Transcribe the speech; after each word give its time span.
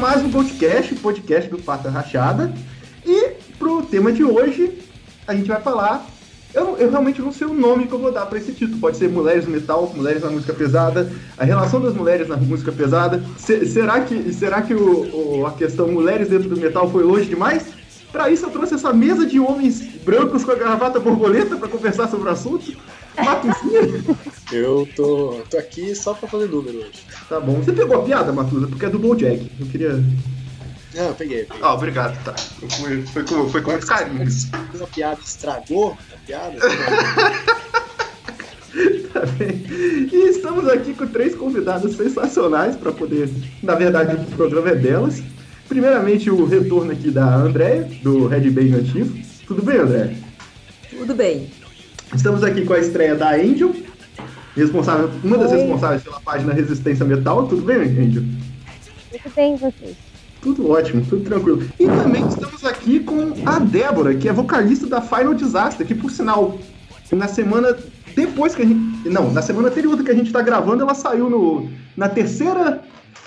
mais 0.00 0.22
um 0.22 0.30
podcast, 0.30 0.94
podcast 0.94 1.50
do 1.50 1.58
Pata 1.58 1.90
Rachada. 1.90 2.50
E 3.04 3.32
pro 3.58 3.82
tema 3.82 4.10
de 4.10 4.24
hoje, 4.24 4.78
a 5.26 5.34
gente 5.34 5.46
vai 5.46 5.60
falar. 5.60 6.06
Eu, 6.54 6.78
eu 6.78 6.90
realmente 6.90 7.20
não 7.20 7.30
sei 7.30 7.46
o 7.46 7.52
nome 7.52 7.86
que 7.86 7.92
eu 7.92 7.98
vou 7.98 8.10
dar 8.10 8.24
para 8.24 8.38
esse 8.38 8.52
título. 8.52 8.80
Pode 8.80 8.96
ser 8.96 9.10
Mulheres 9.10 9.44
no 9.44 9.50
Metal, 9.50 9.92
Mulheres 9.94 10.22
na 10.22 10.30
Música 10.30 10.54
Pesada, 10.54 11.12
a 11.36 11.44
relação 11.44 11.82
das 11.82 11.94
mulheres 11.94 12.26
na 12.28 12.38
música 12.38 12.72
pesada. 12.72 13.22
Se, 13.36 13.66
será 13.66 14.00
que, 14.00 14.32
será 14.32 14.62
que 14.62 14.72
o, 14.72 15.40
o, 15.40 15.46
a 15.46 15.52
questão 15.52 15.86
mulheres 15.88 16.28
dentro 16.28 16.48
do 16.48 16.56
metal 16.56 16.90
foi 16.90 17.04
longe 17.04 17.26
demais? 17.26 17.66
Para 18.10 18.30
isso 18.30 18.46
eu 18.46 18.50
trouxe 18.50 18.74
essa 18.74 18.94
mesa 18.94 19.26
de 19.26 19.38
homens 19.38 19.82
brancos 20.02 20.44
com 20.44 20.50
a 20.50 20.56
gravata 20.56 20.98
borboleta 20.98 21.56
para 21.56 21.68
conversar 21.68 22.08
sobre 22.08 22.26
o 22.26 22.32
assunto. 22.32 22.72
Matuzinha? 23.16 23.80
Eu 24.52 24.88
tô, 24.96 25.42
tô 25.48 25.58
aqui 25.58 25.94
só 25.94 26.14
pra 26.14 26.28
fazer 26.28 26.48
número 26.48 26.78
hoje. 26.78 27.06
Tá 27.28 27.38
bom. 27.40 27.54
Você 27.54 27.72
pegou 27.72 28.00
a 28.00 28.04
piada, 28.04 28.32
Matuza? 28.32 28.66
Porque 28.66 28.86
é 28.86 28.88
do 28.88 28.98
Bojack. 28.98 29.50
Eu 29.58 29.66
queria. 29.66 30.02
Não, 30.94 31.06
eu 31.06 31.14
peguei, 31.14 31.44
peguei. 31.44 31.62
Ah, 31.62 31.74
obrigado, 31.74 32.22
tá. 32.24 32.34
Foi, 32.34 33.02
foi, 33.02 33.24
com, 33.24 33.48
foi 33.48 33.62
com 33.62 33.70
muito 33.70 33.86
carinho. 33.86 34.26
A 34.82 34.86
piada 34.86 35.20
estragou 35.24 35.96
a 36.12 36.16
piada? 36.26 36.58
tá 39.12 39.26
bem. 39.38 39.62
E 40.12 40.28
estamos 40.28 40.68
aqui 40.68 40.94
com 40.94 41.06
três 41.06 41.34
convidados 41.34 41.94
sensacionais 41.96 42.76
para 42.76 42.90
poder. 42.90 43.30
Na 43.62 43.74
verdade, 43.76 44.16
o 44.16 44.24
programa 44.36 44.70
é 44.70 44.74
delas. 44.74 45.22
Primeiramente, 45.68 46.28
o 46.28 46.44
retorno 46.44 46.90
aqui 46.90 47.12
da 47.12 47.36
Andréia, 47.36 47.88
do 48.02 48.26
Red 48.26 48.50
Bang 48.50 48.74
Ativo. 48.74 49.16
Tudo 49.46 49.62
bem, 49.62 49.78
André? 49.78 50.16
Tudo 50.90 51.14
bem. 51.14 51.48
Estamos 52.14 52.42
aqui 52.42 52.64
com 52.64 52.72
a 52.72 52.78
estreia 52.78 53.14
da 53.14 53.34
Angel, 53.34 53.72
responsável, 54.56 55.10
uma 55.22 55.38
das 55.38 55.52
Oi. 55.52 55.58
responsáveis 55.58 56.02
pela 56.02 56.20
página 56.20 56.52
Resistência 56.52 57.04
Metal. 57.04 57.46
Tudo 57.46 57.62
bem, 57.62 57.76
Angel? 57.76 58.24
Tudo 59.10 59.34
bem, 59.34 59.56
vocês? 59.56 59.96
Tudo 60.42 60.70
ótimo, 60.70 61.04
tudo 61.08 61.22
tranquilo. 61.24 61.62
E 61.78 61.86
também 61.86 62.26
estamos 62.26 62.64
aqui 62.64 63.00
com 63.00 63.34
a 63.46 63.58
Débora, 63.58 64.14
que 64.14 64.28
é 64.28 64.32
vocalista 64.32 64.86
da 64.86 65.00
Final 65.00 65.34
Disaster, 65.34 65.86
que 65.86 65.94
por 65.94 66.10
sinal, 66.10 66.58
na 67.12 67.28
semana 67.28 67.76
depois 68.16 68.54
que 68.54 68.62
a 68.62 68.66
gente. 68.66 69.08
Não, 69.08 69.32
na 69.32 69.42
semana 69.42 69.68
anterior 69.68 70.02
que 70.02 70.10
a 70.10 70.14
gente 70.14 70.26
está 70.26 70.42
gravando, 70.42 70.82
ela 70.82 70.94
saiu 70.94 71.30
no, 71.30 71.70
na 71.96 72.08
terceira 72.08 72.82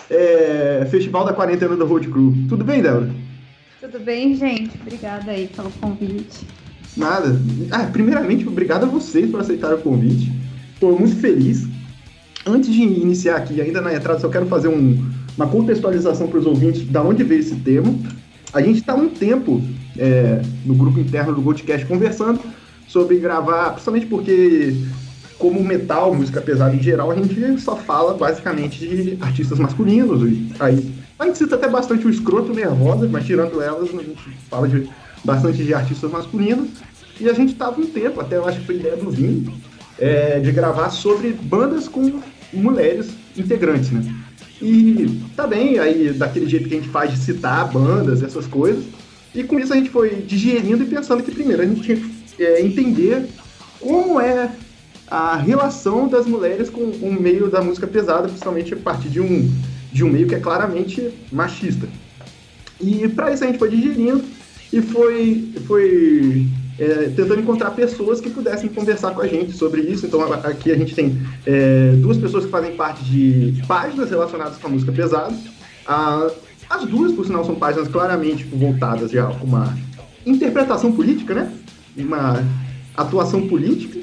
é, 0.10 0.86
Festival 0.92 1.26
da 1.26 1.34
Quarentena 1.34 1.78
da 1.78 1.86
Road 1.86 2.08
Crew. 2.10 2.34
Tudo 2.50 2.66
bem, 2.66 2.82
Débora? 2.82 3.10
Tudo 3.80 4.00
bem, 4.00 4.36
gente? 4.36 4.78
Obrigada 4.82 5.32
aí 5.32 5.48
pelo 5.48 5.72
convite. 5.72 6.46
Nada. 6.96 7.40
Ah, 7.72 7.86
primeiramente, 7.86 8.48
obrigado 8.48 8.84
a 8.84 8.88
vocês 8.88 9.30
por 9.30 9.40
aceitar 9.40 9.74
o 9.74 9.80
convite. 9.80 10.32
Estou 10.74 10.98
muito 10.98 11.16
feliz. 11.16 11.68
Antes 12.46 12.74
de 12.74 12.82
iniciar 12.82 13.38
aqui, 13.38 13.62
ainda 13.62 13.82
na 13.82 13.94
entrada, 13.94 14.20
só 14.20 14.30
quero 14.30 14.46
fazer 14.46 14.68
um, 14.68 15.04
uma 15.36 15.48
contextualização 15.48 16.28
para 16.28 16.40
os 16.40 16.46
ouvintes 16.46 16.86
da 16.90 17.02
onde 17.02 17.24
veio 17.24 17.40
esse 17.40 17.56
termo. 17.56 18.02
A 18.54 18.62
gente 18.62 18.80
está 18.80 18.94
um 18.94 19.10
tempo 19.10 19.62
é, 19.98 20.42
no 20.66 20.76
grupo 20.76 21.00
interno 21.00 21.34
do 21.34 21.42
Goldcast 21.42 21.86
conversando 21.86 22.40
sobre 22.88 23.18
gravar, 23.18 23.72
principalmente 23.72 24.06
porque, 24.06 24.76
como 25.40 25.64
metal, 25.64 26.14
música 26.14 26.42
pesada 26.42 26.76
em 26.76 26.84
geral, 26.84 27.10
a 27.10 27.16
gente 27.16 27.62
só 27.62 27.76
fala 27.76 28.14
basicamente 28.14 28.86
de 28.86 29.18
artistas 29.22 29.58
masculinos. 29.58 30.22
Aí, 30.60 30.94
a 31.18 31.26
gente 31.26 31.38
cita 31.38 31.56
até 31.56 31.68
bastante 31.68 32.06
o 32.06 32.10
escroto 32.10 32.54
nervosa, 32.54 33.08
mas 33.08 33.26
tirando 33.26 33.62
elas, 33.62 33.90
a 33.90 34.04
gente 34.04 34.30
fala 34.50 34.68
de 34.68 34.88
bastante 35.24 35.64
de 35.64 35.74
artistas 35.74 36.12
masculinos. 36.12 36.70
E 37.20 37.30
a 37.30 37.34
gente 37.34 37.54
estava 37.54 37.80
um 37.80 37.86
tempo, 37.86 38.20
até 38.20 38.38
eu 38.38 38.48
acho 38.48 38.60
que 38.60 38.66
foi 38.66 38.76
ideia 38.76 38.96
do 38.96 39.10
Vini, 39.10 39.54
é, 40.00 40.40
de 40.40 40.52
gravar 40.52 40.90
sobre 40.90 41.32
bandas 41.32 41.88
com 41.88 42.20
mulheres 42.52 43.10
integrantes, 43.38 43.92
né? 43.92 44.04
E 44.62 45.22
tá 45.36 45.46
bem, 45.46 45.78
aí 45.80 46.12
daquele 46.14 46.48
jeito 46.48 46.70
que 46.70 46.76
a 46.76 46.78
gente 46.78 46.90
faz 46.90 47.12
de 47.12 47.18
citar 47.18 47.70
bandas, 47.72 48.24
essas 48.24 48.48
coisas. 48.48 48.84
E 49.36 49.44
com 49.44 49.60
isso 49.60 49.74
a 49.74 49.76
gente 49.76 49.90
foi 49.90 50.22
digerindo 50.22 50.84
e 50.84 50.88
pensando 50.88 51.24
que 51.24 51.32
primeiro 51.32 51.62
a 51.62 51.66
gente 51.66 51.82
tinha 51.82 51.98
que 51.98 52.44
é, 52.44 52.62
entender 52.62 53.28
como 53.80 54.20
é 54.20 54.50
a 55.08 55.36
relação 55.36 56.08
das 56.08 56.26
mulheres 56.26 56.70
com 56.70 56.82
o 56.82 57.12
meio 57.20 57.50
da 57.50 57.62
música 57.62 57.86
pesada, 57.86 58.28
principalmente 58.28 58.74
a 58.74 58.78
partir 58.78 59.10
de 59.10 59.20
um, 59.20 59.52
de 59.92 60.04
um 60.04 60.10
meio 60.10 60.28
que 60.28 60.36
é 60.36 60.40
claramente 60.40 61.12
machista. 61.32 61.88
E 62.80 63.08
para 63.10 63.34
isso 63.34 63.44
a 63.44 63.48
gente 63.48 63.60
foi 63.60 63.70
digerindo 63.70 64.24
e 64.72 64.82
foi, 64.82 65.52
foi 65.68 66.48
é, 66.80 67.12
tentando 67.16 67.40
encontrar 67.40 67.72
pessoas 67.72 68.20
que 68.20 68.30
pudessem 68.30 68.70
conversar 68.70 69.12
com 69.12 69.22
a 69.22 69.28
gente 69.28 69.52
sobre 69.54 69.82
isso. 69.82 70.06
Então 70.06 70.22
aqui 70.34 70.72
a 70.72 70.76
gente 70.76 70.96
tem 70.96 71.22
é, 71.46 71.94
duas 71.98 72.18
pessoas 72.18 72.46
que 72.46 72.52
fazem 72.52 72.76
parte 72.76 73.04
de 73.04 73.62
páginas 73.68 74.10
relacionadas 74.10 74.58
com 74.58 74.68
a 74.68 74.70
música 74.70 74.92
pesada. 74.92 75.36
Ah, 75.86 76.30
as 76.70 76.86
duas, 76.86 77.12
por 77.12 77.26
sinal, 77.26 77.46
são 77.46 77.56
páginas 77.56 77.88
claramente 77.88 78.44
voltadas 78.46 79.12
já 79.12 79.26
a 79.26 79.32
uma 79.44 79.78
interpretação 80.26 80.92
política, 80.92 81.34
né? 81.34 81.52
Uma 81.96 82.44
atuação 82.96 83.48
política. 83.48 84.00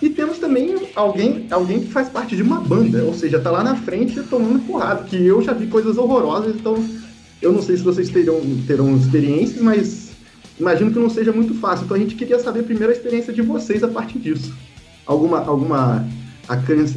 E 0.00 0.10
temos 0.10 0.38
também 0.38 0.74
alguém, 0.96 1.46
alguém 1.50 1.80
que 1.80 1.92
faz 1.92 2.08
parte 2.08 2.34
de 2.34 2.42
uma 2.42 2.60
banda, 2.60 3.04
ou 3.04 3.14
seja, 3.14 3.38
tá 3.38 3.50
lá 3.50 3.62
na 3.62 3.76
frente 3.76 4.20
tomando 4.24 4.66
porrada, 4.66 5.04
que 5.04 5.16
eu 5.16 5.40
já 5.42 5.52
vi 5.52 5.68
coisas 5.68 5.96
horrorosas, 5.96 6.56
então 6.56 6.84
eu 7.40 7.52
não 7.52 7.62
sei 7.62 7.76
se 7.76 7.84
vocês 7.84 8.08
terão, 8.08 8.40
terão 8.66 8.96
experiências, 8.96 9.62
mas 9.62 10.01
imagino 10.62 10.92
que 10.92 10.98
não 10.98 11.10
seja 11.10 11.32
muito 11.32 11.54
fácil. 11.54 11.84
Então 11.84 11.96
a 11.96 12.00
gente 12.00 12.14
queria 12.14 12.38
saber 12.38 12.62
primeiro 12.62 12.92
a 12.92 12.96
experiência 12.96 13.32
de 13.32 13.42
vocês 13.42 13.82
a 13.82 13.88
partir 13.88 14.18
disso. 14.18 14.54
Alguma, 15.04 15.44
alguma 15.44 16.06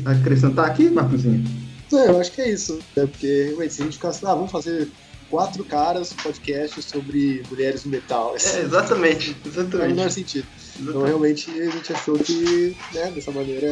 acrescentar 0.05 0.65
aqui, 0.65 0.89
Marcozinho? 0.89 1.43
É, 1.91 2.09
eu 2.09 2.19
acho 2.19 2.31
que 2.31 2.41
é 2.41 2.51
isso. 2.51 2.79
É 2.95 3.05
porque, 3.05 3.45
realmente, 3.47 3.73
se 3.73 3.81
a 3.81 3.85
gente 3.85 3.95
ficasse, 3.95 4.25
ah, 4.25 4.33
vamos 4.33 4.51
fazer 4.51 4.87
quatro 5.29 5.63
caras 5.63 6.13
podcast 6.13 6.81
sobre 6.81 7.43
mulheres 7.49 7.83
no 7.85 7.91
metal. 7.91 8.35
É, 8.35 8.61
exatamente, 8.61 9.35
exatamente. 9.45 9.73
Não 9.73 9.79
faz 9.79 9.91
o 9.91 9.95
menor 9.95 10.11
sentido. 10.11 10.47
Exatamente. 10.57 10.89
Então, 10.89 11.03
realmente, 11.03 11.51
a 11.51 11.69
gente 11.71 11.93
achou 11.93 12.19
que, 12.19 12.75
né, 12.93 13.11
dessa 13.11 13.31
maneira, 13.31 13.67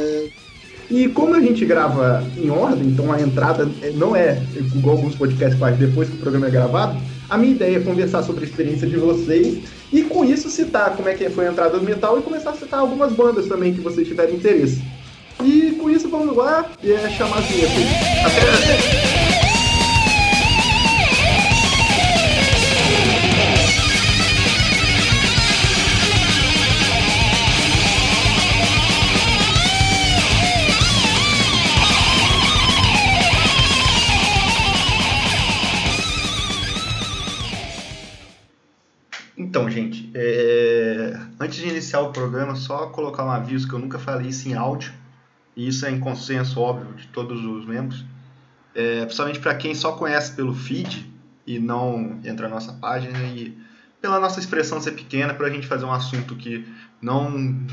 e 0.89 1.07
como 1.09 1.35
a 1.35 1.41
gente 1.41 1.65
grava 1.65 2.23
em 2.37 2.49
ordem, 2.49 2.87
então 2.87 3.11
a 3.11 3.21
entrada 3.21 3.69
não 3.95 4.15
é 4.15 4.41
igual 4.75 4.97
alguns 4.97 5.15
podcasts 5.15 5.59
fazem 5.59 5.79
depois 5.79 6.09
que 6.09 6.15
o 6.15 6.19
programa 6.19 6.47
é 6.47 6.51
gravado, 6.51 6.99
a 7.29 7.37
minha 7.37 7.53
ideia 7.53 7.77
é 7.77 7.79
conversar 7.79 8.23
sobre 8.23 8.45
a 8.45 8.47
experiência 8.47 8.87
de 8.87 8.97
vocês 8.97 9.63
e 9.93 10.01
com 10.01 10.25
isso 10.25 10.49
citar 10.49 10.95
como 10.95 11.07
é 11.07 11.13
que 11.13 11.29
foi 11.29 11.47
a 11.47 11.51
entrada 11.51 11.77
do 11.77 11.85
metal 11.85 12.17
e 12.17 12.23
começar 12.23 12.49
a 12.49 12.55
citar 12.55 12.79
algumas 12.79 13.13
bandas 13.13 13.47
também 13.47 13.73
que 13.73 13.79
vocês 13.79 14.07
tiverem 14.07 14.35
interesse. 14.35 14.81
E 15.43 15.77
com 15.79 15.87
isso 15.87 16.09
vamos 16.09 16.35
lá 16.35 16.71
e 16.81 16.91
é 16.91 17.09
chamar 17.11 17.37
a 17.37 17.41
vinheta. 17.41 17.73
Até... 18.25 19.22
gente, 39.73 40.09
é... 40.13 41.19
antes 41.39 41.57
de 41.57 41.67
iniciar 41.67 42.01
o 42.01 42.11
programa, 42.11 42.55
só 42.55 42.87
colocar 42.87 43.25
um 43.25 43.31
aviso 43.31 43.67
que 43.67 43.73
eu 43.73 43.79
nunca 43.79 43.99
falei 43.99 44.27
isso 44.27 44.47
em 44.47 44.53
áudio, 44.53 44.93
e 45.55 45.67
isso 45.67 45.85
é 45.85 45.91
em 45.91 45.99
consenso 45.99 46.59
óbvio 46.59 46.93
de 46.95 47.07
todos 47.07 47.43
os 47.43 47.65
membros, 47.65 48.05
é... 48.73 49.03
principalmente 49.03 49.39
para 49.39 49.55
quem 49.55 49.75
só 49.75 49.93
conhece 49.93 50.33
pelo 50.33 50.53
feed 50.53 51.11
e 51.45 51.59
não 51.59 52.19
entra 52.23 52.47
na 52.47 52.55
nossa 52.55 52.73
página, 52.73 53.19
e 53.23 53.57
pela 54.01 54.19
nossa 54.19 54.39
expressão 54.39 54.79
ser 54.79 54.91
pequena, 54.91 55.33
para 55.33 55.47
a 55.47 55.49
gente 55.49 55.67
fazer 55.67 55.85
um 55.85 55.91
assunto 55.91 56.35
que 56.35 56.65
não 57.01 57.65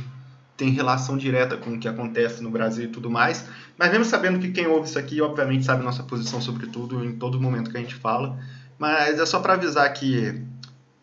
tem 0.57 0.71
relação 0.71 1.17
direta 1.17 1.57
com 1.57 1.71
o 1.71 1.79
que 1.79 1.89
acontece 1.89 2.43
no 2.43 2.51
Brasil 2.51 2.85
e 2.85 2.89
tudo 2.89 3.11
mais, 3.11 3.47
mas 3.79 3.91
mesmo 3.91 4.05
sabendo 4.05 4.39
que 4.39 4.51
quem 4.51 4.67
ouve 4.67 4.89
isso 4.89 4.99
aqui, 4.99 5.21
obviamente, 5.23 5.65
sabe 5.65 5.83
nossa 5.83 6.03
posição 6.03 6.41
sobre 6.41 6.67
tudo 6.67 7.05
em 7.05 7.17
todo 7.17 7.41
momento 7.41 7.71
que 7.71 7.77
a 7.79 7.81
gente 7.81 7.95
fala, 7.95 8.39
mas 8.79 9.19
é 9.19 9.25
só 9.25 9.41
para 9.41 9.55
avisar 9.55 9.91
que 9.93 10.43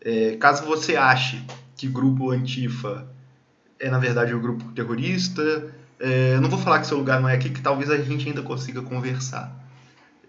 é, 0.00 0.36
caso 0.36 0.64
você 0.64 0.96
ache 0.96 1.42
que 1.76 1.86
grupo 1.86 2.30
Antifa 2.30 3.06
é 3.80 3.88
na 3.88 3.98
verdade 3.98 4.34
um 4.34 4.40
grupo 4.40 4.64
terrorista, 4.72 5.72
é, 6.00 6.38
não 6.40 6.48
vou 6.48 6.58
falar 6.58 6.80
que 6.80 6.86
seu 6.86 6.98
lugar 6.98 7.20
não 7.20 7.28
é 7.28 7.34
aqui, 7.34 7.50
que 7.50 7.60
talvez 7.60 7.90
a 7.90 7.96
gente 7.96 8.28
ainda 8.28 8.42
consiga 8.42 8.82
conversar. 8.82 9.56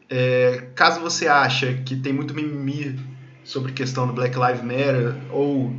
É, 0.10 0.70
caso 0.76 1.00
você 1.00 1.28
ache 1.28 1.82
que 1.86 1.96
tem 1.96 2.12
muito 2.12 2.34
mimimi 2.34 3.00
sobre 3.44 3.72
questão 3.72 4.08
do 4.08 4.14
Black 4.14 4.36
Lives 4.38 4.62
Matter 4.62 5.16
ou 5.32 5.74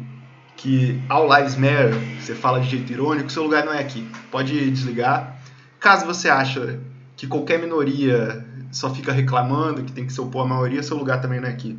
que 0.57 1.01
All 1.09 1.27
Lives 1.35 1.57
Matter, 1.57 1.95
você 2.21 2.35
fala 2.35 2.61
de 2.61 2.69
jeito 2.69 2.93
irônico, 2.93 3.31
seu 3.31 3.43
lugar 3.43 3.65
não 3.65 3.73
é 3.73 3.81
aqui. 3.81 4.07
Pode 4.31 4.71
desligar. 4.71 5.41
Caso 5.81 6.05
você 6.05 6.29
ache 6.29 6.79
que 7.17 7.27
qualquer 7.27 7.59
minoria 7.59 8.47
só 8.71 8.95
fica 8.95 9.13
reclamando, 9.13 9.83
que 9.83 9.93
tem 9.93 10.07
que 10.07 10.13
se 10.13 10.21
opor 10.21 10.45
à 10.45 10.49
maioria, 10.49 10.83
seu 10.83 10.97
lugar 10.97 11.21
também 11.21 11.41
não 11.41 11.49
é 11.49 11.51
aqui. 11.51 11.79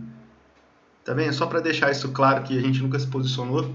Tá 1.03 1.15
vendo? 1.15 1.33
Só 1.33 1.48
para 1.48 1.59
deixar 1.59 1.89
isso 1.92 2.09
claro 2.09 2.44
que 2.44 2.57
a 2.57 2.62
gente 2.62 2.81
nunca 2.81 3.00
se 3.00 3.07
posicionou. 3.07 3.68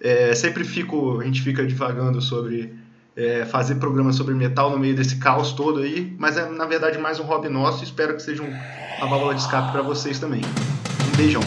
É, 0.00 0.34
sempre 0.34 0.64
fico, 0.64 1.20
a 1.20 1.24
gente 1.24 1.40
fica 1.40 1.64
divagando 1.64 2.20
sobre 2.20 2.74
é, 3.14 3.44
fazer 3.44 3.76
programas 3.76 4.16
sobre 4.16 4.34
metal 4.34 4.70
no 4.70 4.78
meio 4.78 4.94
desse 4.94 5.16
caos 5.16 5.52
todo 5.52 5.80
aí, 5.80 6.14
mas 6.18 6.36
é 6.36 6.48
na 6.50 6.66
verdade 6.66 6.98
mais 6.98 7.20
um 7.20 7.22
hobby 7.22 7.48
nosso. 7.48 7.84
Espero 7.84 8.14
que 8.14 8.22
seja 8.22 8.42
um 8.42 8.52
a 9.00 9.06
válvula 9.06 9.34
de 9.34 9.40
escape 9.42 9.70
para 9.70 9.82
vocês 9.82 10.18
também. 10.18 10.40
Um 11.12 11.16
beijão. 11.16 11.42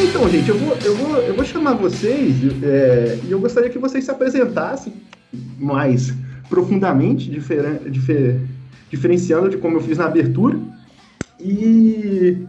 Então, 0.00 0.28
gente, 0.28 0.48
eu 0.48 0.58
vou, 0.58 0.76
eu 0.84 0.96
vou, 0.96 1.16
eu 1.16 1.34
vou 1.34 1.44
chamar 1.44 1.74
vocês 1.74 2.36
é, 2.62 3.18
e 3.24 3.30
eu 3.32 3.40
gostaria 3.40 3.70
que 3.70 3.78
vocês 3.78 4.04
se 4.04 4.10
apresentassem 4.10 4.92
mais 5.58 6.12
profundamente, 6.48 7.30
difer, 7.30 7.80
difer, 7.90 8.40
diferenciando 8.90 9.48
de 9.48 9.56
como 9.56 9.76
eu 9.78 9.80
fiz 9.80 9.98
na 9.98 10.06
abertura. 10.06 10.58
E, 11.40 12.46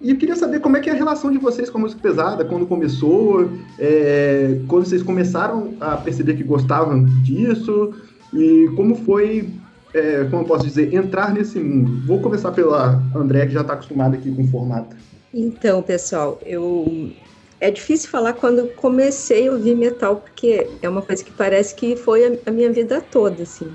e 0.00 0.10
eu 0.10 0.16
queria 0.16 0.36
saber 0.36 0.60
como 0.60 0.76
é 0.76 0.80
que 0.80 0.88
é 0.88 0.92
a 0.92 0.96
relação 0.96 1.30
de 1.30 1.38
vocês 1.38 1.68
com 1.68 1.78
a 1.78 1.80
música 1.82 2.00
pesada, 2.00 2.44
quando 2.44 2.66
começou, 2.66 3.50
é, 3.78 4.60
quando 4.68 4.86
vocês 4.86 5.02
começaram 5.02 5.74
a 5.80 5.96
perceber 5.96 6.34
que 6.34 6.44
gostavam 6.44 7.04
disso, 7.22 7.94
e 8.32 8.70
como 8.76 8.94
foi, 8.94 9.48
é, 9.92 10.24
como 10.30 10.42
eu 10.42 10.46
posso 10.46 10.64
dizer, 10.64 10.94
entrar 10.94 11.32
nesse 11.32 11.58
mundo. 11.58 12.06
Vou 12.06 12.20
começar 12.20 12.52
pela 12.52 13.02
André, 13.14 13.46
que 13.46 13.52
já 13.52 13.62
está 13.62 13.72
acostumada 13.72 14.16
aqui 14.16 14.30
com 14.30 14.42
o 14.42 14.48
formato. 14.48 14.94
Então, 15.32 15.82
pessoal, 15.82 16.40
eu 16.46 17.10
é 17.60 17.70
difícil 17.70 18.08
falar 18.10 18.34
quando 18.34 18.68
comecei 18.74 19.48
a 19.48 19.52
ouvir 19.52 19.74
metal, 19.74 20.16
porque 20.16 20.68
é 20.80 20.88
uma 20.88 21.02
coisa 21.02 21.24
que 21.24 21.32
parece 21.32 21.74
que 21.74 21.96
foi 21.96 22.38
a, 22.46 22.50
minha 22.50 22.70
vida 22.70 23.00
toda, 23.00 23.42
assim. 23.42 23.72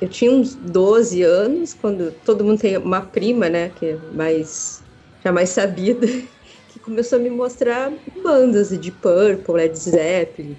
Eu 0.00 0.08
tinha 0.08 0.30
uns 0.30 0.54
12 0.54 1.22
anos, 1.22 1.74
quando 1.74 2.12
todo 2.24 2.44
mundo 2.44 2.60
tem 2.60 2.76
uma 2.76 3.02
prima, 3.02 3.48
né, 3.48 3.70
que 3.78 3.86
é 3.86 3.98
mais, 4.12 4.82
já 5.24 5.30
mais 5.30 5.50
sabida, 5.50 6.06
que 6.68 6.78
começou 6.80 7.18
a 7.18 7.22
me 7.22 7.30
mostrar 7.30 7.92
bandas 8.22 8.70
de 8.70 8.90
Purple, 8.90 9.54
Led 9.54 9.78
Zeppelin. 9.78 10.56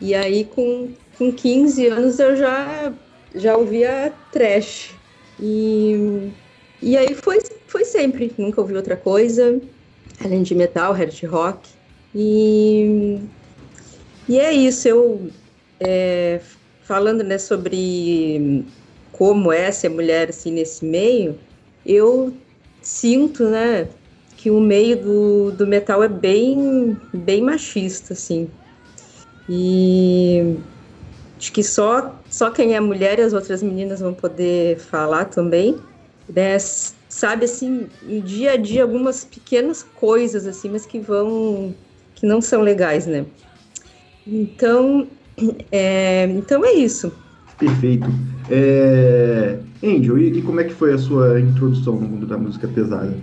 E 0.00 0.14
aí, 0.14 0.44
com, 0.44 0.92
com 1.18 1.32
15 1.32 1.86
anos, 1.86 2.18
eu 2.18 2.36
já, 2.36 2.92
já 3.34 3.56
ouvia 3.56 4.12
trash. 4.32 4.94
E, 5.40 6.30
e 6.80 6.96
aí 6.96 7.14
foi, 7.14 7.38
foi 7.66 7.84
sempre, 7.84 8.32
nunca 8.38 8.60
ouvi 8.60 8.74
outra 8.74 8.96
coisa 8.96 9.60
além 10.22 10.42
de 10.42 10.54
metal, 10.54 10.92
hard 10.92 11.22
rock. 11.24 11.68
E, 12.14 13.18
e 14.28 14.38
é 14.38 14.52
isso, 14.52 14.86
eu 14.86 15.30
é, 15.80 16.40
falando 16.82 17.24
né, 17.24 17.38
sobre 17.38 18.64
como 19.12 19.52
é 19.52 19.70
ser 19.72 19.88
mulher 19.88 20.28
assim, 20.28 20.52
nesse 20.52 20.84
meio, 20.84 21.38
eu 21.84 22.32
sinto 22.82 23.44
né, 23.44 23.88
que 24.36 24.50
o 24.50 24.60
meio 24.60 24.96
do, 24.96 25.50
do 25.52 25.66
metal 25.66 26.02
é 26.02 26.08
bem, 26.08 26.96
bem 27.12 27.42
machista, 27.42 28.12
assim. 28.12 28.48
E 29.48 30.56
acho 31.38 31.52
que 31.52 31.62
só, 31.62 32.14
só 32.30 32.50
quem 32.50 32.74
é 32.74 32.80
mulher 32.80 33.18
e 33.18 33.22
as 33.22 33.32
outras 33.32 33.62
meninas 33.62 34.00
vão 34.00 34.14
poder 34.14 34.78
falar 34.78 35.26
também, 35.26 35.78
né? 36.28 36.58
sabe 36.58 37.44
assim, 37.44 37.88
no 38.02 38.20
dia 38.22 38.52
a 38.52 38.56
dia 38.56 38.82
algumas 38.82 39.24
pequenas 39.24 39.82
coisas 39.82 40.46
assim, 40.46 40.68
mas 40.68 40.84
que 40.84 40.98
vão 40.98 41.74
que 42.14 42.26
não 42.26 42.40
são 42.40 42.60
legais, 42.60 43.06
né? 43.06 43.26
Então, 44.26 45.06
é, 45.70 46.24
então 46.24 46.64
é 46.64 46.72
isso. 46.72 47.12
Perfeito. 47.58 48.06
É, 48.50 49.58
Angel, 49.82 50.18
e, 50.18 50.38
e, 50.38 50.42
como 50.42 50.60
é 50.60 50.64
que 50.64 50.72
foi 50.72 50.92
a 50.92 50.98
sua 50.98 51.40
introdução 51.40 51.94
no 51.94 52.08
mundo 52.08 52.26
da 52.26 52.36
música 52.36 52.66
pesada? 52.68 53.16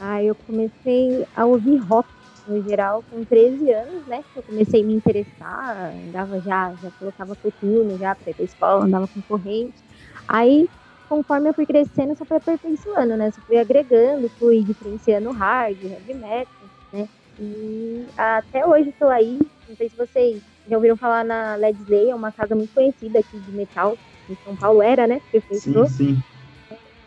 Ah, 0.00 0.22
eu 0.22 0.34
comecei 0.34 1.26
a 1.34 1.44
ouvir 1.44 1.76
rock 1.78 2.08
no 2.46 2.62
geral 2.62 3.04
com 3.10 3.24
13 3.24 3.70
anos, 3.70 4.06
né? 4.06 4.24
Eu 4.34 4.42
comecei 4.42 4.82
a 4.82 4.84
me 4.84 4.94
interessar, 4.94 5.94
andava 5.94 6.40
já, 6.40 6.74
já 6.82 6.90
colocava 6.98 7.36
coturno 7.36 7.98
já 7.98 8.14
para 8.14 8.30
ir 8.30 8.34
pra 8.34 8.44
escola, 8.44 8.84
andava 8.84 9.06
com 9.08 9.20
corrente. 9.22 9.82
Aí 10.26 10.68
conforme 11.08 11.48
eu 11.48 11.54
fui 11.54 11.66
crescendo, 11.66 12.16
só 12.16 12.24
fui 12.24 12.36
aperfeiçoando, 12.36 13.16
né? 13.16 13.30
Só 13.30 13.40
fui 13.42 13.56
agregando, 13.58 14.30
fui 14.38 14.62
diferenciando 14.62 15.32
hard, 15.32 15.82
heavy 15.82 16.14
metal, 16.14 16.70
né? 16.92 17.08
E 17.38 18.04
até 18.16 18.66
hoje 18.66 18.90
estou 18.90 19.08
aí. 19.08 19.38
Não 19.68 19.76
sei 19.76 19.88
se 19.88 19.96
vocês 19.96 20.40
já 20.68 20.76
ouviram 20.76 20.96
falar 20.96 21.24
na 21.24 21.54
Led 21.56 21.80
Slay, 21.82 22.10
é 22.10 22.14
uma 22.14 22.32
casa 22.32 22.54
muito 22.54 22.74
conhecida 22.74 23.18
aqui 23.18 23.38
de 23.38 23.52
metal. 23.52 23.96
Em 24.28 24.36
São 24.44 24.56
Paulo 24.56 24.82
era, 24.82 25.06
né? 25.06 25.20
Sim, 25.52 25.86
sim. 25.86 26.18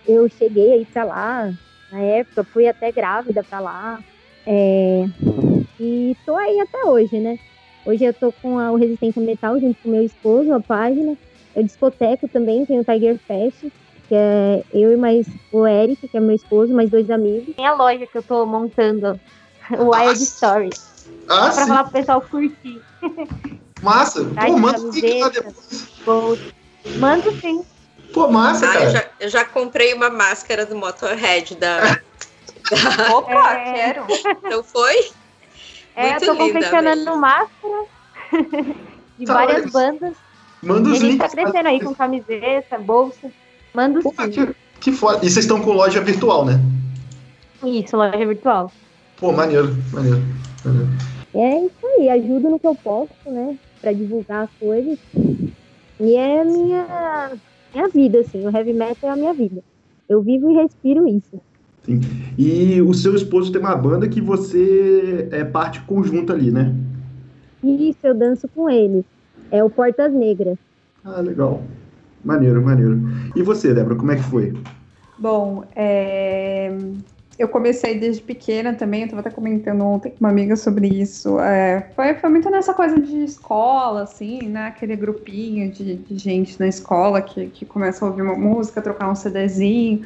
Eu 0.07 0.28
cheguei 0.30 0.74
aí 0.74 0.86
pra 0.86 1.04
lá, 1.04 1.54
na 1.92 2.00
época, 2.00 2.44
fui 2.44 2.68
até 2.68 2.92
grávida 2.92 3.44
pra 3.44 3.60
lá. 3.60 4.00
É... 4.45 5.06
E 5.80 6.16
tô 6.25 6.36
aí 6.36 6.60
até 6.60 6.86
hoje, 6.86 7.19
né? 7.19 7.38
Hoje 7.86 8.04
eu 8.04 8.13
tô 8.13 8.31
com 8.31 8.57
a, 8.57 8.72
o 8.72 8.75
Resistência 8.75 9.22
Metal 9.22 9.60
junto 9.60 9.80
com 9.81 9.89
meu 9.89 10.04
esposo, 10.04 10.54
a 10.54 10.60
página. 10.60 11.16
Eu 11.56 11.63
discoteco 11.63 12.27
também, 12.27 12.66
tenho 12.66 12.81
o 12.81 12.86
Tiger 12.86 13.18
Fest 13.19 13.66
que 14.12 14.16
é 14.16 14.62
eu 14.74 14.92
e 14.92 14.98
mais 14.98 15.25
o 15.54 15.66
Eric, 15.66 16.06
que 16.06 16.18
é 16.18 16.19
meu 16.19 16.36
esposo, 16.36 16.74
mais 16.74 16.89
dois 16.89 17.10
amigos. 17.10 17.56
Tem 17.56 17.66
a 17.66 17.74
loja 17.74 18.06
que 18.06 18.18
eu 18.18 18.22
tô 18.22 18.45
montando, 18.45 19.18
o 19.78 19.92
Wild 19.92 20.24
Story. 20.24 20.69
Ah, 21.28 21.50
pra 21.50 21.68
falar 21.68 21.84
pro 21.84 21.94
pessoal 21.94 22.22
curtir. 22.22 22.81
Massa! 23.81 24.24
Pô, 24.46 24.58
manda 24.58 24.80
o 24.80 24.92
link 24.92 25.19
lá 25.19 25.30
depois. 25.30 26.40
Manda 26.98 27.31
sim. 27.40 27.63
Pô, 28.13 28.28
massa, 28.28 28.69
ah, 28.69 28.74
cara. 28.74 28.86
Eu 28.86 28.92
já, 28.92 29.06
eu 29.22 29.30
já, 29.30 29.46
comprei 29.46 29.94
uma 29.94 30.10
máscara 30.10 30.66
do 30.66 30.75
Motorhead 30.75 31.56
da. 31.56 31.80
da... 32.69 33.16
Opa, 33.16 33.54
é... 33.54 33.74
quero. 33.74 34.08
Não 34.44 34.63
foi? 34.63 35.12
É, 35.94 36.12
Muito 36.12 36.24
eu 36.24 36.38
tô 36.38 36.46
confeccionando 36.46 37.18
máscara 37.18 37.86
de 39.19 39.25
tá 39.25 39.34
várias 39.34 39.69
bandas. 39.69 40.16
Manda 40.63 40.90
os 40.90 41.02
links. 41.02 41.04
A 41.04 41.28
gente 41.28 41.36
tá 41.36 41.44
crescendo 41.44 41.68
aí 41.68 41.81
com 41.81 41.94
camiseta, 41.94 42.78
bolsa. 42.78 43.30
Manda 43.74 44.00
Pô, 44.00 44.13
sim. 44.18 44.32
Que, 44.32 44.56
que 44.80 44.91
foda. 44.94 45.18
E 45.18 45.30
vocês 45.30 45.44
estão 45.44 45.60
com 45.60 45.74
loja 45.74 46.00
virtual, 46.00 46.46
né? 46.46 46.62
Isso, 47.62 47.98
loja 47.98 48.25
virtual. 48.25 48.72
Pô, 49.22 49.32
maneiro, 49.32 49.68
maneiro, 49.94 50.20
maneiro. 50.66 50.90
É 51.36 51.60
isso 51.60 51.86
aí, 52.00 52.10
ajudo 52.10 52.50
no 52.50 52.60
que 52.60 52.66
eu 52.66 52.74
posso, 52.74 53.13
né? 53.28 53.56
Pra 53.80 53.94
divulgar 53.94 54.46
as 54.46 54.50
coisas. 54.60 54.98
E 56.00 56.16
é 56.16 56.42
a 56.42 56.44
minha, 56.44 57.32
minha 57.72 57.88
vida, 57.90 58.22
assim. 58.22 58.44
O 58.44 58.50
heavy 58.50 58.74
metal 58.74 59.12
é 59.12 59.13
a 59.13 59.16
minha 59.16 59.32
vida. 59.32 59.62
Eu 60.10 60.24
vivo 60.24 60.50
e 60.50 60.56
respiro 60.56 61.08
isso. 61.08 61.40
Sim. 61.84 62.00
E 62.36 62.82
o 62.82 62.96
seu 62.96 63.13
esposo 63.13 63.51
tem 63.51 63.62
uma 63.62 63.75
banda 63.75 64.10
que 64.10 64.20
você 64.20 65.30
é 65.32 65.44
parte 65.44 65.82
conjunta 65.82 66.34
ali, 66.34 66.50
né? 66.50 66.75
Isso, 67.63 68.00
eu 68.01 68.16
danço 68.16 68.48
com 68.48 68.68
ele. 68.68 69.06
É 69.51 69.63
o 69.63 69.70
Portas 69.70 70.12
Negras. 70.12 70.58
Ah, 71.06 71.22
legal. 71.22 71.62
Maneiro, 72.25 72.60
maneiro. 72.60 73.00
E 73.36 73.44
você, 73.44 73.72
Débora, 73.72 73.96
como 73.96 74.12
é 74.12 74.16
que 74.16 74.24
foi? 74.24 74.54
Bom, 75.20 75.63
é... 75.75 76.75
eu 77.39 77.47
comecei 77.47 77.97
desde 77.97 78.21
pequena 78.21 78.73
também, 78.73 79.01
eu 79.01 79.05
estava 79.05 79.21
até 79.21 79.29
comentando 79.29 79.83
ontem 79.83 80.11
com 80.11 80.17
uma 80.19 80.29
amiga 80.29 80.55
sobre 80.55 80.88
isso. 80.88 81.39
É... 81.39 81.89
Foi, 81.95 82.13
foi 82.15 82.29
muito 82.29 82.50
nessa 82.50 82.73
coisa 82.73 83.00
de 83.00 83.23
escola, 83.23 84.03
assim, 84.03 84.43
né? 84.43 84.67
Aquele 84.67 84.95
grupinho 84.95 85.71
de, 85.71 85.95
de 85.95 86.17
gente 86.17 86.59
na 86.59 86.67
escola 86.67 87.21
que, 87.21 87.47
que 87.47 87.65
começa 87.65 88.05
a 88.05 88.09
ouvir 88.09 88.21
uma 88.21 88.35
música, 88.35 88.81
trocar 88.81 89.09
um 89.09 89.15
CDzinho. 89.15 90.05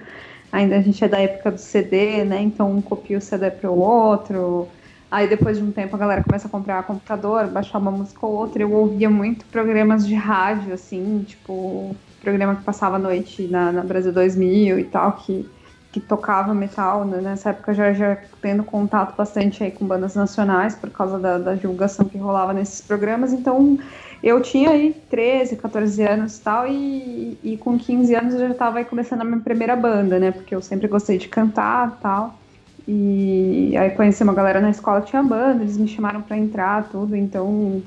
Ainda 0.52 0.78
a 0.78 0.82
gente 0.82 1.04
é 1.04 1.08
da 1.08 1.20
época 1.20 1.52
do 1.52 1.58
CD, 1.58 2.24
né? 2.24 2.42
Então 2.42 2.72
um 2.72 2.82
copia 2.82 3.18
o 3.18 3.22
CD 3.22 3.52
para 3.52 3.70
o 3.70 3.78
outro. 3.78 4.68
Aí 5.12 5.28
depois 5.28 5.58
de 5.58 5.64
um 5.64 5.72
tempo 5.72 5.96
a 5.96 6.00
galera 6.00 6.24
começa 6.24 6.48
a 6.48 6.52
comprar 6.52 6.84
computador, 6.84 7.48
baixar 7.48 7.80
uma 7.80 7.92
música 7.92 8.26
ou 8.26 8.34
outra. 8.34 8.62
Eu 8.62 8.72
ouvia 8.72 9.10
muito 9.10 9.46
programas 9.46 10.08
de 10.08 10.16
rádio, 10.16 10.74
assim, 10.74 11.24
tipo, 11.28 11.96
programa 12.22 12.56
que 12.56 12.64
passava 12.64 12.96
à 12.96 13.00
noite 13.00 13.48
na, 13.48 13.72
na 13.72 13.84
Brasil 13.84 14.12
2000 14.12 14.80
e 14.80 14.84
tal, 14.86 15.14
que, 15.14 15.48
que 15.96 16.00
tocava 16.02 16.54
metal. 16.54 17.06
Né? 17.06 17.22
Nessa 17.22 17.52
época 17.52 17.74
já, 17.74 17.94
já 17.94 18.18
tendo 18.42 18.66
contato 18.66 19.16
bastante 19.16 19.64
aí 19.64 19.72
com 19.72 19.86
bandas 19.86 20.14
nacionais 20.14 20.76
por 20.76 20.90
causa 20.90 21.18
da, 21.18 21.38
da 21.38 21.56
divulgação 21.56 22.06
que 22.06 22.18
rolava 22.18 22.52
nesses 22.52 22.82
programas. 22.82 23.32
Então 23.32 23.80
eu 24.22 24.42
tinha 24.42 24.72
aí 24.72 24.94
13, 25.10 25.56
14 25.56 26.04
anos 26.04 26.38
e 26.38 26.42
tal, 26.42 26.68
e, 26.68 27.60
com 27.64 27.78
15 27.78 28.14
anos 28.14 28.34
eu 28.34 28.40
já 28.42 28.50
estava 28.50 28.84
começando 28.84 29.22
a 29.22 29.24
minha 29.24 29.40
primeira 29.40 29.74
banda, 29.74 30.20
né? 30.20 30.32
Porque 30.32 30.54
eu 30.54 30.62
sempre 30.62 30.88
gostei 30.90 31.18
de 31.18 31.30
cantar 31.30 31.96
e 31.98 32.02
tal. 32.02 32.40
E 32.88 33.78
aí 33.78 33.92
conheci 33.92 34.22
uma 34.22 34.34
galera 34.34 34.60
na 34.60 34.72
escola 34.72 35.02
que 35.02 35.12
tinha 35.12 35.24
banda, 35.24 35.64
eles 35.64 35.78
me 35.78 35.88
chamaram 35.88 36.22
para 36.22 36.38
entrar, 36.38 36.90
tudo, 36.90 37.16
então 37.16 37.82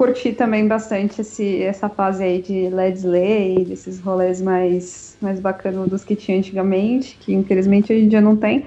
curti 0.00 0.32
também 0.32 0.66
bastante 0.66 1.20
esse, 1.20 1.60
essa 1.62 1.86
fase 1.86 2.22
aí 2.24 2.40
de 2.40 2.70
Led 2.70 2.96
Slay, 2.96 3.66
desses 3.66 4.00
rolês 4.00 4.40
mais, 4.40 5.14
mais 5.20 5.38
bacanas 5.38 5.90
dos 5.90 6.02
que 6.02 6.16
tinha 6.16 6.38
antigamente, 6.38 7.18
que 7.20 7.34
infelizmente 7.34 7.92
hoje 7.92 8.04
em 8.04 8.08
dia 8.08 8.22
não 8.22 8.34
tem. 8.34 8.64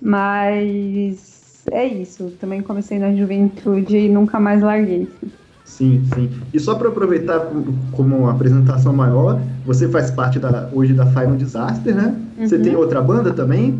Mas 0.00 1.64
é 1.72 1.84
isso, 1.84 2.30
também 2.38 2.62
comecei 2.62 3.00
na 3.00 3.12
juventude 3.12 3.96
e 3.96 4.08
nunca 4.08 4.38
mais 4.38 4.62
larguei. 4.62 5.08
Sim, 5.64 6.04
sim. 6.14 6.30
E 6.54 6.60
só 6.60 6.76
para 6.76 6.88
aproveitar 6.88 7.50
como 7.90 8.18
uma 8.18 8.30
apresentação 8.30 8.92
maior, 8.92 9.40
você 9.66 9.88
faz 9.88 10.08
parte 10.12 10.38
da, 10.38 10.70
hoje 10.72 10.94
da 10.94 11.06
Final 11.06 11.34
Disaster, 11.34 11.96
né? 11.96 12.14
Uhum. 12.38 12.46
Você 12.46 12.60
tem 12.60 12.76
outra 12.76 13.02
banda 13.02 13.32
também? 13.32 13.76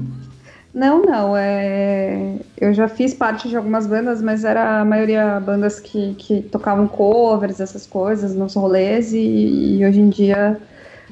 Não, 0.75 1.03
não. 1.03 1.37
É... 1.37 2.37
Eu 2.57 2.73
já 2.73 2.89
fiz 2.89 3.15
parte 3.15 3.49
de 3.49 3.57
algumas 3.57 3.87
bandas, 3.87 4.23
mas 4.23 4.45
era 4.45 4.81
a 4.81 4.85
maioria 4.85 5.41
bandas 5.41 5.81
que, 5.81 6.15
que 6.15 6.43
tocavam 6.43 6.87
covers, 6.87 7.61
essas 7.61 7.87
coisas, 7.87 8.35
nos 8.35 8.55
rolês, 8.55 9.13
e, 9.13 9.79
e 9.79 9.87
hoje 9.87 10.01
em 10.01 10.09
dia. 10.09 10.59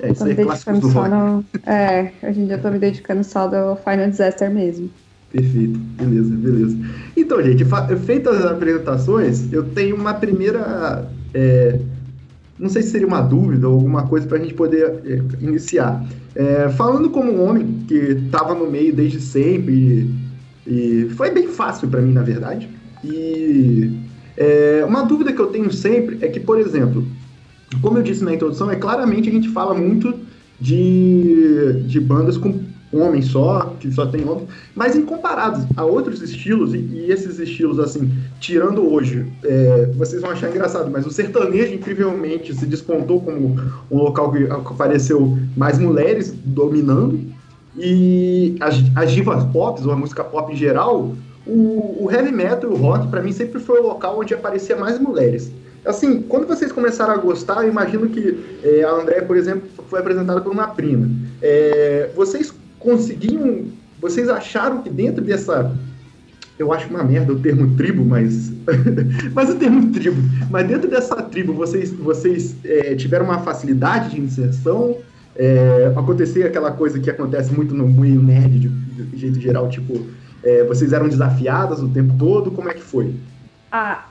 É, 0.00 0.10
isso 0.10 0.24
aí 0.24 0.32
é 0.32 0.34
clássicos 0.36 0.92
só 0.92 1.08
no... 1.08 1.44
É, 1.66 2.12
hoje 2.22 2.40
em 2.40 2.46
dia 2.46 2.56
eu 2.56 2.62
tô 2.62 2.70
me 2.70 2.78
dedicando 2.78 3.24
só 3.24 3.46
do 3.46 3.76
Final 3.76 4.10
Disaster 4.10 4.50
mesmo. 4.50 4.90
Perfeito, 5.32 5.78
beleza, 5.78 6.34
beleza. 6.34 6.76
Então, 7.16 7.42
gente, 7.42 7.64
feitas 8.04 8.36
as 8.36 8.52
apresentações, 8.52 9.52
eu 9.52 9.64
tenho 9.70 9.96
uma 9.96 10.14
primeira. 10.14 11.04
É, 11.34 11.78
não 12.58 12.68
sei 12.68 12.82
se 12.82 12.90
seria 12.90 13.06
uma 13.06 13.20
dúvida 13.20 13.68
ou 13.68 13.74
alguma 13.74 14.06
coisa 14.06 14.26
para 14.26 14.38
a 14.38 14.40
gente 14.40 14.54
poder 14.54 15.00
é, 15.04 15.20
iniciar. 15.40 16.04
É, 16.34 16.68
falando 16.70 17.10
como 17.10 17.32
um 17.32 17.44
homem 17.44 17.84
que 17.86 17.94
estava 17.94 18.54
no 18.54 18.70
meio 18.70 18.94
desde 18.94 19.20
sempre, 19.20 20.10
e, 20.66 21.04
e 21.04 21.10
foi 21.10 21.30
bem 21.30 21.48
fácil 21.48 21.88
para 21.88 22.00
mim, 22.00 22.12
na 22.12 22.22
verdade. 22.22 22.68
E 23.04 23.92
é, 24.36 24.84
uma 24.86 25.02
dúvida 25.02 25.32
que 25.32 25.40
eu 25.40 25.46
tenho 25.48 25.72
sempre 25.72 26.18
é 26.22 26.28
que, 26.28 26.40
por 26.40 26.58
exemplo, 26.58 27.06
como 27.80 27.98
eu 27.98 28.02
disse 28.02 28.24
na 28.24 28.34
introdução, 28.34 28.70
é 28.70 28.76
claramente 28.76 29.28
a 29.28 29.32
gente 29.32 29.48
fala 29.50 29.74
muito 29.74 30.14
de, 30.60 31.82
de 31.86 32.00
bandas 32.00 32.36
com 32.36 32.58
um 32.92 33.02
homem 33.02 33.20
só, 33.22 33.74
que 33.80 33.90
só 33.92 34.06
tem 34.06 34.28
homens, 34.28 34.48
mas 34.74 34.96
em 34.96 35.02
comparados 35.04 35.64
a 35.76 35.84
outros 35.84 36.22
estilos, 36.22 36.74
e, 36.74 36.78
e 36.78 37.10
esses 37.10 37.38
estilos, 37.38 37.78
assim, 37.78 38.10
tirando 38.40 38.92
hoje, 38.92 39.26
é, 39.44 39.90
vocês 39.96 40.22
vão 40.22 40.30
achar 40.30 40.50
engraçado, 40.50 40.90
mas 40.90 41.06
o 41.06 41.10
sertanejo, 41.10 41.74
incrivelmente, 41.74 42.54
se 42.54 42.66
despontou 42.66 43.20
como 43.20 43.56
um 43.90 43.96
local 43.96 44.32
que 44.32 44.46
apareceu 44.46 45.36
mais 45.56 45.78
mulheres 45.78 46.34
dominando, 46.44 47.20
e 47.76 48.56
as, 48.60 48.76
as 48.94 49.12
divas 49.12 49.44
pop, 49.52 49.82
ou 49.84 49.92
a 49.92 49.96
música 49.96 50.24
pop 50.24 50.52
em 50.52 50.56
geral, 50.56 51.14
o, 51.46 52.04
o 52.04 52.08
heavy 52.10 52.32
metal 52.32 52.70
e 52.70 52.74
o 52.74 52.76
rock, 52.76 53.08
para 53.08 53.22
mim, 53.22 53.32
sempre 53.32 53.60
foi 53.60 53.80
o 53.80 53.82
local 53.82 54.18
onde 54.18 54.34
aparecia 54.34 54.76
mais 54.76 54.98
mulheres 54.98 55.52
assim, 55.86 56.20
quando 56.22 56.46
vocês 56.46 56.72
começaram 56.72 57.14
a 57.14 57.16
gostar, 57.16 57.62
eu 57.62 57.70
imagino 57.70 58.08
que 58.08 58.58
é, 58.62 58.82
a 58.82 58.90
André, 58.90 59.20
por 59.22 59.36
exemplo, 59.36 59.68
foi 59.88 60.00
apresentada 60.00 60.40
por 60.40 60.52
uma 60.52 60.68
prima. 60.68 61.08
É, 61.40 62.10
vocês 62.14 62.52
conseguiam. 62.86 63.64
Vocês 64.00 64.28
acharam 64.28 64.82
que 64.82 64.88
dentro 64.88 65.24
dessa. 65.24 65.76
Eu 66.58 66.72
acho 66.72 66.88
uma 66.88 67.04
merda 67.04 67.32
o 67.32 67.40
termo 67.40 67.76
tribo, 67.76 68.04
mas. 68.04 68.52
mas 69.34 69.50
o 69.50 69.56
termo 69.56 69.90
tribo. 69.92 70.22
Mas 70.48 70.68
dentro 70.68 70.88
dessa 70.88 71.16
tribo, 71.16 71.52
vocês, 71.52 71.90
vocês 71.92 72.54
é, 72.64 72.94
tiveram 72.94 73.24
uma 73.24 73.40
facilidade 73.40 74.14
de 74.14 74.20
inserção? 74.20 74.96
É, 75.34 75.92
acontecia 75.94 76.46
aquela 76.46 76.70
coisa 76.70 76.98
que 76.98 77.10
acontece 77.10 77.52
muito 77.52 77.74
no 77.74 77.86
meio 77.86 78.22
nerd, 78.22 78.58
de, 78.58 78.68
de 78.68 79.16
jeito 79.18 79.38
geral, 79.38 79.68
tipo, 79.68 80.06
é, 80.42 80.64
vocês 80.64 80.94
eram 80.94 81.08
desafiadas 81.08 81.82
o 81.82 81.88
tempo 81.88 82.14
todo? 82.18 82.50
Como 82.50 82.70
é 82.70 82.74
que 82.74 82.80
foi? 82.80 83.14
Ah, 83.70 84.06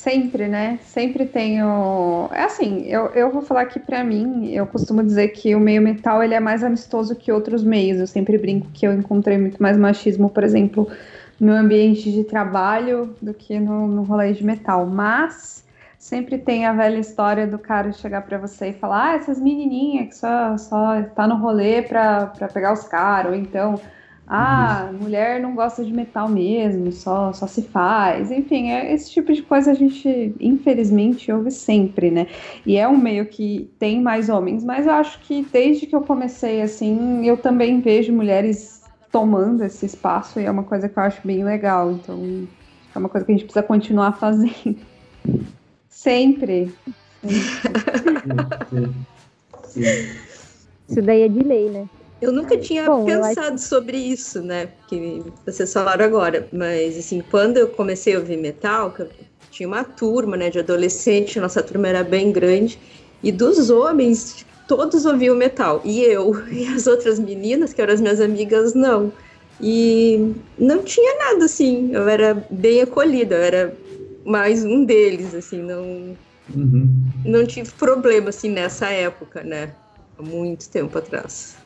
Sempre, 0.00 0.48
né? 0.48 0.78
Sempre 0.80 1.26
tenho. 1.26 2.26
É 2.32 2.44
assim, 2.44 2.86
eu, 2.86 3.08
eu 3.08 3.30
vou 3.30 3.42
falar 3.42 3.66
que 3.66 3.78
para 3.78 4.02
mim, 4.02 4.50
eu 4.50 4.66
costumo 4.66 5.02
dizer 5.04 5.28
que 5.28 5.54
o 5.54 5.60
meio 5.60 5.82
metal 5.82 6.22
ele 6.22 6.32
é 6.32 6.40
mais 6.40 6.64
amistoso 6.64 7.14
que 7.14 7.30
outros 7.30 7.62
meios. 7.62 8.00
Eu 8.00 8.06
sempre 8.06 8.38
brinco 8.38 8.68
que 8.72 8.86
eu 8.86 8.94
encontrei 8.94 9.36
muito 9.36 9.62
mais 9.62 9.76
machismo, 9.76 10.30
por 10.30 10.42
exemplo, 10.42 10.88
no 11.38 11.48
meu 11.48 11.56
ambiente 11.56 12.10
de 12.10 12.24
trabalho 12.24 13.14
do 13.20 13.34
que 13.34 13.60
no, 13.60 13.86
no 13.88 14.02
rolê 14.02 14.32
de 14.32 14.42
metal. 14.42 14.86
Mas 14.86 15.66
sempre 15.98 16.38
tem 16.38 16.64
a 16.64 16.72
velha 16.72 16.98
história 16.98 17.46
do 17.46 17.58
cara 17.58 17.92
chegar 17.92 18.22
para 18.22 18.38
você 18.38 18.68
e 18.68 18.72
falar: 18.72 19.10
ah, 19.10 19.16
essas 19.16 19.38
menininhas 19.38 20.08
que 20.08 20.16
só, 20.16 20.56
só 20.56 21.02
tá 21.14 21.28
no 21.28 21.36
rolê 21.36 21.82
pra, 21.82 22.28
pra 22.28 22.48
pegar 22.48 22.72
os 22.72 22.84
caras, 22.84 23.32
ou 23.32 23.38
então 23.38 23.78
ah, 24.32 24.92
mulher 24.92 25.40
não 25.40 25.56
gosta 25.56 25.84
de 25.84 25.92
metal 25.92 26.28
mesmo, 26.28 26.92
só, 26.92 27.32
só 27.32 27.48
se 27.48 27.62
faz. 27.62 28.30
Enfim, 28.30 28.70
é, 28.70 28.94
esse 28.94 29.10
tipo 29.10 29.32
de 29.32 29.42
coisa 29.42 29.72
a 29.72 29.74
gente, 29.74 30.32
infelizmente, 30.38 31.32
ouve 31.32 31.50
sempre, 31.50 32.12
né? 32.12 32.28
E 32.64 32.76
é 32.76 32.86
um 32.86 32.96
meio 32.96 33.26
que 33.26 33.68
tem 33.76 34.00
mais 34.00 34.28
homens, 34.28 34.62
mas 34.62 34.86
eu 34.86 34.92
acho 34.92 35.18
que 35.22 35.44
desde 35.52 35.84
que 35.84 35.96
eu 35.96 36.02
comecei, 36.02 36.62
assim, 36.62 37.26
eu 37.26 37.36
também 37.36 37.80
vejo 37.80 38.12
mulheres 38.12 38.84
tomando 39.10 39.64
esse 39.64 39.84
espaço 39.84 40.38
e 40.38 40.44
é 40.44 40.50
uma 40.50 40.62
coisa 40.62 40.88
que 40.88 40.96
eu 40.96 41.02
acho 41.02 41.20
bem 41.26 41.42
legal. 41.42 41.90
Então, 41.90 42.46
é 42.94 42.98
uma 43.00 43.08
coisa 43.08 43.26
que 43.26 43.32
a 43.32 43.34
gente 43.34 43.46
precisa 43.46 43.64
continuar 43.64 44.12
fazendo. 44.12 44.76
Sempre. 45.88 46.72
sempre. 49.64 50.20
Isso 50.88 51.02
daí 51.02 51.22
é 51.22 51.28
de 51.28 51.40
lei, 51.40 51.68
né? 51.68 51.88
Eu 52.20 52.32
nunca 52.32 52.56
tinha 52.56 52.84
Bom, 52.84 53.04
pensado 53.04 53.54
acho... 53.54 53.64
sobre 53.64 53.96
isso, 53.96 54.42
né? 54.42 54.68
Que 54.88 55.22
vocês 55.46 55.72
falaram 55.72 56.04
agora, 56.04 56.46
mas 56.52 56.98
assim, 56.98 57.22
quando 57.30 57.56
eu 57.56 57.68
comecei 57.68 58.14
a 58.14 58.18
ouvir 58.18 58.36
metal, 58.36 58.94
eu 58.98 59.08
tinha 59.50 59.66
uma 59.66 59.82
turma, 59.84 60.36
né, 60.36 60.50
de 60.50 60.58
adolescente, 60.58 61.40
nossa 61.40 61.62
turma 61.62 61.88
era 61.88 62.04
bem 62.04 62.30
grande, 62.30 62.78
e 63.22 63.32
dos 63.32 63.70
homens, 63.70 64.44
todos 64.68 65.04
ouviam 65.06 65.34
metal, 65.34 65.80
e 65.84 66.02
eu 66.02 66.32
e 66.52 66.66
as 66.66 66.86
outras 66.86 67.18
meninas, 67.18 67.72
que 67.72 67.80
eram 67.80 67.94
as 67.94 68.00
minhas 68.00 68.20
amigas, 68.20 68.74
não. 68.74 69.12
E 69.60 70.34
não 70.58 70.82
tinha 70.82 71.18
nada 71.18 71.44
assim, 71.44 71.90
eu 71.92 72.08
era 72.08 72.46
bem 72.50 72.80
acolhida, 72.80 73.34
eu 73.34 73.42
era 73.42 73.74
mais 74.24 74.64
um 74.64 74.84
deles, 74.84 75.34
assim, 75.34 75.62
não 75.62 76.16
uhum. 76.54 76.88
não 77.24 77.46
tive 77.46 77.70
problema 77.72 78.30
assim 78.30 78.50
nessa 78.50 78.88
época, 78.88 79.42
né? 79.42 79.74
Há 80.18 80.22
muito 80.22 80.68
tempo 80.68 80.96
atrás. 80.96 81.59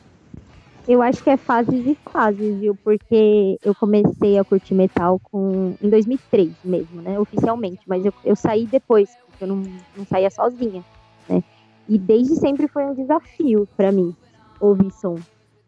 Eu 0.87 1.01
acho 1.01 1.23
que 1.23 1.29
é 1.31 1.37
fases 1.37 1.85
e 1.85 1.97
fases, 2.11 2.59
viu? 2.59 2.75
Porque 2.83 3.57
eu 3.63 3.73
comecei 3.73 4.37
a 4.37 4.43
curtir 4.43 4.75
metal 4.75 5.19
com, 5.19 5.75
em 5.81 5.89
2003 5.89 6.51
mesmo, 6.63 7.01
né? 7.01 7.19
Oficialmente. 7.19 7.81
Mas 7.87 8.05
eu, 8.05 8.13
eu 8.23 8.35
saí 8.35 8.67
depois, 8.67 9.09
porque 9.25 9.43
eu 9.43 9.47
não, 9.47 9.63
não 9.97 10.05
saía 10.05 10.29
sozinha, 10.29 10.83
né? 11.27 11.41
E 11.87 11.97
desde 11.97 12.35
sempre 12.35 12.67
foi 12.67 12.85
um 12.85 12.93
desafio 12.93 13.67
para 13.75 13.91
mim 13.91 14.13
ouvir 14.59 14.91
som. 14.91 15.19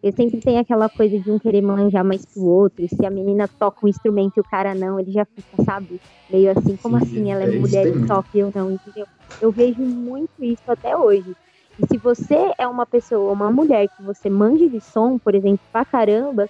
Eu 0.03 0.12
sempre 0.12 0.39
tenho 0.39 0.59
aquela 0.59 0.88
coisa 0.88 1.19
de 1.19 1.31
um 1.31 1.39
querer 1.39 1.62
manjar 1.62 2.05
mais 2.05 2.24
pro 2.25 2.45
outro. 2.45 2.86
E 2.86 2.88
se 2.88 3.03
a 3.05 3.09
menina 3.09 3.50
toca 3.59 3.86
um 3.86 3.89
instrumento 3.89 4.38
e 4.38 4.41
o 4.41 4.43
cara 4.43 4.75
não, 4.75 5.00
ele 5.00 5.12
já 5.12 5.25
fica, 5.25 5.63
sabe? 5.63 6.00
Meio 6.29 6.51
assim, 6.51 6.75
como 6.77 6.97
Sim, 7.00 7.03
assim? 7.03 7.31
Ela 7.31 7.43
é, 7.43 7.47
é 7.47 7.59
mulher 7.59 7.88
e 7.88 8.07
toca 8.07 8.29
e 8.36 8.39
eu 8.39 8.51
não, 8.53 8.71
entendeu? 8.71 9.05
Eu 9.41 9.51
vejo 9.51 9.81
muito 9.81 10.31
isso 10.43 10.63
até 10.67 10.95
hoje. 10.95 11.36
E 11.79 11.86
se 11.88 11.98
você 11.98 12.51
é 12.57 12.67
uma 12.67 12.86
pessoa, 12.86 13.31
uma 13.31 13.51
mulher 13.51 13.88
que 13.88 14.03
você 14.03 14.29
manje 14.29 14.67
de 14.67 14.81
som, 14.81 15.19
por 15.19 15.36
exemplo, 15.36 15.60
pra 15.72 15.86
caramba, 15.86 16.50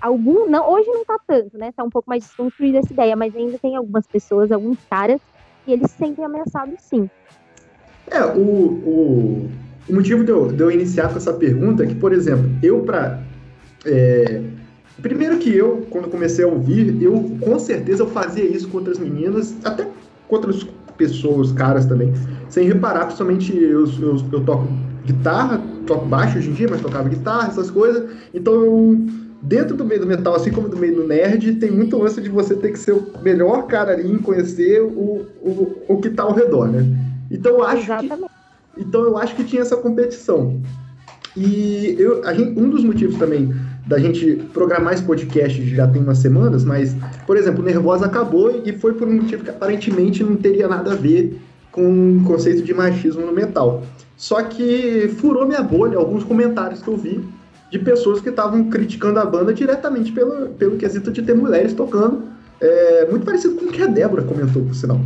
algum, 0.00 0.48
não, 0.48 0.70
hoje 0.70 0.88
não 0.88 1.04
tá 1.04 1.18
tanto, 1.26 1.58
né? 1.58 1.72
Tá 1.76 1.84
um 1.84 1.90
pouco 1.90 2.08
mais 2.08 2.24
desconstruída 2.24 2.78
essa 2.78 2.92
ideia, 2.92 3.14
mas 3.14 3.34
ainda 3.36 3.58
tem 3.58 3.76
algumas 3.76 4.06
pessoas, 4.06 4.50
alguns 4.50 4.78
caras, 4.90 5.20
que 5.64 5.72
eles 5.72 5.90
se 5.90 5.98
sentem 5.98 6.24
ameaçados 6.24 6.80
sim. 6.80 7.08
É, 8.10 8.24
o, 8.24 8.40
o, 8.40 9.50
o 9.88 9.94
motivo 9.94 10.24
de 10.24 10.30
eu, 10.30 10.48
de 10.48 10.62
eu 10.62 10.70
iniciar 10.70 11.10
com 11.10 11.16
essa 11.16 11.32
pergunta 11.34 11.84
é 11.84 11.86
que, 11.86 11.94
por 11.94 12.12
exemplo, 12.12 12.50
eu 12.62 12.80
pra. 12.80 13.20
É, 13.84 14.42
primeiro 15.00 15.38
que 15.38 15.54
eu, 15.54 15.86
quando 15.90 16.08
comecei 16.08 16.44
a 16.44 16.48
ouvir, 16.48 17.02
eu 17.02 17.36
com 17.40 17.58
certeza 17.58 18.04
eu 18.04 18.08
fazia 18.08 18.44
isso 18.44 18.68
com 18.68 18.78
outras 18.78 18.98
meninas, 18.98 19.54
até 19.64 19.84
com 20.28 20.36
outros 20.36 20.66
pessoas, 21.02 21.50
caras 21.52 21.84
também, 21.84 22.12
sem 22.48 22.68
reparar, 22.68 23.06
principalmente 23.06 23.56
eu, 23.56 23.84
eu, 24.00 24.16
eu 24.32 24.44
toco 24.44 24.68
guitarra, 25.04 25.60
toco 25.84 26.06
baixo 26.06 26.38
hoje 26.38 26.50
em 26.50 26.52
dia, 26.52 26.68
mas 26.70 26.80
tocava 26.80 27.08
guitarra, 27.08 27.48
essas 27.48 27.70
coisas, 27.70 28.08
então 28.32 29.04
dentro 29.42 29.76
do 29.76 29.84
meio 29.84 30.00
do 30.00 30.06
metal, 30.06 30.36
assim 30.36 30.52
como 30.52 30.68
do 30.68 30.76
meio 30.76 30.94
do 30.94 31.06
nerd, 31.06 31.54
tem 31.54 31.70
muito 31.70 31.98
lance 31.98 32.20
de 32.20 32.28
você 32.28 32.54
ter 32.54 32.70
que 32.70 32.78
ser 32.78 32.92
o 32.92 33.04
melhor 33.20 33.66
cara 33.66 33.92
ali 33.92 34.08
em 34.08 34.18
conhecer 34.18 34.80
o, 34.80 35.26
o, 35.42 35.82
o 35.88 36.00
que 36.00 36.10
tá 36.10 36.22
ao 36.22 36.32
redor, 36.32 36.68
né? 36.68 36.86
Então 37.28 37.52
eu 37.52 37.64
acho 37.64 37.98
que, 37.98 38.10
então 38.78 39.02
eu 39.02 39.18
acho 39.18 39.34
que 39.34 39.42
tinha 39.42 39.62
essa 39.62 39.76
competição. 39.76 40.60
E 41.36 41.96
eu, 41.98 42.24
a 42.24 42.32
gente, 42.32 42.56
um 42.60 42.68
dos 42.70 42.84
motivos 42.84 43.18
também 43.18 43.52
da 43.92 43.98
gente 43.98 44.36
programar 44.54 44.94
esse 44.94 45.02
podcast 45.02 45.62
já 45.74 45.86
tem 45.86 46.00
umas 46.00 46.16
semanas, 46.16 46.64
mas, 46.64 46.96
por 47.26 47.36
exemplo, 47.36 47.62
Nervosa 47.62 48.06
acabou 48.06 48.62
e 48.64 48.72
foi 48.72 48.94
por 48.94 49.06
um 49.06 49.16
motivo 49.16 49.44
que 49.44 49.50
aparentemente 49.50 50.24
não 50.24 50.34
teria 50.34 50.66
nada 50.66 50.92
a 50.92 50.94
ver 50.94 51.38
com 51.70 52.16
o 52.16 52.24
conceito 52.24 52.62
de 52.62 52.72
machismo 52.72 53.26
no 53.26 53.32
metal. 53.32 53.82
Só 54.16 54.42
que 54.42 55.08
furou 55.18 55.46
minha 55.46 55.62
bolha 55.62 55.98
alguns 55.98 56.24
comentários 56.24 56.80
que 56.80 56.88
eu 56.88 56.96
vi 56.96 57.22
de 57.70 57.78
pessoas 57.78 58.22
que 58.22 58.30
estavam 58.30 58.70
criticando 58.70 59.18
a 59.18 59.26
banda 59.26 59.52
diretamente 59.52 60.10
pelo, 60.10 60.48
pelo 60.54 60.78
quesito 60.78 61.10
de 61.10 61.20
ter 61.20 61.34
mulheres 61.34 61.74
tocando, 61.74 62.22
é, 62.62 63.06
muito 63.10 63.26
parecido 63.26 63.56
com 63.56 63.66
o 63.66 63.68
que 63.68 63.82
a 63.82 63.86
Débora 63.86 64.22
comentou, 64.22 64.62
por 64.62 64.74
sinal. 64.74 65.00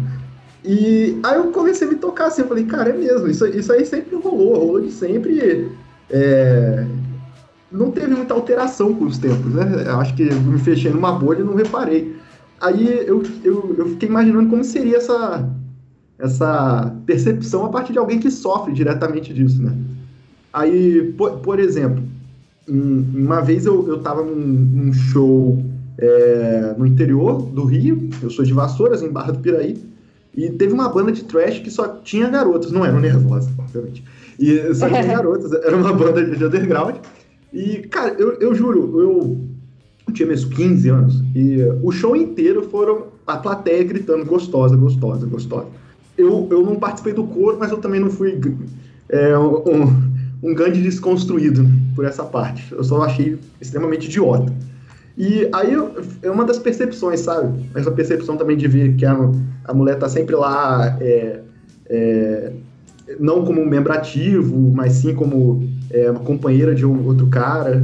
E 0.64 1.18
aí 1.24 1.36
eu 1.36 1.46
comecei 1.50 1.88
a 1.88 1.90
me 1.90 1.96
tocar 1.96 2.26
assim, 2.26 2.42
eu 2.42 2.48
falei, 2.48 2.64
cara, 2.64 2.90
é 2.90 2.92
mesmo, 2.92 3.26
isso, 3.26 3.44
isso 3.48 3.72
aí 3.72 3.84
sempre 3.84 4.14
rolou, 4.14 4.54
rolou 4.54 4.80
de 4.80 4.92
sempre. 4.92 5.68
É, 6.08 6.84
não 7.76 7.90
teve 7.90 8.14
muita 8.14 8.34
alteração 8.34 8.94
com 8.94 9.04
os 9.04 9.18
tempos, 9.18 9.52
né? 9.54 9.84
Eu 9.86 10.00
acho 10.00 10.14
que 10.14 10.24
me 10.24 10.58
fechei 10.58 10.90
numa 10.90 11.12
bolha 11.12 11.40
e 11.40 11.44
não 11.44 11.54
reparei. 11.54 12.16
Aí 12.60 13.06
eu, 13.06 13.22
eu, 13.44 13.74
eu 13.76 13.88
fiquei 13.90 14.08
imaginando 14.08 14.48
como 14.48 14.64
seria 14.64 14.96
essa, 14.96 15.48
essa 16.18 16.94
percepção 17.04 17.66
a 17.66 17.68
partir 17.68 17.92
de 17.92 17.98
alguém 17.98 18.18
que 18.18 18.30
sofre 18.30 18.72
diretamente 18.72 19.32
disso, 19.32 19.62
né? 19.62 19.76
Aí, 20.52 21.12
por, 21.18 21.38
por 21.40 21.58
exemplo, 21.58 22.02
uma 22.66 23.42
vez 23.42 23.66
eu, 23.66 23.86
eu 23.86 23.98
tava 23.98 24.22
num, 24.22 24.34
num 24.34 24.92
show 24.92 25.62
é, 25.98 26.74
no 26.78 26.86
interior 26.86 27.42
do 27.42 27.64
Rio, 27.64 28.08
eu 28.22 28.30
sou 28.30 28.44
de 28.44 28.52
Vassouras, 28.52 29.02
em 29.02 29.10
Barra 29.10 29.32
do 29.32 29.38
Piraí, 29.38 29.76
e 30.34 30.50
teve 30.50 30.72
uma 30.72 30.88
banda 30.88 31.12
de 31.12 31.24
trash 31.24 31.60
que 31.60 31.70
só 31.70 31.88
tinha 31.88 32.28
garotas, 32.28 32.70
não 32.70 32.84
eram 32.84 33.00
nervosas, 33.00 33.50
obviamente. 33.58 34.04
E 34.38 34.74
só 34.74 34.88
tinha 34.88 35.04
garotas, 35.06 35.52
era 35.52 35.76
uma 35.76 35.92
banda 35.92 36.24
de 36.24 36.44
underground. 36.44 36.96
E, 37.56 37.78
cara, 37.88 38.14
eu, 38.18 38.34
eu 38.34 38.54
juro, 38.54 39.00
eu, 39.00 39.40
eu 40.06 40.12
tinha 40.12 40.28
meus 40.28 40.44
15 40.44 40.90
anos, 40.90 41.24
e 41.34 41.56
o 41.82 41.90
show 41.90 42.14
inteiro 42.14 42.68
foram 42.68 43.06
a 43.26 43.38
plateia 43.38 43.82
gritando 43.82 44.26
gostosa, 44.26 44.76
gostosa, 44.76 45.24
gostosa. 45.24 45.66
Eu, 46.18 46.46
eu 46.50 46.62
não 46.62 46.76
participei 46.76 47.14
do 47.14 47.24
coro, 47.24 47.56
mas 47.58 47.70
eu 47.70 47.78
também 47.78 47.98
não 47.98 48.10
fui 48.10 48.38
é, 49.08 49.38
um, 49.38 49.88
um 50.42 50.54
grande 50.54 50.82
desconstruído 50.82 51.66
por 51.94 52.04
essa 52.04 52.24
parte. 52.24 52.70
Eu 52.72 52.84
só 52.84 53.02
achei 53.02 53.38
extremamente 53.58 54.04
idiota. 54.04 54.52
E 55.16 55.48
aí 55.50 55.74
é 56.22 56.30
uma 56.30 56.44
das 56.44 56.58
percepções, 56.58 57.20
sabe? 57.20 57.70
Essa 57.74 57.90
percepção 57.90 58.36
também 58.36 58.58
de 58.58 58.68
ver 58.68 58.96
que 58.96 59.06
a, 59.06 59.16
a 59.64 59.72
mulher 59.72 59.98
tá 59.98 60.10
sempre 60.10 60.36
lá, 60.36 60.98
é, 61.00 61.40
é, 61.86 62.52
não 63.18 63.46
como 63.46 63.62
um 63.62 63.66
membro 63.66 63.94
ativo, 63.94 64.70
mas 64.74 64.92
sim 64.92 65.14
como 65.14 65.66
é, 65.90 66.10
uma 66.10 66.20
companheira 66.20 66.74
de 66.74 66.86
um 66.86 67.06
outro 67.06 67.28
cara. 67.28 67.82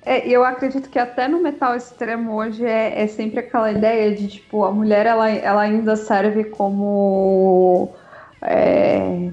É, 0.04 0.28
eu 0.28 0.44
acredito 0.44 0.90
que 0.90 0.98
até 0.98 1.28
no 1.28 1.40
metal 1.40 1.76
extremo 1.76 2.34
hoje 2.34 2.66
é, 2.66 3.02
é, 3.02 3.06
sempre 3.06 3.38
aquela 3.38 3.70
ideia 3.70 4.12
de 4.12 4.26
tipo 4.26 4.64
a 4.64 4.72
mulher 4.72 5.06
ela, 5.06 5.30
ela 5.30 5.62
ainda 5.62 5.94
serve 5.94 6.42
como 6.42 7.88
é, 8.42 9.30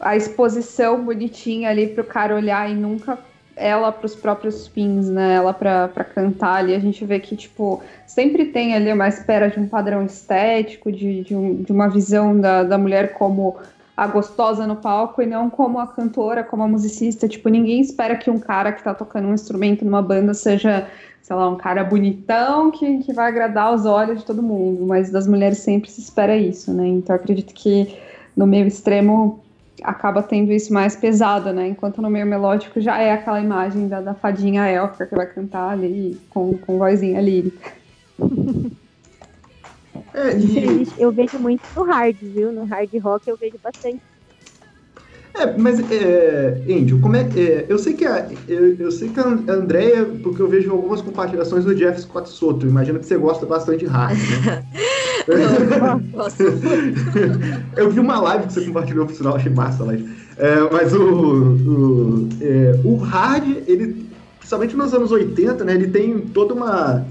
a 0.00 0.16
exposição 0.16 1.04
bonitinha 1.04 1.68
ali 1.68 1.88
para 1.88 2.02
o 2.02 2.06
cara 2.06 2.34
olhar 2.34 2.70
e 2.70 2.74
nunca 2.74 3.18
ela 3.56 3.90
para 3.90 4.04
os 4.04 4.14
próprios 4.14 4.66
fins, 4.68 5.08
né? 5.08 5.34
Ela 5.34 5.54
para 5.54 6.04
cantar 6.04 6.56
ali. 6.56 6.74
A 6.74 6.78
gente 6.78 7.04
vê 7.06 7.18
que, 7.18 7.34
tipo, 7.34 7.82
sempre 8.06 8.46
tem 8.46 8.74
ali 8.74 8.92
uma 8.92 9.08
espera 9.08 9.48
de 9.48 9.58
um 9.58 9.66
padrão 9.66 10.04
estético, 10.04 10.92
de, 10.92 11.22
de, 11.22 11.34
um, 11.34 11.62
de 11.62 11.72
uma 11.72 11.88
visão 11.88 12.38
da, 12.38 12.62
da 12.62 12.76
mulher 12.76 13.14
como 13.14 13.56
a 13.96 14.06
gostosa 14.06 14.66
no 14.66 14.76
palco 14.76 15.22
e 15.22 15.26
não 15.26 15.48
como 15.48 15.78
a 15.78 15.86
cantora, 15.86 16.44
como 16.44 16.62
a 16.62 16.68
musicista. 16.68 17.26
Tipo, 17.26 17.48
ninguém 17.48 17.80
espera 17.80 18.14
que 18.16 18.30
um 18.30 18.38
cara 18.38 18.72
que 18.72 18.82
tá 18.82 18.92
tocando 18.92 19.28
um 19.28 19.34
instrumento 19.34 19.84
numa 19.84 20.02
banda 20.02 20.34
seja, 20.34 20.86
sei 21.22 21.34
lá, 21.34 21.48
um 21.48 21.56
cara 21.56 21.82
bonitão 21.82 22.70
que, 22.70 22.98
que 22.98 23.12
vai 23.12 23.28
agradar 23.28 23.72
os 23.72 23.86
olhos 23.86 24.18
de 24.18 24.26
todo 24.26 24.42
mundo. 24.42 24.86
Mas 24.86 25.10
das 25.10 25.26
mulheres 25.26 25.58
sempre 25.58 25.90
se 25.90 26.00
espera 26.00 26.36
isso, 26.36 26.72
né? 26.74 26.86
Então 26.86 27.16
acredito 27.16 27.54
que 27.54 27.96
no 28.36 28.46
meio 28.46 28.66
extremo 28.66 29.42
acaba 29.82 30.22
tendo 30.22 30.52
isso 30.52 30.72
mais 30.74 30.94
pesado, 30.94 31.52
né? 31.52 31.68
Enquanto 31.68 32.02
no 32.02 32.10
meio 32.10 32.26
melódico 32.26 32.80
já 32.80 32.98
é 33.00 33.12
aquela 33.12 33.40
imagem 33.40 33.88
da, 33.88 34.02
da 34.02 34.14
fadinha 34.14 34.66
élfica 34.66 35.06
que 35.06 35.14
vai 35.14 35.26
cantar 35.26 35.70
ali 35.70 36.20
com, 36.28 36.54
com 36.58 36.76
vozinha 36.76 37.20
lírica. 37.20 37.72
É, 40.16 40.36
e... 40.40 40.88
Eu 40.98 41.12
vejo 41.12 41.38
muito 41.38 41.62
no 41.76 41.84
hard, 41.84 42.16
viu? 42.20 42.50
No 42.50 42.64
hard 42.64 42.90
rock 43.02 43.28
eu 43.28 43.36
vejo 43.36 43.56
bastante. 43.62 44.00
É, 45.38 45.54
mas, 45.58 45.78
é, 45.90 46.62
Angel, 46.66 46.98
como 46.98 47.14
é, 47.14 47.28
é 47.36 47.66
eu 47.68 47.78
sei 47.78 47.92
que 47.92 48.06
a, 48.06 48.26
eu, 48.48 48.74
eu, 48.76 48.90
sei 48.90 49.10
que 49.10 49.20
a 49.20 49.26
Andrea, 49.52 50.06
porque 50.22 50.40
eu 50.40 50.48
vejo 50.48 50.72
algumas 50.72 51.02
compartilhações 51.02 51.62
do 51.62 51.74
Jeff 51.74 52.00
Scott 52.00 52.30
Soto, 52.30 52.66
imagino 52.66 52.98
que 52.98 53.04
você 53.04 53.18
gosta 53.18 53.44
bastante 53.44 53.80
de 53.80 53.86
hard, 53.86 54.16
né? 54.16 54.64
eu 57.76 57.90
vi 57.90 58.00
uma 58.00 58.18
live 58.20 58.46
que 58.46 58.54
você 58.54 58.64
compartilhou, 58.64 59.04
por 59.04 59.14
sinal, 59.14 59.36
achei 59.36 59.52
massa 59.52 59.82
a 59.82 59.86
live. 59.86 60.08
É, 60.38 60.56
mas 60.72 60.94
o, 60.94 61.02
o, 61.02 62.28
é, 62.40 62.80
o 62.82 62.96
hard, 62.96 63.46
ele, 63.66 64.08
principalmente 64.38 64.74
nos 64.74 64.94
anos 64.94 65.12
80, 65.12 65.62
né, 65.64 65.74
ele 65.74 65.88
tem 65.88 66.18
toda 66.18 66.54
uma, 66.54 67.06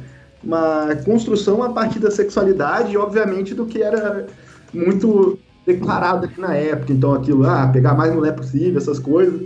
uma 0.46 0.96
construção 1.04 1.64
a 1.64 1.70
partir 1.70 2.00
da 2.00 2.12
sexualidade 2.12 2.94
e, 2.94 2.98
obviamente, 2.98 3.54
do 3.56 3.66
que 3.66 3.82
era 3.82 4.28
muito 4.74 5.40
declarado 5.66 6.26
aqui 6.26 6.40
na 6.40 6.56
época. 6.56 6.94
Então, 6.94 7.14
aquilo, 7.14 7.46
ah, 7.46 7.68
pegar 7.72 7.96
mais 7.96 8.14
mulher 8.14 8.34
possível, 8.34 8.78
essas 8.78 9.00
coisas. 9.00 9.42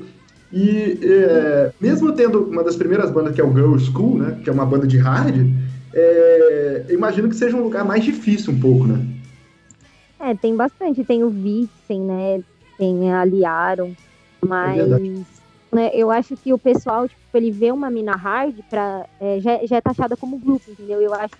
E 0.51 0.99
é, 1.01 1.71
mesmo 1.79 2.11
tendo 2.11 2.43
uma 2.43 2.63
das 2.63 2.75
primeiras 2.75 3.11
bandas, 3.11 3.33
que 3.33 3.41
é 3.41 3.43
o 3.43 3.53
Girl 3.53 3.77
School, 3.77 4.17
né, 4.17 4.39
que 4.43 4.49
é 4.49 4.53
uma 4.53 4.65
banda 4.65 4.87
de 4.87 4.97
hard, 4.97 5.47
é, 5.93 6.85
imagino 6.89 7.29
que 7.29 7.35
seja 7.35 7.55
um 7.55 7.63
lugar 7.63 7.85
mais 7.85 8.03
difícil 8.03 8.53
um 8.53 8.59
pouco, 8.59 8.85
né? 8.85 9.05
É, 10.19 10.35
tem 10.35 10.55
bastante. 10.55 11.03
Tem 11.03 11.23
o 11.23 11.29
Vixen, 11.29 12.01
né? 12.01 12.41
Tem 12.77 13.13
a 13.13 13.23
Liaron. 13.23 13.93
Mas 14.45 14.79
é 14.79 14.99
né, 15.73 15.91
eu 15.93 16.09
acho 16.09 16.35
que 16.37 16.51
o 16.53 16.57
pessoal, 16.57 17.07
tipo, 17.07 17.21
ele 17.33 17.51
vê 17.51 17.71
uma 17.71 17.89
mina 17.91 18.15
hard, 18.15 18.59
pra, 18.69 19.05
é, 19.19 19.39
já, 19.39 19.65
já 19.65 19.77
é 19.77 19.81
taxada 19.81 20.17
como 20.17 20.39
grupo, 20.39 20.71
entendeu? 20.71 20.99
Eu 20.99 21.13
acho 21.13 21.35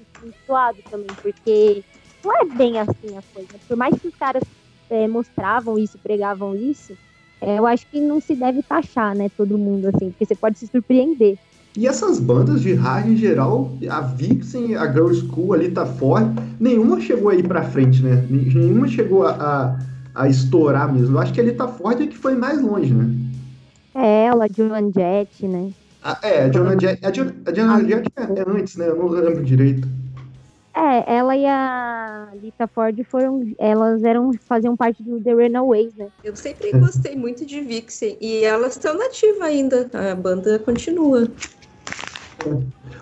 suado 0.45 0.77
também, 0.89 1.09
porque 1.21 1.83
não 2.23 2.31
é 2.33 2.45
bem 2.45 2.79
assim 2.79 3.17
a 3.17 3.23
coisa. 3.33 3.49
Por 3.67 3.75
mais 3.75 3.97
que 3.99 4.07
os 4.07 4.15
caras 4.15 4.43
é, 4.89 5.07
mostravam 5.07 5.79
isso, 5.79 5.97
pregavam 5.99 6.55
isso, 6.55 6.93
é, 7.41 7.57
eu 7.57 7.65
acho 7.65 7.87
que 7.87 7.99
não 7.99 8.19
se 8.19 8.35
deve 8.35 8.61
taxar, 8.63 9.15
né, 9.15 9.29
todo 9.35 9.57
mundo, 9.57 9.87
assim, 9.87 10.11
porque 10.11 10.25
você 10.25 10.35
pode 10.35 10.59
se 10.59 10.67
surpreender. 10.67 11.37
E 11.77 11.87
essas 11.87 12.19
bandas 12.19 12.61
de 12.61 12.73
hard 12.73 13.07
em 13.07 13.15
geral, 13.15 13.77
a 13.89 14.01
Vixen, 14.01 14.75
a 14.75 14.91
Girl 14.91 15.13
School 15.13 15.53
ali 15.53 15.71
tá 15.71 15.85
forte, 15.85 16.33
nenhuma 16.59 16.99
chegou 16.99 17.29
aí 17.29 17.41
pra 17.41 17.63
frente, 17.63 18.03
né? 18.03 18.25
Nenhuma 18.29 18.87
chegou 18.87 19.23
a, 19.23 19.31
a, 19.31 20.23
a 20.23 20.27
estourar 20.27 20.91
mesmo. 20.91 21.15
Eu 21.15 21.21
acho 21.21 21.31
que 21.31 21.39
ele 21.39 21.53
tá 21.53 21.67
forte 21.67 22.03
é 22.03 22.07
que 22.07 22.17
foi 22.17 22.35
mais 22.35 22.59
longe, 22.61 22.93
né? 22.93 23.28
É, 23.95 24.25
ela, 24.25 24.45
a 24.45 24.47
Joan 24.47 24.91
Jett, 24.93 25.47
né? 25.47 25.71
Ah, 26.03 26.17
é, 26.23 26.43
a 26.43 26.51
Joan 26.51 26.79
Jett, 26.79 27.05
a 27.05 27.11
Joan, 27.11 27.33
a 27.45 27.83
Jett 27.83 28.07
é, 28.15 28.21
é 28.21 28.43
antes, 28.47 28.75
né? 28.75 28.87
Eu 28.87 28.95
não 28.95 29.07
lembro 29.07 29.43
direito. 29.43 29.87
É, 30.75 31.15
ela 31.17 31.35
e 31.35 31.45
a 31.45 32.29
Lita 32.41 32.67
Ford 32.67 32.97
foram, 33.03 33.53
elas 33.57 34.03
eram, 34.03 34.31
faziam 34.47 34.77
parte 34.77 35.03
do 35.03 35.19
The 35.19 35.33
Runaways, 35.33 35.93
né? 35.95 36.07
Eu 36.23 36.35
sempre 36.35 36.71
gostei 36.71 37.15
muito 37.17 37.45
de 37.45 37.59
Vixen 37.59 38.17
e 38.21 38.45
elas 38.45 38.77
estão 38.77 38.97
nativas 38.97 39.41
ainda, 39.41 39.89
a 39.93 40.15
banda 40.15 40.57
continua. 40.59 41.27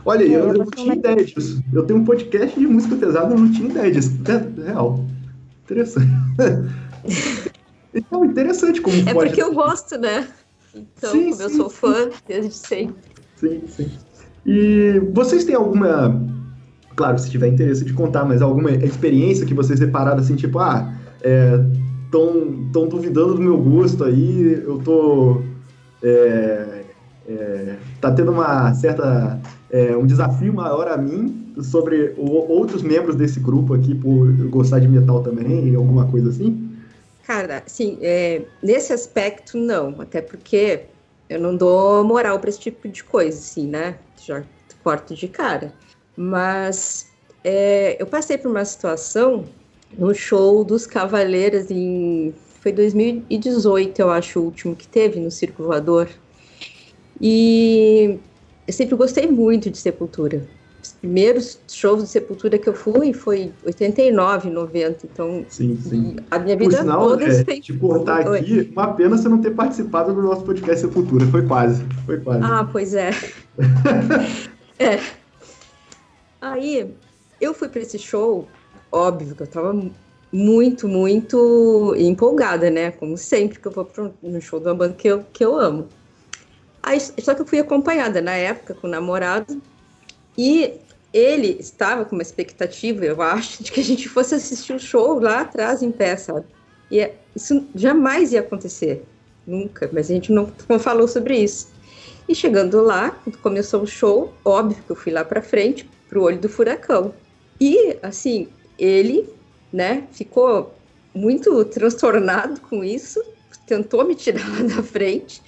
Olha, 0.04 0.24
é, 0.24 0.28
eu, 0.28 0.48
eu 0.48 0.54
não 0.54 0.66
tinha 0.66 0.96
ideia 0.96 1.24
disso. 1.24 1.62
Eu 1.72 1.86
tenho 1.86 2.00
um 2.00 2.06
podcast 2.06 2.60
de 2.60 2.66
música 2.66 2.96
pesada, 2.96 3.36
eu 3.36 3.40
não 3.40 3.52
tinha 3.52 3.70
ideia 3.70 3.92
disso. 3.92 4.12
É, 4.26 4.64
real. 4.72 5.06
Interessante. 5.66 6.08
então, 7.94 8.26
interessante 8.26 8.82
como 8.82 8.98
É 9.08 9.14
pode... 9.14 9.30
porque 9.30 9.44
eu 9.44 9.54
gosto, 9.54 9.98
né? 10.00 10.28
Então, 10.76 11.12
sim, 11.12 11.24
como 11.24 11.36
sim, 11.36 11.44
eu 11.44 11.50
sou 11.50 11.70
sim. 11.70 11.76
fã 11.76 12.10
desde 12.28 12.54
sempre. 12.54 12.96
Sim, 13.36 13.62
sim. 13.68 13.92
E 14.46 15.00
vocês 15.14 15.44
têm 15.44 15.56
alguma 15.56 16.26
claro, 16.98 17.18
se 17.20 17.30
tiver 17.30 17.48
interesse 17.48 17.86
de 17.86 17.94
contar, 17.94 18.26
mas 18.26 18.42
alguma 18.42 18.72
experiência 18.72 19.46
que 19.46 19.54
vocês 19.54 19.80
repararam 19.80 20.20
assim, 20.20 20.36
tipo, 20.36 20.58
ah, 20.60 20.92
estão 22.08 22.84
é, 22.84 22.88
duvidando 22.88 23.36
do 23.36 23.42
meu 23.42 23.58
gosto 23.58 24.04
aí, 24.04 24.64
eu 24.66 24.80
tô. 24.80 25.42
É, 26.04 26.84
é, 27.30 27.76
tá 28.02 28.12
tendo 28.12 28.32
uma 28.32 28.74
certa. 28.74 29.40
É, 29.70 29.96
um 29.96 30.06
desafio 30.06 30.54
maior 30.54 30.88
a 30.88 30.98
mim 30.98 31.54
sobre 31.62 32.14
o, 32.18 32.32
outros 32.52 32.82
membros 32.82 33.16
desse 33.16 33.40
grupo 33.40 33.74
aqui 33.74 33.94
por 33.94 34.32
gostar 34.48 34.80
de 34.80 34.88
metal 34.88 35.22
também, 35.22 35.76
alguma 35.76 36.06
coisa 36.06 36.30
assim? 36.30 36.67
Cara, 37.28 37.62
sim, 37.68 37.98
é, 38.02 38.44
nesse 38.64 38.94
aspecto 38.94 39.58
não, 39.58 40.00
até 40.00 40.22
porque 40.22 40.86
eu 41.30 41.38
não 41.38 41.58
dou 41.58 42.02
moral 42.02 42.40
para 42.40 42.50
esse 42.50 42.58
tipo 42.62 42.88
de 42.88 43.04
coisa, 43.04 43.38
assim, 43.38 43.68
né? 43.68 44.00
Já 44.26 44.46
corto 44.82 45.14
de 45.14 45.28
cara. 45.28 45.74
Mas 46.16 47.12
é, 47.44 48.02
eu 48.02 48.08
passei 48.08 48.38
por 48.38 48.50
uma 48.50 48.64
situação 48.64 49.44
no 49.98 50.16
show 50.16 50.64
dos 50.64 50.88
Cavaleiros 50.88 51.70
em. 51.70 52.34
Foi 52.62 52.72
2018, 52.72 54.00
eu 54.00 54.10
acho, 54.10 54.40
o 54.40 54.46
último 54.46 54.74
que 54.74 54.88
teve 54.88 55.20
no 55.20 55.30
Circo 55.30 55.64
Voador. 55.64 56.08
E 57.20 58.20
eu 58.66 58.74
sempre 58.74 58.96
gostei 58.96 59.28
muito 59.28 59.70
de 59.70 59.78
Sepultura. 59.78 60.48
Os 60.88 60.94
primeiros 60.94 61.60
shows 61.68 62.02
de 62.02 62.08
Sepultura 62.08 62.58
que 62.58 62.70
eu 62.70 62.74
fui 62.74 63.12
foi 63.12 63.52
89, 63.66 64.50
90. 64.50 65.06
Então, 65.06 65.46
sim, 65.50 65.78
sim. 65.82 66.16
a 66.32 66.40
minha 66.40 66.56
vida 66.56 66.78
sinal, 66.78 67.10
toda 67.10 67.26
é, 67.26 67.44
Te 67.60 67.74
cortar 67.74 68.22
aqui, 68.22 68.72
uma 68.72 68.94
pena 68.94 69.18
você 69.18 69.28
não 69.28 69.42
ter 69.42 69.52
participado 69.52 70.14
do 70.14 70.22
nosso 70.22 70.44
podcast 70.44 70.80
Sepultura. 70.80 71.26
Foi 71.28 71.46
quase. 71.46 71.86
Foi 72.06 72.20
quase. 72.22 72.40
Ah, 72.42 72.68
pois 72.72 72.94
é. 72.94 73.10
é. 74.80 75.00
Aí 76.40 76.90
eu 77.42 77.54
fui 77.54 77.68
para 77.68 77.82
esse 77.82 78.00
show, 78.00 78.48
óbvio 78.90 79.36
que 79.36 79.44
eu 79.44 79.48
tava 79.48 79.78
muito, 80.32 80.88
muito 80.88 81.94
empolgada, 81.98 82.70
né? 82.70 82.92
Como 82.92 83.18
sempre 83.18 83.60
que 83.60 83.68
eu 83.68 83.74
vou 83.74 83.84
pro, 83.84 84.14
no 84.24 84.42
show 84.42 84.62
de 84.62 84.68
uma 84.68 84.76
banda 84.76 84.94
que 84.94 85.10
eu, 85.10 85.26
que 85.34 85.44
eu 85.44 85.60
amo. 85.60 85.90
Aí, 86.82 86.98
só 86.98 87.36
que 87.36 87.42
eu 87.42 87.46
fui 87.46 87.60
acompanhada 87.60 88.22
na 88.22 88.32
época 88.32 88.74
com 88.74 88.88
o 88.88 88.90
namorado 88.90 89.62
e 90.38 90.74
ele 91.14 91.58
estava 91.60 92.06
com 92.06 92.16
uma 92.16 92.22
expectativa, 92.22 93.06
eu 93.06 93.22
acho, 93.22 93.64
de 93.64 93.72
que 93.72 93.80
a 93.80 93.84
gente 93.84 94.08
fosse 94.08 94.36
assistir 94.36 94.74
o 94.74 94.80
show 94.80 95.20
lá 95.20 95.42
atrás 95.42 95.82
em 95.82 95.92
pé, 95.92 96.16
sabe? 96.16 96.46
E 96.92 97.00
é, 97.00 97.16
isso 97.36 97.68
jamais 97.74 98.34
ia 98.34 98.42
acontecer. 98.42 99.04
nunca, 99.46 99.90
mas 99.94 100.12
a 100.12 100.14
gente 100.14 100.32
não, 100.32 100.52
não 100.68 100.78
falou 100.78 101.08
sobre 101.08 101.38
isso. 101.38 101.70
E 102.28 102.36
chegando 102.36 102.82
lá, 102.82 103.12
quando 103.24 103.38
começou 103.38 103.82
o 103.82 103.88
show, 103.88 104.34
óbvio 104.44 104.84
que 104.84 104.92
eu 104.92 104.96
fui 104.96 105.14
lá 105.14 105.24
para 105.24 105.42
frente, 105.42 105.90
pro 106.10 106.24
olho 106.24 106.38
do 106.38 106.50
furacão. 106.50 107.14
E, 107.60 107.98
assim, 108.04 108.50
ele, 108.78 109.30
né, 109.72 110.06
ficou 110.12 110.76
muito 111.14 111.64
transtornado 111.66 112.60
com 112.62 112.84
isso, 112.84 113.24
tentou 113.66 114.06
me 114.06 114.14
tirar 114.14 114.48
lá 114.52 114.76
da 114.76 114.84
frente, 114.84 115.42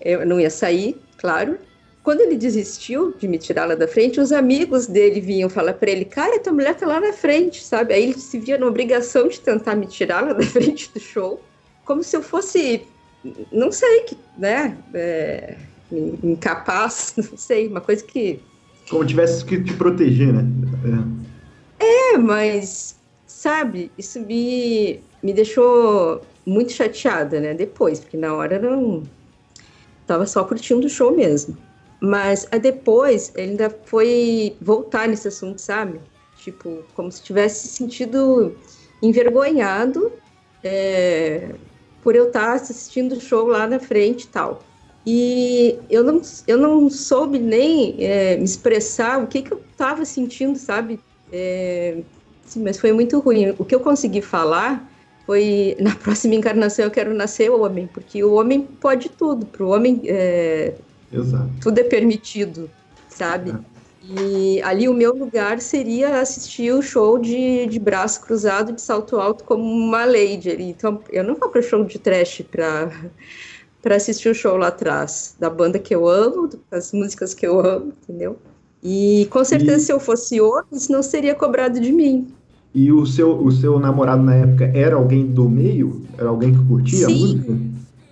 eu 0.00 0.26
não 0.26 0.40
ia 0.40 0.50
sair, 0.50 0.96
claro. 1.18 1.58
Quando 2.02 2.20
ele 2.20 2.36
desistiu 2.36 3.14
de 3.16 3.28
me 3.28 3.38
tirar 3.38 3.64
lá 3.66 3.76
da 3.76 3.86
frente, 3.86 4.20
os 4.20 4.32
amigos 4.32 4.88
dele 4.88 5.20
vinham 5.20 5.48
falar 5.48 5.74
para 5.74 5.90
ele: 5.90 6.04
Cara, 6.04 6.40
tua 6.40 6.52
mulher 6.52 6.74
tá 6.74 6.84
lá 6.86 7.00
na 7.00 7.12
frente, 7.12 7.62
sabe? 7.62 7.94
Aí 7.94 8.02
ele 8.02 8.14
se 8.14 8.38
via 8.40 8.58
na 8.58 8.66
obrigação 8.66 9.28
de 9.28 9.38
tentar 9.38 9.76
me 9.76 9.86
tirar 9.86 10.24
lá 10.24 10.32
da 10.32 10.42
frente 10.44 10.90
do 10.92 10.98
show, 10.98 11.40
como 11.84 12.02
se 12.02 12.16
eu 12.16 12.22
fosse, 12.22 12.82
não 13.52 13.70
sei, 13.70 14.00
que, 14.00 14.18
né? 14.36 14.76
É, 14.92 15.56
incapaz, 16.24 17.14
não 17.30 17.36
sei, 17.36 17.68
uma 17.68 17.80
coisa 17.80 18.02
que. 18.02 18.40
Como 18.90 19.06
tivesse 19.06 19.44
que 19.44 19.62
te 19.62 19.72
proteger, 19.74 20.32
né? 20.32 20.44
É, 21.78 22.14
é 22.14 22.18
mas, 22.18 22.96
sabe, 23.28 23.92
isso 23.96 24.18
me, 24.20 24.98
me 25.22 25.32
deixou 25.32 26.20
muito 26.44 26.72
chateada, 26.72 27.38
né? 27.38 27.54
Depois, 27.54 28.00
porque 28.00 28.16
na 28.16 28.34
hora 28.34 28.58
não. 28.58 29.04
Tava 30.04 30.26
só 30.26 30.42
curtindo 30.42 30.84
o 30.88 30.90
show 30.90 31.16
mesmo. 31.16 31.56
Mas 32.04 32.48
a 32.50 32.58
depois 32.58 33.30
ele 33.36 33.52
ainda 33.52 33.70
foi 33.84 34.56
voltar 34.60 35.06
nesse 35.06 35.28
assunto, 35.28 35.60
sabe? 35.60 36.00
Tipo, 36.36 36.82
como 36.94 37.12
se 37.12 37.22
tivesse 37.22 37.68
sentido 37.68 38.56
envergonhado 39.00 40.12
é, 40.64 41.50
por 42.02 42.16
eu 42.16 42.26
estar 42.26 42.54
assistindo 42.54 43.12
o 43.12 43.20
show 43.20 43.46
lá 43.46 43.68
na 43.68 43.78
frente 43.78 44.24
e 44.24 44.26
tal. 44.26 44.64
E 45.06 45.78
eu 45.88 46.02
não, 46.02 46.20
eu 46.48 46.58
não 46.58 46.90
soube 46.90 47.38
nem 47.38 47.94
é, 48.00 48.36
me 48.36 48.42
expressar 48.42 49.22
o 49.22 49.28
que, 49.28 49.40
que 49.40 49.52
eu 49.52 49.62
estava 49.70 50.04
sentindo, 50.04 50.58
sabe? 50.58 50.98
É, 51.32 51.98
sim, 52.44 52.64
mas 52.64 52.80
foi 52.80 52.90
muito 52.92 53.20
ruim. 53.20 53.54
O 53.60 53.64
que 53.64 53.76
eu 53.76 53.80
consegui 53.80 54.22
falar 54.22 54.90
foi 55.24 55.76
na 55.80 55.94
próxima 55.94 56.34
encarnação 56.34 56.84
eu 56.84 56.90
quero 56.90 57.14
nascer 57.14 57.48
homem, 57.48 57.86
porque 57.86 58.24
o 58.24 58.34
homem 58.34 58.62
pode 58.62 59.08
tudo. 59.08 59.46
Para 59.46 59.64
o 59.64 59.68
homem 59.68 60.02
é, 60.06 60.74
Exato. 61.12 61.50
Tudo 61.60 61.78
é 61.78 61.84
permitido, 61.84 62.70
sabe? 63.08 63.50
É. 63.50 63.72
E 64.04 64.62
ali 64.62 64.88
o 64.88 64.94
meu 64.94 65.14
lugar 65.14 65.60
seria 65.60 66.20
assistir 66.20 66.72
o 66.72 66.82
show 66.82 67.18
de, 67.18 67.66
de 67.66 67.78
braço 67.78 68.20
cruzado, 68.22 68.72
de 68.72 68.80
salto 68.80 69.16
alto, 69.16 69.44
como 69.44 69.62
uma 69.62 70.04
lady. 70.04 70.50
Então, 70.60 71.00
eu 71.10 71.22
não 71.22 71.36
vou 71.36 71.48
para 71.48 71.62
show 71.62 71.84
de 71.84 71.98
trash 71.98 72.42
para 72.50 72.90
para 73.80 73.96
assistir 73.96 74.28
o 74.28 74.34
show 74.34 74.56
lá 74.56 74.68
atrás, 74.68 75.34
da 75.40 75.50
banda 75.50 75.76
que 75.76 75.92
eu 75.92 76.08
amo, 76.08 76.48
das 76.70 76.92
músicas 76.92 77.34
que 77.34 77.44
eu 77.44 77.58
amo, 77.58 77.92
entendeu? 78.02 78.38
E 78.80 79.26
com 79.28 79.44
certeza, 79.44 79.76
e... 79.76 79.80
se 79.80 79.92
eu 79.92 79.98
fosse 79.98 80.40
homem, 80.40 80.64
isso 80.72 80.92
não 80.92 81.02
seria 81.02 81.34
cobrado 81.34 81.80
de 81.80 81.90
mim. 81.90 82.28
E 82.72 82.92
o 82.92 83.04
seu, 83.04 83.36
o 83.36 83.50
seu 83.50 83.78
namorado 83.78 84.22
na 84.22 84.36
época 84.36 84.70
era 84.72 84.94
alguém 84.94 85.26
do 85.26 85.48
meio? 85.48 86.02
Era 86.16 86.28
alguém 86.28 86.54
que 86.54 86.64
curtia 86.64 87.06
Sim, 87.06 87.12
a 87.12 87.16
música? 87.16 87.58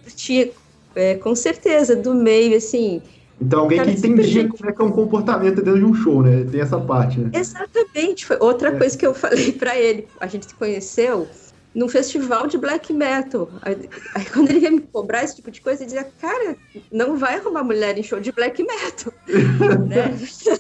Curtia, 0.03 0.53
é, 0.95 1.15
com 1.17 1.35
certeza, 1.35 1.97
do 1.97 2.15
meio, 2.15 2.57
assim. 2.57 3.03
Então, 3.41 3.61
alguém 3.61 3.83
que 3.83 3.91
entendia 3.93 4.49
como 4.49 4.69
é 4.69 4.73
que 4.73 4.83
é 4.83 4.85
um 4.85 4.91
comportamento 4.91 5.63
dentro 5.63 5.79
de 5.79 5.85
um 5.85 5.95
show, 5.95 6.23
né? 6.23 6.45
Tem 6.51 6.61
essa 6.61 6.79
parte, 6.79 7.19
né? 7.19 7.31
Exatamente. 7.33 8.27
Foi 8.27 8.37
outra 8.39 8.69
é. 8.69 8.79
coisa 8.79 8.99
que 8.99 9.07
eu 9.07 9.15
falei 9.15 9.53
para 9.53 9.79
ele. 9.79 10.07
A 10.21 10.27
gente 10.27 10.47
se 10.47 10.55
conheceu 10.55 11.27
num 11.75 11.89
festival 11.89 12.47
de 12.47 12.59
black 12.59 12.93
metal. 12.93 13.49
Aí, 13.63 13.89
aí, 14.15 14.25
quando 14.27 14.51
ele 14.51 14.61
ia 14.61 14.71
me 14.71 14.81
cobrar 14.81 15.25
esse 15.25 15.37
tipo 15.37 15.51
de 15.51 15.61
coisa, 15.63 15.83
ele 15.83 15.87
dizia, 15.87 16.07
cara, 16.21 16.57
não 16.93 17.17
vai 17.17 17.37
arrumar 17.37 17.65
mulher 17.65 17.97
em 17.97 18.03
show 18.03 18.21
de 18.21 18.31
black 18.31 18.63
metal. 18.63 19.13
né? 19.89 20.15
Se 20.19 20.51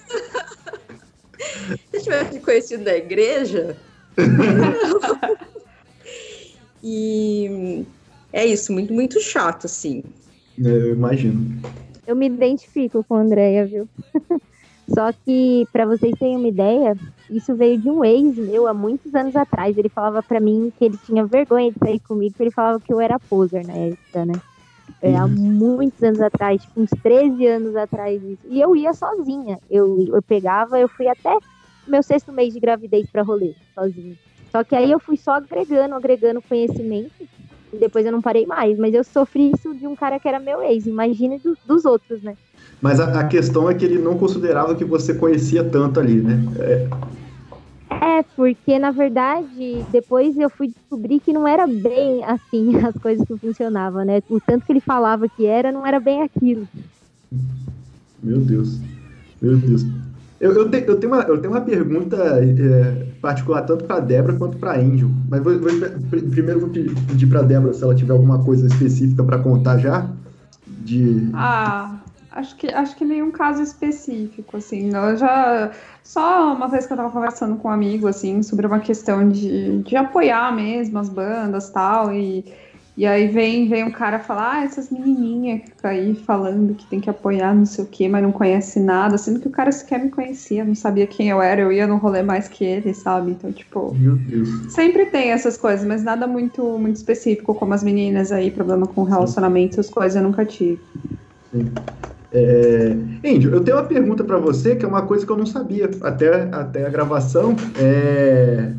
eu 1.92 2.02
tivesse 2.02 2.40
conhecido 2.40 2.84
da 2.84 2.96
igreja. 2.96 3.76
e 6.82 7.84
é 8.32 8.46
isso, 8.46 8.72
muito, 8.72 8.92
muito 8.92 9.20
chato, 9.20 9.66
assim. 9.66 10.02
É, 10.58 10.68
eu 10.68 10.94
imagino. 10.94 11.60
Eu 12.06 12.14
me 12.14 12.26
identifico 12.26 13.04
com 13.04 13.14
a 13.16 13.20
Andrea, 13.20 13.66
viu? 13.66 13.88
Só 14.92 15.12
que, 15.12 15.66
para 15.72 15.86
vocês 15.86 16.12
terem 16.18 16.36
uma 16.36 16.48
ideia, 16.48 16.96
isso 17.30 17.54
veio 17.54 17.78
de 17.78 17.88
um 17.88 18.04
ex 18.04 18.36
meu 18.36 18.66
há 18.66 18.74
muitos 18.74 19.14
anos 19.14 19.36
atrás. 19.36 19.78
Ele 19.78 19.88
falava 19.88 20.20
para 20.20 20.40
mim 20.40 20.72
que 20.76 20.84
ele 20.84 20.98
tinha 21.06 21.24
vergonha 21.24 21.70
de 21.70 21.78
sair 21.78 22.00
comigo, 22.00 22.32
porque 22.32 22.42
ele 22.42 22.50
falava 22.50 22.80
que 22.80 22.92
eu 22.92 23.00
era 23.00 23.18
poser 23.18 23.64
na 23.64 23.74
época, 23.74 24.24
né? 24.24 24.34
É, 25.00 25.16
há 25.16 25.26
muitos 25.28 26.02
anos 26.02 26.20
atrás, 26.20 26.60
tipo 26.60 26.80
uns 26.80 26.90
13 27.02 27.46
anos 27.46 27.76
atrás. 27.76 28.20
Isso. 28.20 28.42
E 28.48 28.60
eu 28.60 28.74
ia 28.74 28.92
sozinha. 28.92 29.60
Eu, 29.70 30.04
eu 30.08 30.20
pegava, 30.20 30.78
eu 30.78 30.88
fui 30.88 31.06
até 31.06 31.38
meu 31.86 32.02
sexto 32.02 32.32
mês 32.32 32.52
de 32.52 32.58
gravidez 32.58 33.08
para 33.08 33.22
rolê, 33.22 33.54
sozinha. 33.72 34.16
Só 34.50 34.64
que 34.64 34.74
aí 34.74 34.90
eu 34.90 34.98
fui 34.98 35.16
só 35.16 35.34
agregando, 35.34 35.94
agregando 35.94 36.42
conhecimento 36.42 37.28
depois 37.78 38.04
eu 38.04 38.12
não 38.12 38.20
parei 38.20 38.46
mais. 38.46 38.78
Mas 38.78 38.94
eu 38.94 39.04
sofri 39.04 39.52
isso 39.52 39.74
de 39.74 39.86
um 39.86 39.94
cara 39.94 40.18
que 40.18 40.28
era 40.28 40.38
meu 40.38 40.62
ex. 40.62 40.86
Imagine 40.86 41.38
do, 41.38 41.56
dos 41.66 41.84
outros, 41.84 42.22
né? 42.22 42.34
Mas 42.80 42.98
a, 42.98 43.20
a, 43.20 43.24
questão 43.24 43.68
é 43.68 43.74
que 43.74 43.84
ele 43.84 43.98
não 43.98 44.16
considerava 44.16 44.74
que 44.74 44.84
você 44.84 45.14
conhecia 45.14 45.62
tanto 45.62 46.00
ali, 46.00 46.20
né? 46.20 46.42
É... 46.58 46.88
é, 48.18 48.22
porque 48.34 48.78
na 48.78 48.90
verdade, 48.90 49.84
depois 49.90 50.38
eu 50.38 50.48
fui 50.48 50.68
descobrir 50.68 51.20
que 51.20 51.32
não 51.32 51.46
era 51.46 51.66
bem 51.66 52.24
assim 52.24 52.76
as 52.84 52.94
coisas 52.96 53.26
que 53.26 53.36
funcionavam, 53.36 54.04
né? 54.04 54.22
O 54.30 54.40
tanto 54.40 54.64
que 54.64 54.72
ele 54.72 54.80
falava 54.80 55.28
que 55.28 55.44
era, 55.46 55.70
não 55.70 55.86
era 55.86 56.00
bem 56.00 56.22
aquilo. 56.22 56.66
Meu 58.22 58.38
Deus. 58.40 58.78
Meu 59.40 59.56
Deus. 59.56 59.84
Eu, 60.40 60.54
eu, 60.54 60.70
te, 60.70 60.82
eu, 60.86 60.98
tenho, 60.98 61.12
uma, 61.12 61.22
eu 61.24 61.38
tenho 61.38 61.52
uma 61.52 61.60
pergunta 61.60 62.16
é, 62.16 63.06
particular 63.20 63.62
tanto 63.62 63.84
para 63.84 63.96
a 63.96 64.00
Débora 64.00 64.38
quanto 64.38 64.56
para 64.56 64.72
a 64.72 64.82
Índio. 64.82 65.14
Mas 65.28 65.42
vou, 65.42 65.58
vou, 65.60 65.70
primeiro 66.30 66.60
vou 66.60 66.70
pedir 66.70 67.26
para 67.26 67.40
a 67.40 67.42
Débora 67.42 67.74
se 67.74 67.84
ela 67.84 67.94
tiver 67.94 68.12
alguma 68.12 68.42
coisa 68.42 68.66
específica 68.66 69.22
para 69.22 69.38
contar 69.38 69.76
já. 69.76 70.08
De... 70.66 71.28
Ah, 71.34 71.98
acho 72.30 72.56
que, 72.56 72.68
acho 72.68 72.96
que 72.96 73.04
nenhum 73.04 73.30
caso 73.30 73.62
específico, 73.62 74.56
assim. 74.56 74.90
Eu 74.94 75.16
já. 75.18 75.72
Só 76.02 76.54
uma 76.54 76.68
vez 76.68 76.86
que 76.86 76.92
eu 76.92 76.96
estava 76.96 77.12
conversando 77.12 77.56
com 77.56 77.68
um 77.68 77.70
amigo, 77.70 78.08
assim, 78.08 78.42
sobre 78.42 78.66
uma 78.66 78.80
questão 78.80 79.28
de, 79.28 79.82
de 79.82 79.94
apoiar 79.94 80.56
mesmo 80.56 80.98
as 80.98 81.10
bandas 81.10 81.68
tal, 81.68 82.14
e 82.14 82.46
e 83.00 83.06
aí 83.06 83.28
vem, 83.28 83.66
vem 83.66 83.82
um 83.82 83.90
cara 83.90 84.18
falar, 84.18 84.56
ah, 84.56 84.62
essas 84.62 84.90
menininhas 84.90 85.62
que 85.62 85.86
aí 85.86 86.14
falando 86.14 86.74
que 86.74 86.84
tem 86.84 87.00
que 87.00 87.08
apoiar 87.08 87.54
não 87.54 87.64
sei 87.64 87.82
o 87.82 87.86
que, 87.86 88.06
mas 88.06 88.22
não 88.22 88.30
conhece 88.30 88.78
nada, 88.78 89.16
sendo 89.16 89.40
que 89.40 89.48
o 89.48 89.50
cara 89.50 89.72
sequer 89.72 90.04
me 90.04 90.10
conhecia, 90.10 90.66
não 90.66 90.74
sabia 90.74 91.06
quem 91.06 91.30
eu 91.30 91.40
era, 91.40 91.62
eu 91.62 91.72
ia 91.72 91.86
no 91.86 91.96
rolê 91.96 92.20
mais 92.20 92.46
que 92.46 92.62
ele, 92.62 92.92
sabe? 92.92 93.30
Então, 93.30 93.50
tipo. 93.52 93.94
Meu 93.94 94.16
Deus. 94.16 94.70
Sempre 94.70 95.06
tem 95.06 95.30
essas 95.30 95.56
coisas, 95.56 95.86
mas 95.86 96.04
nada 96.04 96.26
muito, 96.26 96.62
muito 96.76 96.96
específico, 96.96 97.54
como 97.54 97.72
as 97.72 97.82
meninas 97.82 98.30
aí, 98.32 98.50
problema 98.50 98.86
com 98.86 99.02
relacionamento, 99.02 99.80
essas 99.80 99.88
coisas 99.88 100.16
eu 100.16 100.22
nunca 100.22 100.44
tive. 100.44 100.78
Sim. 101.50 101.72
É... 102.30 102.94
Índio, 103.24 103.50
eu 103.50 103.64
tenho 103.64 103.78
uma 103.78 103.84
pergunta 103.84 104.22
para 104.22 104.36
você, 104.36 104.76
que 104.76 104.84
é 104.84 104.88
uma 104.88 105.06
coisa 105.06 105.24
que 105.24 105.32
eu 105.32 105.38
não 105.38 105.46
sabia 105.46 105.88
até, 106.02 106.50
até 106.52 106.84
a 106.84 106.90
gravação. 106.90 107.56
É... 107.78 108.72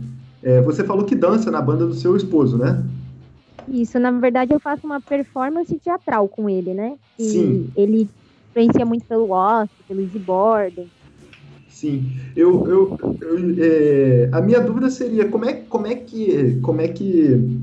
É, 0.43 0.61
você 0.61 0.83
falou 0.83 1.05
que 1.05 1.15
dança 1.15 1.49
na 1.49 1.61
banda 1.61 1.87
do 1.87 1.93
seu 1.95 2.15
esposo, 2.15 2.57
né? 2.57 2.83
Isso, 3.67 3.99
na 3.99 4.11
verdade 4.11 4.53
eu 4.53 4.59
faço 4.59 4.85
uma 4.85 4.99
performance 4.99 5.77
teatral 5.79 6.27
com 6.27 6.49
ele, 6.49 6.73
né? 6.73 6.95
E 7.17 7.23
Sim. 7.23 7.69
ele 7.75 8.09
influencia 8.49 8.85
muito 8.85 9.05
pelo 9.05 9.31
Oscar, 9.31 9.69
pelo 9.87 10.01
Easy 10.01 10.19
Borden. 10.19 10.87
Sim, 11.69 12.11
eu, 12.35 12.67
eu, 12.67 12.99
eu 13.21 13.55
é, 13.57 14.29
a 14.31 14.41
minha 14.41 14.59
dúvida 14.59 14.89
seria 14.89 15.27
como 15.27 15.45
é, 15.45 15.53
como 15.53 15.87
é 15.87 15.95
que, 15.95 16.59
como 16.61 16.81
é 16.81 16.87
que 16.87 17.59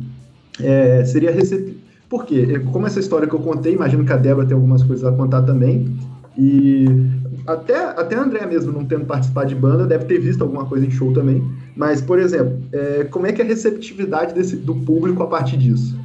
é, 0.61 1.05
seria 1.05 1.31
receber. 1.31 1.77
Por 2.09 2.25
quê? 2.25 2.49
É, 2.55 2.59
como 2.59 2.87
essa 2.87 2.99
história 2.99 3.29
que 3.29 3.35
eu 3.35 3.41
contei, 3.41 3.75
imagino 3.75 4.05
que 4.05 4.13
a 4.13 4.17
Débora 4.17 4.47
tem 4.47 4.55
algumas 4.55 4.83
coisas 4.83 5.05
a 5.05 5.13
contar 5.13 5.43
também. 5.43 5.97
E 6.37 6.87
até, 7.49 7.77
até 7.77 8.15
André 8.15 8.45
mesmo, 8.45 8.71
não 8.71 8.85
tendo 8.85 9.07
participado 9.07 9.49
de 9.49 9.55
banda, 9.55 9.87
deve 9.87 10.05
ter 10.05 10.19
visto 10.19 10.43
alguma 10.43 10.67
coisa 10.67 10.85
em 10.85 10.91
show 10.91 11.13
também. 11.15 11.43
Mas, 11.75 12.03
por 12.03 12.19
exemplo, 12.19 12.61
é, 12.73 13.05
como 13.05 13.27
é 13.27 13.33
que 13.33 13.41
é 13.41 13.45
a 13.45 13.49
receptividade 13.49 14.35
desse, 14.35 14.57
do 14.57 14.75
público 14.75 15.23
a 15.23 15.27
partir 15.27 15.57
disso? 15.57 15.99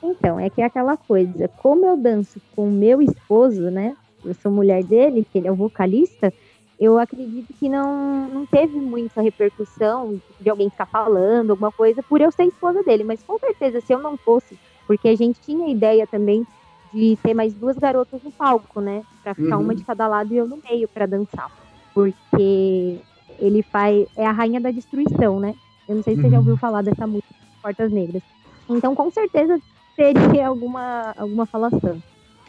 Então, 0.00 0.38
é 0.38 0.48
que 0.48 0.62
é 0.62 0.64
aquela 0.64 0.96
coisa, 0.96 1.48
como 1.60 1.84
eu 1.84 1.96
danço 1.96 2.40
com 2.54 2.70
meu 2.70 3.02
esposo, 3.02 3.70
né? 3.70 3.96
Eu 4.24 4.34
sou 4.34 4.52
mulher 4.52 4.84
dele, 4.84 5.26
que 5.30 5.38
ele 5.38 5.48
é 5.48 5.52
o 5.52 5.56
vocalista, 5.56 6.32
eu 6.78 6.98
acredito 6.98 7.52
que 7.58 7.68
não, 7.68 8.28
não 8.28 8.46
teve 8.46 8.76
muita 8.76 9.20
repercussão 9.20 10.20
de 10.40 10.50
alguém 10.50 10.70
ficar 10.70 10.86
falando 10.86 11.50
alguma 11.50 11.72
coisa 11.72 12.02
por 12.02 12.20
eu 12.20 12.30
ser 12.30 12.44
esposa 12.44 12.82
dele, 12.82 13.04
mas 13.04 13.22
com 13.22 13.38
certeza 13.38 13.80
se 13.80 13.92
eu 13.92 14.00
não 14.00 14.16
fosse, 14.16 14.58
porque 14.86 15.08
a 15.08 15.16
gente 15.16 15.40
tinha 15.40 15.70
ideia 15.70 16.06
também 16.06 16.46
de 16.94 17.18
ter 17.22 17.34
mais 17.34 17.52
duas 17.52 17.76
garotas 17.76 18.22
no 18.22 18.30
palco, 18.30 18.80
né? 18.80 19.02
Pra 19.22 19.34
ficar 19.34 19.56
uhum. 19.58 19.64
uma 19.64 19.74
de 19.74 19.84
cada 19.84 20.06
lado 20.06 20.32
e 20.32 20.36
eu 20.36 20.46
no 20.46 20.58
meio 20.70 20.86
para 20.86 21.06
dançar. 21.06 21.50
Porque 21.92 22.98
ele 23.38 23.62
faz. 23.62 24.06
É 24.16 24.24
a 24.24 24.32
rainha 24.32 24.60
da 24.60 24.70
destruição, 24.70 25.40
né? 25.40 25.54
Eu 25.88 25.96
não 25.96 26.02
sei 26.02 26.14
se 26.14 26.20
uhum. 26.20 26.26
você 26.26 26.30
já 26.30 26.36
uhum. 26.36 26.42
ouviu 26.42 26.56
falar 26.56 26.82
dessa 26.82 27.06
música, 27.06 27.34
Portas 27.60 27.90
Negras. 27.90 28.22
Então, 28.70 28.94
com 28.94 29.10
certeza, 29.10 29.60
teria 29.96 30.46
alguma, 30.46 31.12
alguma 31.18 31.46
falação. 31.46 32.00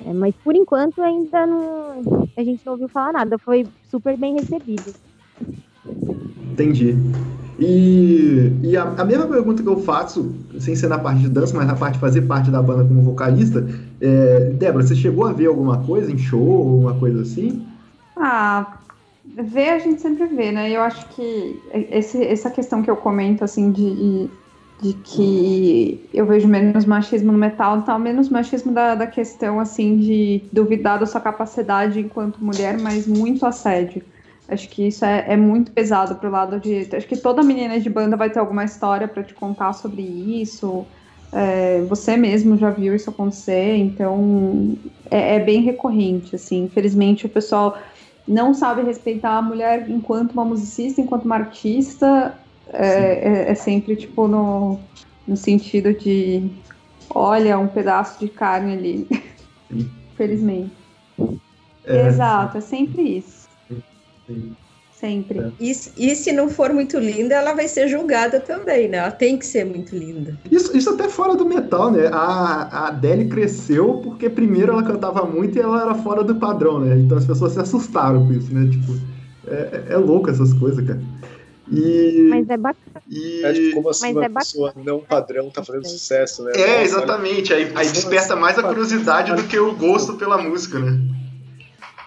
É, 0.05 0.13
mas 0.13 0.35
por 0.35 0.55
enquanto 0.55 1.01
ainda 1.01 1.45
não. 1.47 2.27
A 2.37 2.43
gente 2.43 2.63
não 2.65 2.73
ouviu 2.73 2.87
falar 2.87 3.13
nada. 3.13 3.37
Foi 3.39 3.65
super 3.89 4.15
bem 4.15 4.35
recebido. 4.35 4.93
Entendi. 6.51 6.95
E, 7.57 8.51
e 8.63 8.75
a, 8.75 8.83
a, 8.83 9.05
mesma 9.05 9.27
pergunta 9.27 9.63
que 9.63 9.69
eu 9.69 9.79
faço, 9.79 10.35
sem 10.59 10.75
ser 10.75 10.89
na 10.89 10.99
parte 10.99 11.21
de 11.21 11.29
dança, 11.29 11.55
mas 11.55 11.65
na 11.65 11.75
parte 11.75 11.93
de 11.93 11.99
fazer 11.99 12.21
parte 12.23 12.51
da 12.51 12.61
banda 12.61 12.83
como 12.83 13.01
vocalista, 13.01 13.65
é, 14.01 14.51
Débora, 14.51 14.85
você 14.85 14.95
chegou 14.95 15.25
a 15.25 15.31
ver 15.31 15.47
alguma 15.47 15.81
coisa 15.83 16.11
em 16.11 16.17
show, 16.17 16.57
alguma 16.57 16.93
coisa 16.95 17.21
assim? 17.21 17.65
Ah, 18.17 18.77
ver 19.23 19.69
a 19.69 19.79
gente 19.79 20.01
sempre 20.01 20.25
vê, 20.25 20.51
né? 20.51 20.69
Eu 20.69 20.81
acho 20.81 21.07
que 21.09 21.61
esse, 21.91 22.21
essa 22.23 22.49
questão 22.49 22.81
que 22.83 22.89
eu 22.89 22.97
comento, 22.97 23.43
assim, 23.43 23.71
de, 23.71 24.29
de 24.81 24.93
que 24.93 26.09
eu 26.13 26.25
vejo 26.25 26.49
menos 26.49 26.83
machismo 26.83 27.31
no 27.31 27.37
metal, 27.37 27.83
tal, 27.83 27.97
menos 27.97 28.27
machismo 28.27 28.73
da, 28.73 28.95
da 28.95 29.07
questão, 29.07 29.61
assim, 29.61 29.97
de 29.97 30.43
duvidar 30.51 30.99
da 30.99 31.05
sua 31.05 31.21
capacidade 31.21 32.01
enquanto 32.01 32.43
mulher, 32.43 32.77
mas 32.81 33.07
muito 33.07 33.45
assédio. 33.45 34.01
Acho 34.47 34.69
que 34.69 34.87
isso 34.87 35.03
é, 35.03 35.25
é 35.27 35.37
muito 35.37 35.71
pesado 35.71 36.15
pro 36.15 36.29
lado 36.29 36.59
de. 36.59 36.87
Acho 36.95 37.07
que 37.07 37.17
toda 37.17 37.41
menina 37.41 37.79
de 37.79 37.89
banda 37.89 38.15
vai 38.15 38.29
ter 38.29 38.39
alguma 38.39 38.63
história 38.63 39.07
para 39.07 39.23
te 39.23 39.33
contar 39.33 39.73
sobre 39.73 40.03
isso. 40.03 40.85
É, 41.31 41.81
você 41.81 42.15
mesmo 42.15 42.55
já 42.57 42.69
viu 42.69 42.95
isso 42.95 43.09
acontecer, 43.09 43.75
então 43.75 44.77
é, 45.09 45.35
é, 45.35 45.39
bem 45.39 45.61
recorrente, 45.61 46.35
assim. 46.35 46.63
Infelizmente 46.65 47.25
o 47.25 47.29
pessoal 47.29 47.77
não 48.27 48.53
sabe 48.53 48.83
respeitar 48.83 49.37
a 49.37 49.41
mulher 49.41 49.89
enquanto 49.89 50.33
uma 50.33 50.45
musicista, 50.45 51.01
enquanto 51.01 51.25
uma 51.25 51.35
artista. 51.35 52.37
É, 52.71 53.47
é, 53.47 53.51
é 53.51 53.55
sempre 53.55 53.95
tipo 53.95 54.27
no, 54.27 54.79
no 55.27 55.37
sentido 55.37 55.93
de 55.93 56.49
olha 57.09 57.57
um 57.57 57.67
pedaço 57.67 58.19
de 58.19 58.29
carne 58.29 58.73
ali. 58.73 59.07
Infelizmente. 60.13 60.71
É. 61.87 62.07
Exato, 62.07 62.57
é 62.57 62.61
sempre 62.61 63.03
isso. 63.03 63.44
Sim. 64.27 64.55
Sempre. 64.99 65.39
É. 65.39 65.51
E, 65.59 65.71
e, 65.71 66.15
se 66.15 66.31
não 66.31 66.49
for 66.49 66.71
muito 66.73 66.97
linda, 66.97 67.35
ela 67.35 67.53
vai 67.53 67.67
ser 67.67 67.89
julgada 67.89 68.39
também, 68.39 68.87
né? 68.87 68.97
Ela 68.97 69.11
tem 69.11 69.37
que 69.37 69.45
ser 69.45 69.65
muito 69.65 69.93
linda. 69.93 70.39
Isso, 70.49 70.75
isso 70.75 70.89
até 70.89 71.09
fora 71.09 71.35
do 71.35 71.45
metal, 71.45 71.91
né? 71.91 72.07
A, 72.07 72.69
a 72.71 72.87
Adele 72.87 73.27
cresceu 73.27 73.99
porque 74.01 74.29
primeiro 74.29 74.71
ela 74.71 74.83
cantava 74.83 75.25
muito 75.25 75.57
e 75.57 75.61
ela 75.61 75.81
era 75.81 75.95
fora 75.95 76.23
do 76.23 76.35
padrão, 76.35 76.79
né? 76.79 76.97
Então 76.97 77.17
as 77.17 77.25
pessoas 77.25 77.51
se 77.51 77.59
assustaram 77.59 78.25
com 78.25 78.33
isso, 78.33 78.53
né? 78.53 78.69
Tipo, 78.71 78.93
é, 79.47 79.85
é, 79.89 79.93
é 79.93 79.97
louco 79.97 80.29
essas 80.29 80.53
coisas, 80.53 80.85
cara. 80.87 81.01
E... 81.69 82.27
Mas 82.29 82.49
é 82.49 82.57
bacana. 82.57 83.03
E... 83.09 83.43
É, 83.43 83.53
tipo, 83.53 83.75
como 83.75 83.89
assim 83.89 84.13
Mas 84.13 84.15
uma 84.15 84.25
é 84.25 84.29
pessoa 84.29 84.73
não 84.77 84.99
padrão 85.01 85.49
tá 85.49 85.61
fazendo 85.61 85.87
sucesso, 85.87 86.43
né? 86.43 86.53
É, 86.55 86.83
exatamente. 86.83 87.53
Aí, 87.53 87.69
aí 87.75 87.89
desperta 87.89 88.35
mais 88.35 88.57
a 88.57 88.63
curiosidade 88.63 89.33
do 89.33 89.43
que 89.43 89.59
o 89.59 89.75
gosto 89.75 90.13
pela 90.13 90.37
música, 90.37 90.79
né? 90.79 90.97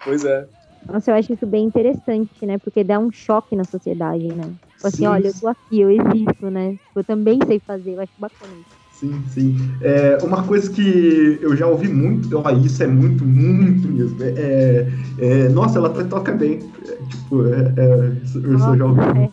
Pois 0.04 0.24
é. 0.24 0.46
Nossa, 0.86 1.10
eu 1.10 1.14
acho 1.16 1.32
isso 1.32 1.46
bem 1.46 1.64
interessante, 1.64 2.46
né? 2.46 2.58
Porque 2.58 2.82
dá 2.82 2.98
um 2.98 3.10
choque 3.12 3.54
na 3.56 3.64
sociedade, 3.64 4.34
né? 4.34 4.54
Tipo 4.70 4.86
assim, 4.86 5.06
olha, 5.06 5.28
eu 5.28 5.34
tô 5.34 5.48
aqui, 5.48 5.80
eu 5.80 5.90
existo, 5.90 6.50
né? 6.50 6.72
Tipo, 6.72 7.00
eu 7.00 7.04
também 7.04 7.38
sei 7.46 7.60
fazer, 7.66 7.92
eu 7.92 8.00
acho 8.00 8.12
bacana 8.16 8.54
isso. 8.54 8.78
Sim, 8.90 9.24
sim. 9.26 9.54
É, 9.80 10.16
uma 10.24 10.46
coisa 10.46 10.70
que 10.72 11.38
eu 11.40 11.54
já 11.54 11.66
ouvi 11.66 11.88
muito, 11.88 12.36
ó, 12.36 12.50
isso 12.50 12.82
é 12.82 12.86
muito, 12.86 13.24
muito 13.24 13.88
mesmo. 13.88 14.22
É, 14.22 14.86
é, 15.18 15.44
é 15.44 15.48
nossa, 15.50 15.78
ela 15.78 15.92
toca 16.08 16.32
bem. 16.32 16.72
É, 16.84 16.96
tipo, 17.04 17.46
é, 17.46 17.60
é 17.60 18.44
eu 18.44 18.58
já 18.58 18.86
ouvi. 18.86 19.32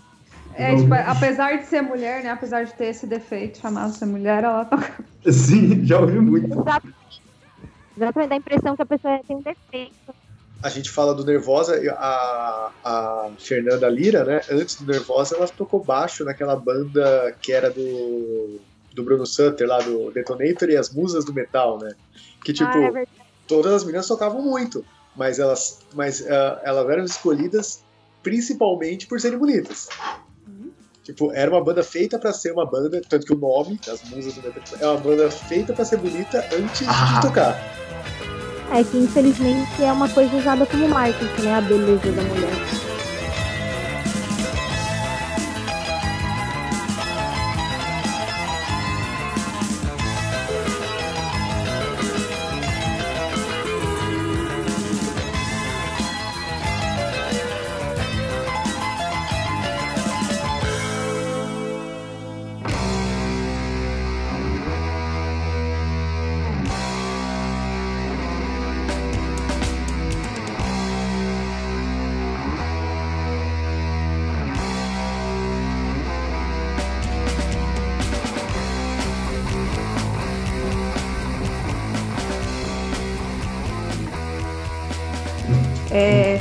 É, 0.57 0.75
tipo, 0.75 0.93
apesar 0.93 1.57
de 1.57 1.65
ser 1.65 1.81
mulher, 1.81 2.23
né? 2.23 2.29
Apesar 2.29 2.63
de 2.63 2.73
ter 2.75 2.85
esse 2.87 3.07
defeito 3.07 3.57
chamado 3.57 3.93
ser 3.93 4.05
mulher, 4.05 4.43
ela 4.43 4.65
toca. 4.65 5.03
Sim, 5.31 5.83
já 5.83 5.99
ouvi 5.99 6.19
muito. 6.19 6.45
Exatamente. 6.47 6.95
Exatamente, 7.97 8.29
dá 8.29 8.35
a 8.35 8.37
impressão 8.37 8.75
que 8.75 8.81
a 8.81 8.85
pessoa 8.85 9.19
tem 9.25 9.37
um 9.37 9.41
defeito 9.41 10.13
a 10.65 10.69
gente 10.69 10.89
fala 10.89 11.13
do 11.13 11.23
Nervosa, 11.23 11.79
a, 11.91 12.71
a 12.83 13.29
Fernanda 13.37 13.87
Lira, 13.87 14.25
né? 14.25 14.41
Antes 14.49 14.81
do 14.81 14.91
Nervosa, 14.91 15.35
ela 15.35 15.47
tocou 15.47 15.83
baixo 15.83 16.25
naquela 16.25 16.55
banda 16.55 17.37
que 17.39 17.53
era 17.53 17.69
do, 17.69 18.59
do 18.91 19.03
Bruno 19.03 19.27
Sutter, 19.27 19.67
lá 19.67 19.77
do 19.77 20.09
Detonator 20.09 20.67
e 20.71 20.75
as 20.75 20.89
Musas 20.89 21.23
do 21.23 21.35
Metal, 21.35 21.77
né? 21.77 21.93
Que, 22.43 22.51
tipo, 22.51 22.67
ah, 22.67 22.99
é 22.99 23.05
todas 23.47 23.73
as 23.73 23.83
meninas 23.83 24.07
tocavam 24.07 24.41
muito, 24.41 24.83
mas 25.15 25.37
elas, 25.37 25.81
mas, 25.93 26.21
uh, 26.21 26.59
elas 26.63 26.89
eram 26.89 27.03
escolhidas 27.03 27.83
principalmente 28.23 29.05
por 29.05 29.21
serem 29.21 29.37
bonitas. 29.37 29.87
Uhum. 30.47 30.71
Tipo, 31.03 31.31
era 31.31 31.51
uma 31.51 31.63
banda 31.63 31.83
feita 31.83 32.17
para 32.17 32.33
ser 32.33 32.53
uma 32.53 32.65
banda, 32.65 32.99
tanto 33.07 33.23
que 33.27 33.33
o 33.33 33.37
nome 33.37 33.79
das 33.85 34.03
Musas 34.09 34.33
do 34.33 34.41
Metal 34.41 34.63
é 34.79 34.87
uma 34.87 34.99
banda 34.99 35.29
feita 35.29 35.73
para 35.73 35.85
ser 35.85 35.97
bonita 35.97 36.43
antes 36.51 36.87
ah. 36.87 37.19
de 37.19 37.27
tocar. 37.27 38.34
É 38.71 38.83
que 38.83 38.97
infelizmente 38.97 39.81
é 39.83 39.91
uma 39.91 40.09
coisa 40.09 40.35
usada 40.35 40.65
como 40.65 40.87
marketing, 40.89 41.41
né? 41.43 41.55
A 41.55 41.61
beleza 41.61 42.11
da 42.11 42.23
mulher. 42.23 42.84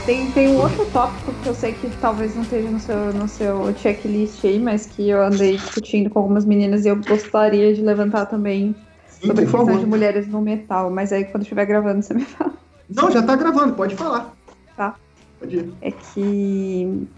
Tem, 0.04 0.30
tem 0.32 0.48
um 0.48 0.60
outro 0.60 0.84
tópico 0.86 1.32
que 1.42 1.48
eu 1.48 1.54
sei 1.54 1.72
que 1.72 1.88
talvez 2.00 2.34
não 2.34 2.42
esteja 2.42 2.70
no 2.70 2.78
seu, 2.78 3.12
no 3.12 3.28
seu 3.28 3.74
checklist 3.76 4.44
aí, 4.44 4.58
mas 4.58 4.86
que 4.86 5.08
eu 5.08 5.22
andei 5.22 5.56
discutindo 5.56 6.10
com 6.10 6.18
algumas 6.18 6.44
meninas 6.44 6.84
e 6.84 6.88
eu 6.88 6.96
gostaria 6.96 7.72
de 7.74 7.80
levantar 7.80 8.26
também 8.26 8.74
Sim, 9.08 9.28
sobre 9.28 9.42
a 9.42 9.44
questão 9.44 9.66
favor. 9.66 9.80
de 9.80 9.86
mulheres 9.86 10.28
no 10.28 10.40
metal. 10.40 10.90
Mas 10.90 11.12
aí 11.12 11.24
quando 11.24 11.42
estiver 11.42 11.64
gravando, 11.64 12.02
você 12.02 12.14
me 12.14 12.24
fala. 12.24 12.52
Não, 12.88 13.10
já 13.10 13.22
tá 13.22 13.34
gravando, 13.34 13.74
pode 13.74 13.94
falar. 13.94 14.34
Tá. 14.76 14.94
Pode 15.40 15.56
ir. 15.56 15.72
É 15.80 15.90
que 15.90 17.08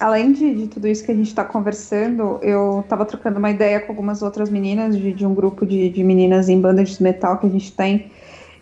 além 0.00 0.32
de, 0.32 0.54
de, 0.54 0.66
tudo 0.66 0.88
isso 0.88 1.04
que 1.04 1.12
a 1.12 1.14
gente 1.14 1.28
está 1.28 1.44
conversando, 1.44 2.38
eu 2.42 2.80
estava 2.80 3.04
trocando 3.04 3.38
uma 3.38 3.50
ideia 3.50 3.78
com 3.78 3.92
algumas 3.92 4.20
outras 4.20 4.50
meninas 4.50 4.98
de, 4.98 5.12
de 5.12 5.24
um 5.24 5.32
grupo 5.32 5.64
de, 5.64 5.90
de, 5.90 6.02
meninas 6.02 6.48
em 6.48 6.60
bandas 6.60 6.96
de 6.96 7.02
metal 7.02 7.38
que 7.38 7.46
a 7.46 7.50
gente 7.50 7.72
tem 7.72 8.10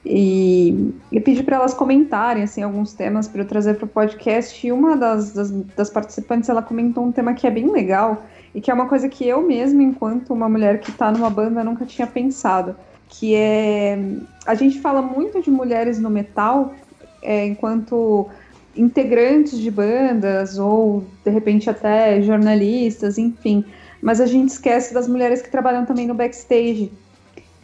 e 0.04 0.94
eu 1.12 1.20
pedi 1.20 1.42
para 1.42 1.56
elas 1.56 1.74
comentarem 1.74 2.42
assim 2.42 2.62
alguns 2.62 2.94
temas 2.94 3.28
para 3.28 3.42
eu 3.42 3.46
trazer 3.46 3.74
para 3.74 3.84
o 3.84 3.88
podcast. 3.88 4.66
E 4.66 4.72
uma 4.72 4.96
das, 4.96 5.32
das, 5.32 5.50
das, 5.50 5.90
participantes 5.90 6.48
ela 6.48 6.62
comentou 6.62 7.04
um 7.04 7.12
tema 7.12 7.34
que 7.34 7.46
é 7.46 7.50
bem 7.50 7.70
legal 7.70 8.22
e 8.54 8.60
que 8.60 8.70
é 8.70 8.74
uma 8.74 8.86
coisa 8.86 9.08
que 9.08 9.26
eu 9.26 9.46
mesma, 9.46 9.82
enquanto 9.82 10.32
uma 10.32 10.48
mulher 10.48 10.80
que 10.80 10.90
está 10.90 11.12
numa 11.12 11.28
banda, 11.28 11.62
nunca 11.62 11.84
tinha 11.84 12.06
pensado. 12.06 12.74
Que 13.08 13.34
é 13.34 13.98
a 14.46 14.54
gente 14.54 14.80
fala 14.80 15.02
muito 15.02 15.42
de 15.42 15.50
mulheres 15.50 15.98
no 15.98 16.08
metal 16.08 16.74
é, 17.22 17.46
enquanto 17.46 18.28
integrantes 18.74 19.58
de 19.58 19.70
bandas 19.70 20.58
ou 20.58 21.04
de 21.24 21.30
repente 21.30 21.68
até 21.68 22.22
jornalistas, 22.22 23.18
enfim. 23.18 23.64
Mas 24.00 24.18
a 24.18 24.26
gente 24.26 24.48
esquece 24.48 24.94
das 24.94 25.06
mulheres 25.06 25.42
que 25.42 25.50
trabalham 25.50 25.84
também 25.84 26.06
no 26.06 26.14
backstage 26.14 26.90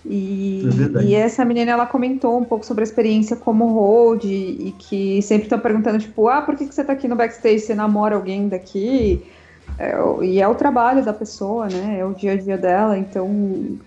e, 0.09 0.69
é 0.99 1.03
e, 1.03 1.15
essa 1.15 1.45
menina 1.45 1.73
ela 1.73 1.87
comentou 1.87 2.39
um 2.39 2.45
pouco 2.45 2.65
sobre 2.65 2.83
a 2.83 2.87
experiência 2.87 3.37
como 3.37 3.67
hold 3.67 4.25
e, 4.25 4.75
que 4.79 5.21
sempre 5.23 5.45
estão 5.45 5.59
perguntando 5.59 5.99
tipo, 5.99 6.29
ah, 6.29 6.43
por 6.43 6.57
que, 6.57 6.67
que 6.67 6.75
você 6.75 6.83
está 6.83 6.93
aqui 6.93 7.09
no 7.09 7.17
backstage? 7.17 7.61
Você 7.61 7.75
namora 7.75 8.15
alguém 8.15 8.49
daqui? 8.49 9.23
É, 9.79 9.97
e 10.23 10.41
é 10.41 10.49
o 10.49 10.55
trabalho 10.55 11.05
da 11.05 11.13
pessoa, 11.13 11.69
né? 11.69 11.99
É 11.99 12.05
o 12.05 12.15
dia 12.15 12.33
a 12.33 12.37
dia 12.37 12.57
dela. 12.57 12.97
Então, 12.97 13.79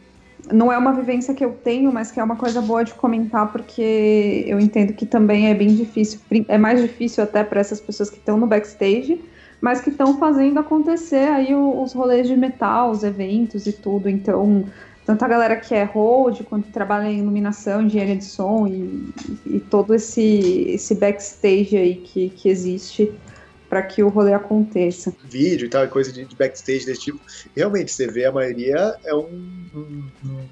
não 0.52 0.72
é 0.72 0.78
uma 0.78 0.94
vivência 0.94 1.34
que 1.34 1.44
eu 1.44 1.52
tenho, 1.52 1.92
mas 1.92 2.12
que 2.12 2.20
é 2.20 2.24
uma 2.24 2.36
coisa 2.36 2.62
boa 2.62 2.84
de 2.84 2.94
comentar 2.94 3.52
porque 3.52 4.44
eu 4.48 4.60
entendo 4.60 4.94
que 4.94 5.06
também 5.06 5.50
é 5.50 5.54
bem 5.54 5.76
difícil, 5.76 6.20
é 6.48 6.58
mais 6.58 6.82
difícil 6.82 7.24
até 7.24 7.44
para 7.44 7.60
essas 7.60 7.80
pessoas 7.80 8.10
que 8.10 8.18
estão 8.18 8.38
no 8.38 8.48
backstage, 8.48 9.22
mas 9.62 9.82
que 9.82 9.90
estão 9.90 10.18
fazendo 10.18 10.60
acontecer 10.60 11.28
aí 11.30 11.54
os 11.54 11.94
rolês 11.94 12.28
de 12.28 12.36
metal, 12.36 12.92
os 12.92 13.04
eventos 13.04 13.68
e 13.68 13.74
tudo. 13.74 14.10
Então 14.10 14.66
tanto 15.10 15.26
a 15.26 15.28
galera 15.28 15.56
que 15.56 15.74
é 15.74 15.84
hold, 15.86 16.44
quanto 16.44 16.72
trabalha 16.72 17.08
em 17.08 17.18
iluminação, 17.18 17.82
engenharia 17.82 18.16
de 18.16 18.26
som 18.26 18.68
e, 18.68 19.12
e 19.44 19.60
todo 19.60 19.96
esse, 19.96 20.68
esse 20.70 20.94
backstage 20.94 21.76
aí 21.76 21.96
que, 21.96 22.30
que 22.30 22.48
existe 22.48 23.12
para 23.68 23.82
que 23.82 24.04
o 24.04 24.10
rolê 24.10 24.36
aconteça. 24.36 25.12
Vídeo 25.24 25.66
e 25.66 25.70
tal, 25.70 25.88
coisa 25.88 26.12
de, 26.12 26.26
de 26.26 26.36
backstage 26.36 26.86
desse 26.86 27.02
tipo. 27.02 27.20
Realmente, 27.56 27.92
você 27.92 28.06
vê 28.06 28.26
a 28.26 28.32
maioria 28.32 28.96
é 29.04 29.16
um, 29.16 29.66
um, 29.74 30.04
um 30.24 30.46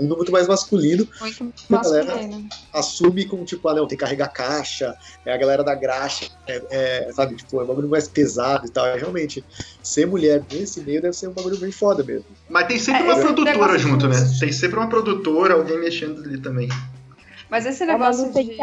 mundo 0.00 0.16
muito 0.16 0.32
mais 0.32 0.48
masculino. 0.48 1.06
Muito 1.20 1.52
A 1.70 1.82
galera 1.82 2.14
masculino. 2.16 2.48
assume 2.72 3.24
como, 3.26 3.44
tipo, 3.44 3.68
ah, 3.68 3.74
não, 3.74 3.86
tem 3.86 3.98
que 3.98 4.04
carregar 4.04 4.28
caixa, 4.28 4.96
é 5.26 5.32
a 5.32 5.36
galera 5.36 5.62
da 5.62 5.74
graxa, 5.74 6.30
é, 6.46 6.62
é, 6.70 7.12
sabe, 7.12 7.36
tipo, 7.36 7.60
é 7.60 7.64
um 7.64 7.66
bagulho 7.66 7.88
mais 7.88 8.08
pesado 8.08 8.66
e 8.66 8.70
tal. 8.70 8.86
É, 8.86 8.96
realmente, 8.96 9.44
ser 9.82 10.06
mulher 10.06 10.42
nesse 10.50 10.80
meio 10.80 11.02
deve 11.02 11.14
ser 11.14 11.28
um 11.28 11.32
bagulho 11.32 11.58
bem 11.58 11.72
foda 11.72 12.02
mesmo. 12.02 12.24
Mas 12.48 12.66
tem 12.68 12.78
sempre 12.78 13.02
É, 13.02 13.04
uma 13.04 13.20
produtora 13.20 13.78
junto, 13.78 14.08
né? 14.08 14.16
Tem 14.40 14.52
sempre 14.52 14.78
uma 14.78 14.88
produtora, 14.88 15.54
alguém 15.54 15.78
mexendo 15.78 16.22
ali 16.22 16.38
também. 16.38 16.68
Mas 17.50 17.66
esse 17.66 17.82
É 17.82 17.86
negócio 17.86 18.32
de. 18.32 18.56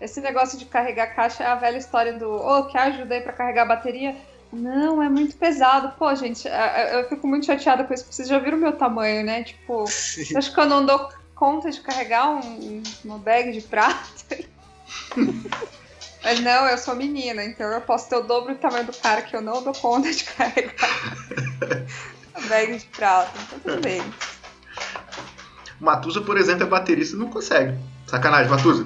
Esse 0.00 0.20
negócio 0.20 0.58
de 0.58 0.64
carregar 0.64 1.14
caixa 1.14 1.44
é 1.44 1.46
a 1.46 1.54
velha 1.54 1.76
história 1.78 2.18
do 2.18 2.28
ô, 2.28 2.64
quer 2.66 2.80
ajuda 2.80 3.14
aí 3.14 3.20
pra 3.20 3.32
carregar 3.32 3.62
a 3.62 3.66
bateria? 3.66 4.16
Não, 4.52 5.02
é 5.02 5.08
muito 5.08 5.34
pesado. 5.36 5.92
Pô, 5.98 6.14
gente, 6.14 6.46
é- 6.46 6.50
é- 6.50 7.00
eu 7.00 7.08
fico 7.08 7.26
muito 7.26 7.46
chateada 7.46 7.84
com 7.84 7.94
isso, 7.94 8.04
porque 8.04 8.16
vocês 8.16 8.28
já 8.28 8.38
viram 8.38 8.58
o 8.58 8.60
meu 8.60 8.72
tamanho, 8.72 9.24
né? 9.24 9.42
Tipo, 9.42 9.84
eu 10.30 10.38
acho 10.38 10.52
que 10.52 10.60
eu 10.60 10.66
não 10.66 10.84
dou 10.84 11.08
conta 11.34 11.70
de 11.70 11.80
carregar 11.80 12.28
um, 12.30 12.82
uma 13.04 13.18
bag 13.18 13.50
de 13.52 13.62
prata. 13.62 14.38
Mas 16.22 16.38
não, 16.40 16.66
eu 16.68 16.78
sou 16.78 16.94
menina, 16.94 17.42
então 17.42 17.66
eu 17.66 17.80
posso 17.80 18.08
ter 18.08 18.14
o 18.16 18.22
dobro 18.22 18.54
do 18.54 18.60
tamanho 18.60 18.84
do 18.86 18.92
cara 18.92 19.22
que 19.22 19.34
eu 19.34 19.42
não 19.42 19.60
dou 19.62 19.72
conta 19.72 20.12
de 20.12 20.22
carregar 20.22 21.16
a 22.34 22.40
bag 22.42 22.76
de 22.76 22.86
prata. 22.86 23.32
Então 23.42 23.58
tudo 23.58 23.82
bem. 23.82 24.00
O 25.80 25.84
Matusa, 25.84 26.20
por 26.20 26.36
exemplo, 26.36 26.62
é 26.62 26.66
baterista 26.66 27.16
e 27.16 27.18
não 27.18 27.28
consegue. 27.28 27.76
Sacanagem, 28.12 28.50
Matusa. 28.50 28.84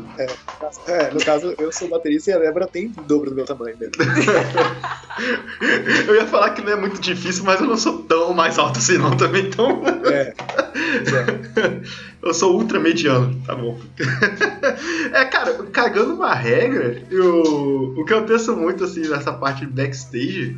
É, 0.86 1.10
no 1.12 1.18
caso, 1.18 1.52
eu 1.58 1.72
sou 1.72 1.88
baterista 1.88 2.30
e 2.30 2.34
a 2.34 2.38
Débora 2.38 2.68
tem 2.68 2.92
o 2.96 3.02
dobro 3.02 3.30
do 3.30 3.34
meu 3.34 3.44
tamanho 3.44 3.76
mesmo. 3.76 3.94
Eu 6.06 6.14
ia 6.14 6.26
falar 6.26 6.50
que 6.50 6.62
não 6.62 6.72
é 6.72 6.76
muito 6.76 7.00
difícil, 7.00 7.42
mas 7.42 7.58
eu 7.60 7.66
não 7.66 7.76
sou 7.76 8.02
tão 8.02 8.34
mais 8.34 8.58
alto 8.58 8.78
assim 8.78 8.98
não 8.98 9.16
também, 9.16 9.46
então 9.46 9.82
É, 10.04 10.34
eu 12.22 12.34
sou 12.34 12.54
ultra 12.54 12.78
mediano, 12.78 13.34
tá 13.46 13.54
bom. 13.54 13.80
É, 15.12 15.24
cara, 15.24 15.54
cagando 15.72 16.14
uma 16.14 16.34
regra, 16.34 17.02
eu, 17.10 17.94
o 17.96 18.04
que 18.04 18.12
eu 18.12 18.24
penso 18.24 18.54
muito 18.54 18.84
assim 18.84 19.08
nessa 19.08 19.32
parte 19.32 19.60
de 19.64 19.72
backstage 19.72 20.56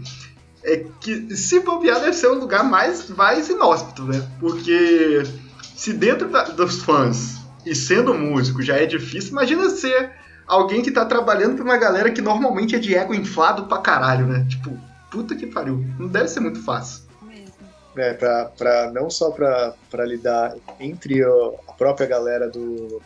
é 0.64 0.84
que 1.00 1.34
se 1.36 1.60
bobear 1.60 2.00
deve 2.00 2.14
ser 2.14 2.26
o 2.26 2.34
lugar 2.38 2.64
mais, 2.64 3.08
mais 3.10 3.48
inóspito, 3.48 4.02
né? 4.02 4.20
Porque 4.40 5.22
se 5.76 5.92
dentro 5.92 6.28
da- 6.28 6.44
dos 6.48 6.82
fãs 6.82 7.37
e 7.64 7.74
sendo 7.74 8.14
músico 8.14 8.62
já 8.62 8.76
é 8.76 8.86
difícil, 8.86 9.32
imagina 9.32 9.68
ser 9.70 10.12
alguém 10.46 10.82
que 10.82 10.90
tá 10.90 11.04
trabalhando 11.04 11.56
pra 11.56 11.64
uma 11.64 11.76
galera 11.76 12.10
que 12.10 12.20
normalmente 12.20 12.74
é 12.74 12.78
de 12.78 12.94
ego 12.94 13.14
inflado 13.14 13.66
pra 13.66 13.78
caralho, 13.78 14.26
né? 14.26 14.46
Tipo, 14.48 14.76
puta 15.10 15.34
que 15.34 15.46
pariu. 15.46 15.84
Não 15.98 16.08
deve 16.08 16.28
ser 16.28 16.40
muito 16.40 16.62
fácil. 16.62 17.04
Mesmo. 17.22 17.52
né, 17.94 18.14
pra, 18.14 18.46
pra, 18.46 18.90
não 18.90 19.10
só 19.10 19.30
pra, 19.30 19.74
pra 19.90 20.04
lidar 20.04 20.54
entre 20.80 21.22
a 21.22 21.72
própria 21.72 22.06
galera 22.06 22.48
do, 22.48 23.02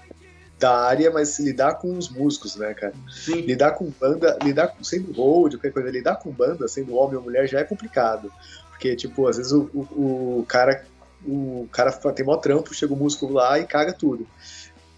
da 0.58 0.78
área, 0.86 1.10
mas 1.10 1.40
lidar 1.40 1.74
com 1.74 1.98
os 1.98 2.08
músicos, 2.08 2.54
né, 2.54 2.72
cara? 2.72 2.94
Sim. 3.10 3.40
Lidar 3.40 3.72
com 3.72 3.90
banda, 4.00 4.38
lidar 4.42 4.68
com 4.68 4.84
sendo 4.84 5.12
road, 5.12 5.56
qualquer 5.56 5.72
coisa, 5.72 5.90
lidar 5.90 6.16
com 6.16 6.30
banda, 6.30 6.68
sendo 6.68 6.94
homem 6.94 7.16
ou 7.16 7.22
mulher, 7.22 7.48
já 7.48 7.58
é 7.58 7.64
complicado. 7.64 8.32
Porque, 8.70 8.94
tipo, 8.94 9.26
às 9.26 9.36
vezes 9.36 9.52
o, 9.52 9.68
o, 9.74 10.40
o 10.40 10.46
cara 10.46 10.84
o 11.26 11.68
cara 11.72 11.92
tem 12.14 12.24
mó 12.24 12.36
trampo, 12.36 12.74
chega 12.74 12.92
o 12.92 12.96
músico 12.96 13.28
lá 13.32 13.58
e 13.58 13.66
caga 13.66 13.92
tudo. 13.92 14.26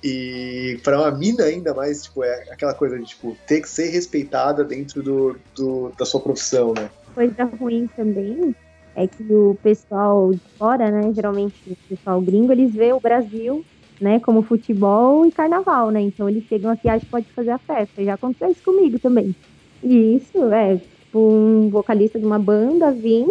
E 0.03 0.79
pra 0.85 0.99
uma 1.01 1.11
mina 1.11 1.45
ainda 1.45 1.73
mais, 1.73 2.03
tipo, 2.03 2.23
é 2.23 2.35
aquela 2.53 2.75
coisa 2.75 2.99
de, 2.99 3.07
tipo, 3.07 3.35
ter 3.47 3.63
que 3.63 3.69
ser 3.69 3.89
respeitada 3.89 4.63
dentro 4.63 5.03
do, 5.03 5.37
do- 5.57 5.91
da 5.99 6.05
sua 6.05 6.21
profissão, 6.21 6.75
né? 6.75 6.91
Coisa 7.15 7.45
ruim 7.45 7.87
também 7.97 8.55
é 8.97 9.07
que 9.07 9.23
o 9.33 9.55
pessoal 9.63 10.33
de 10.33 10.41
fora, 10.59 10.91
né, 10.91 11.11
geralmente 11.15 11.57
o 11.67 11.77
pessoal 11.89 12.21
gringo, 12.21 12.53
eles 12.53 12.75
vê 12.75 12.93
o 12.93 13.01
Brasil, 13.01 13.65
né, 14.01 14.21
como 14.21 14.43
futebol 14.43 15.25
e 15.25 15.33
carnaval, 15.33 15.91
né? 15.91 16.03
Então 16.03 16.29
eles 16.29 16.45
chegam 16.45 16.71
aqui 16.71 16.87
e 16.87 16.91
acham 16.91 17.01
que 17.01 17.11
pode 17.11 17.33
fazer 17.35 17.51
a 17.51 17.59
festa. 17.59 18.05
Já 18.05 18.15
aconteceu 18.15 18.51
isso 18.51 18.63
comigo 18.63 18.99
também. 18.99 19.35
E 19.83 20.17
isso 20.17 20.37
é, 20.53 20.77
tipo, 20.77 21.19
um 21.19 21.71
vocalista 21.71 22.19
de 22.19 22.27
uma 22.27 22.39
banda 22.39 22.93
vir, 22.93 23.27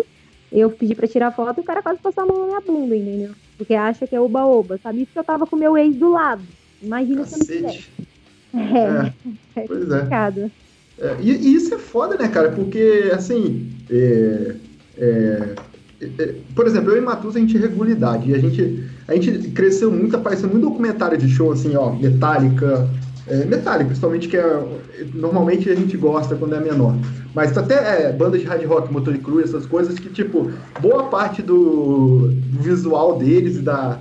eu 0.53 0.69
pedi 0.69 0.93
pra 0.93 1.07
tirar 1.07 1.31
foto 1.31 1.57
e 1.57 1.61
o 1.61 1.63
cara 1.63 1.81
quase 1.81 1.99
passou 1.99 2.23
a 2.23 2.27
mão 2.27 2.41
na 2.41 2.45
minha 2.45 2.61
bunda, 2.61 2.95
entendeu? 2.95 3.31
Porque 3.57 3.73
acha 3.73 4.05
que 4.05 4.15
é 4.15 4.21
oba-oba, 4.21 4.79
sabe? 4.81 5.01
Isso 5.01 5.11
que 5.11 5.19
eu 5.19 5.23
tava 5.23 5.47
com 5.47 5.55
o 5.55 5.59
meu 5.59 5.77
ex 5.77 5.95
do 5.95 6.11
lado. 6.11 6.43
Imagina 6.81 7.25
se 7.25 7.33
eu 7.33 7.39
não 7.39 7.45
tivesse. 7.45 7.77
Cacete. 7.77 7.91
É, 8.53 9.59
É, 9.59 9.61
é 9.61 9.67
pois 9.67 9.89
é. 9.89 9.95
complicado. 9.95 10.51
É, 10.99 11.17
e, 11.21 11.31
e 11.31 11.55
isso 11.55 11.73
é 11.73 11.77
foda, 11.79 12.15
né, 12.17 12.27
cara? 12.27 12.51
Porque, 12.51 13.09
assim, 13.13 13.71
é, 13.89 14.55
é, 14.97 15.55
é, 16.19 16.35
por 16.55 16.67
exemplo, 16.67 16.91
eu 16.91 16.97
e 16.97 17.01
Matusa, 17.01 17.39
a 17.39 17.41
gente 17.41 17.57
regula 17.57 17.89
idade. 17.89 18.29
E 18.29 18.35
a 18.35 18.39
gente, 18.39 18.83
a 19.07 19.15
gente 19.15 19.49
cresceu 19.49 19.91
muito, 19.91 20.15
apareceu 20.15 20.47
muito 20.47 20.69
documentário 20.69 21.17
de 21.17 21.27
show, 21.27 21.51
assim, 21.51 21.75
ó, 21.75 21.91
Metallica. 21.91 22.87
É, 23.27 23.45
Metallica, 23.45 23.85
principalmente, 23.85 24.27
que 24.27 24.35
é, 24.35 24.63
normalmente 25.13 25.69
a 25.69 25.75
gente 25.75 25.95
gosta 25.95 26.35
quando 26.35 26.55
é 26.55 26.59
menor. 26.59 26.95
Mas 27.33 27.57
até 27.57 28.07
é, 28.07 28.11
bandas 28.11 28.41
de 28.41 28.47
hard 28.47 28.65
rock, 28.65 28.91
Motor 28.91 29.17
Crew, 29.17 29.41
essas 29.41 29.65
coisas 29.65 29.97
que, 29.97 30.09
tipo, 30.09 30.51
boa 30.81 31.05
parte 31.05 31.41
do, 31.41 32.33
visual 32.59 33.17
deles 33.17 33.57
e 33.57 33.61
da, 33.61 33.99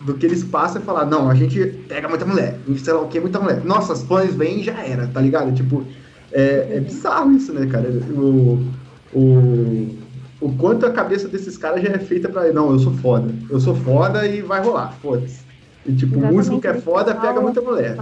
do 0.00 0.14
que 0.14 0.26
eles 0.26 0.44
passam 0.44 0.80
é 0.80 0.84
falar, 0.84 1.06
não, 1.06 1.30
a 1.30 1.34
gente 1.34 1.64
pega 1.88 2.08
muita 2.08 2.24
mulher, 2.24 2.58
a 2.68 2.78
sei 2.78 2.92
lá 2.92 3.00
o 3.00 3.08
que, 3.08 3.18
muita 3.18 3.40
mulher. 3.40 3.64
Nossa, 3.64 3.92
as 3.92 4.02
fãs 4.02 4.34
vêm 4.34 4.60
e 4.60 4.64
já 4.64 4.78
era, 4.84 5.06
tá 5.06 5.20
ligado? 5.20 5.52
Tipo, 5.54 5.84
é, 6.32 6.76
é 6.76 6.80
bizarro 6.80 7.32
isso, 7.32 7.52
né, 7.52 7.66
cara? 7.66 7.88
O, 7.88 8.64
o, 9.12 9.98
o 10.40 10.52
quanto 10.56 10.86
a 10.86 10.90
cabeça 10.90 11.26
desses 11.26 11.56
caras 11.56 11.82
já 11.82 11.88
é 11.88 11.98
feita 11.98 12.28
pra. 12.28 12.52
Não, 12.52 12.70
eu 12.70 12.78
sou 12.78 12.92
foda. 12.92 13.34
Eu 13.50 13.58
sou 13.60 13.74
foda 13.74 14.26
e 14.26 14.42
vai 14.42 14.62
rolar, 14.62 14.92
foda-se. 15.02 15.47
E 15.88 15.94
tipo, 15.96 16.14
o 16.16 16.18
Exatamente, 16.18 16.34
músico 16.34 16.60
que 16.60 16.68
é 16.68 16.74
foda 16.74 17.14
pega 17.14 17.40
muita 17.40 17.60
mulher. 17.62 17.96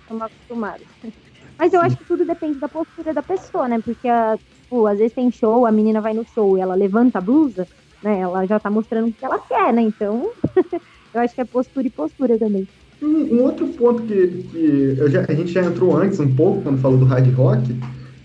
estamos 0.00 0.22
acostumados. 0.22 0.86
Mas 1.58 1.72
eu 1.72 1.80
acho 1.80 1.96
que 1.96 2.04
tudo 2.04 2.24
depende 2.24 2.58
da 2.58 2.68
postura 2.68 3.14
da 3.14 3.22
pessoa, 3.22 3.68
né? 3.68 3.80
Porque, 3.80 4.08
a, 4.08 4.38
tipo, 4.52 4.86
às 4.86 4.98
vezes 4.98 5.14
tem 5.14 5.30
show, 5.30 5.66
a 5.66 5.72
menina 5.72 6.00
vai 6.00 6.12
no 6.14 6.24
show 6.24 6.58
e 6.58 6.60
ela 6.60 6.74
levanta 6.74 7.18
a 7.18 7.22
blusa, 7.22 7.68
né? 8.02 8.20
Ela 8.20 8.46
já 8.46 8.58
tá 8.60 8.70
mostrando 8.70 9.08
o 9.08 9.14
que 9.14 9.24
ela 9.24 9.38
quer, 9.40 9.72
né? 9.72 9.82
Então, 9.82 10.34
eu 11.14 11.20
acho 11.20 11.34
que 11.34 11.40
é 11.40 11.44
postura 11.44 11.86
e 11.86 11.90
postura 11.90 12.38
também. 12.38 12.68
Um, 13.00 13.36
um 13.36 13.42
outro 13.42 13.74
ponto 13.74 14.04
que, 14.06 14.44
que 14.44 14.96
já- 15.10 15.24
a 15.28 15.34
gente 15.34 15.52
já 15.52 15.62
entrou 15.62 15.94
antes 15.96 16.18
um 16.20 16.34
pouco, 16.34 16.62
quando 16.62 16.78
falou 16.78 16.98
do 16.98 17.04
hard 17.04 17.28
rock, 17.34 17.78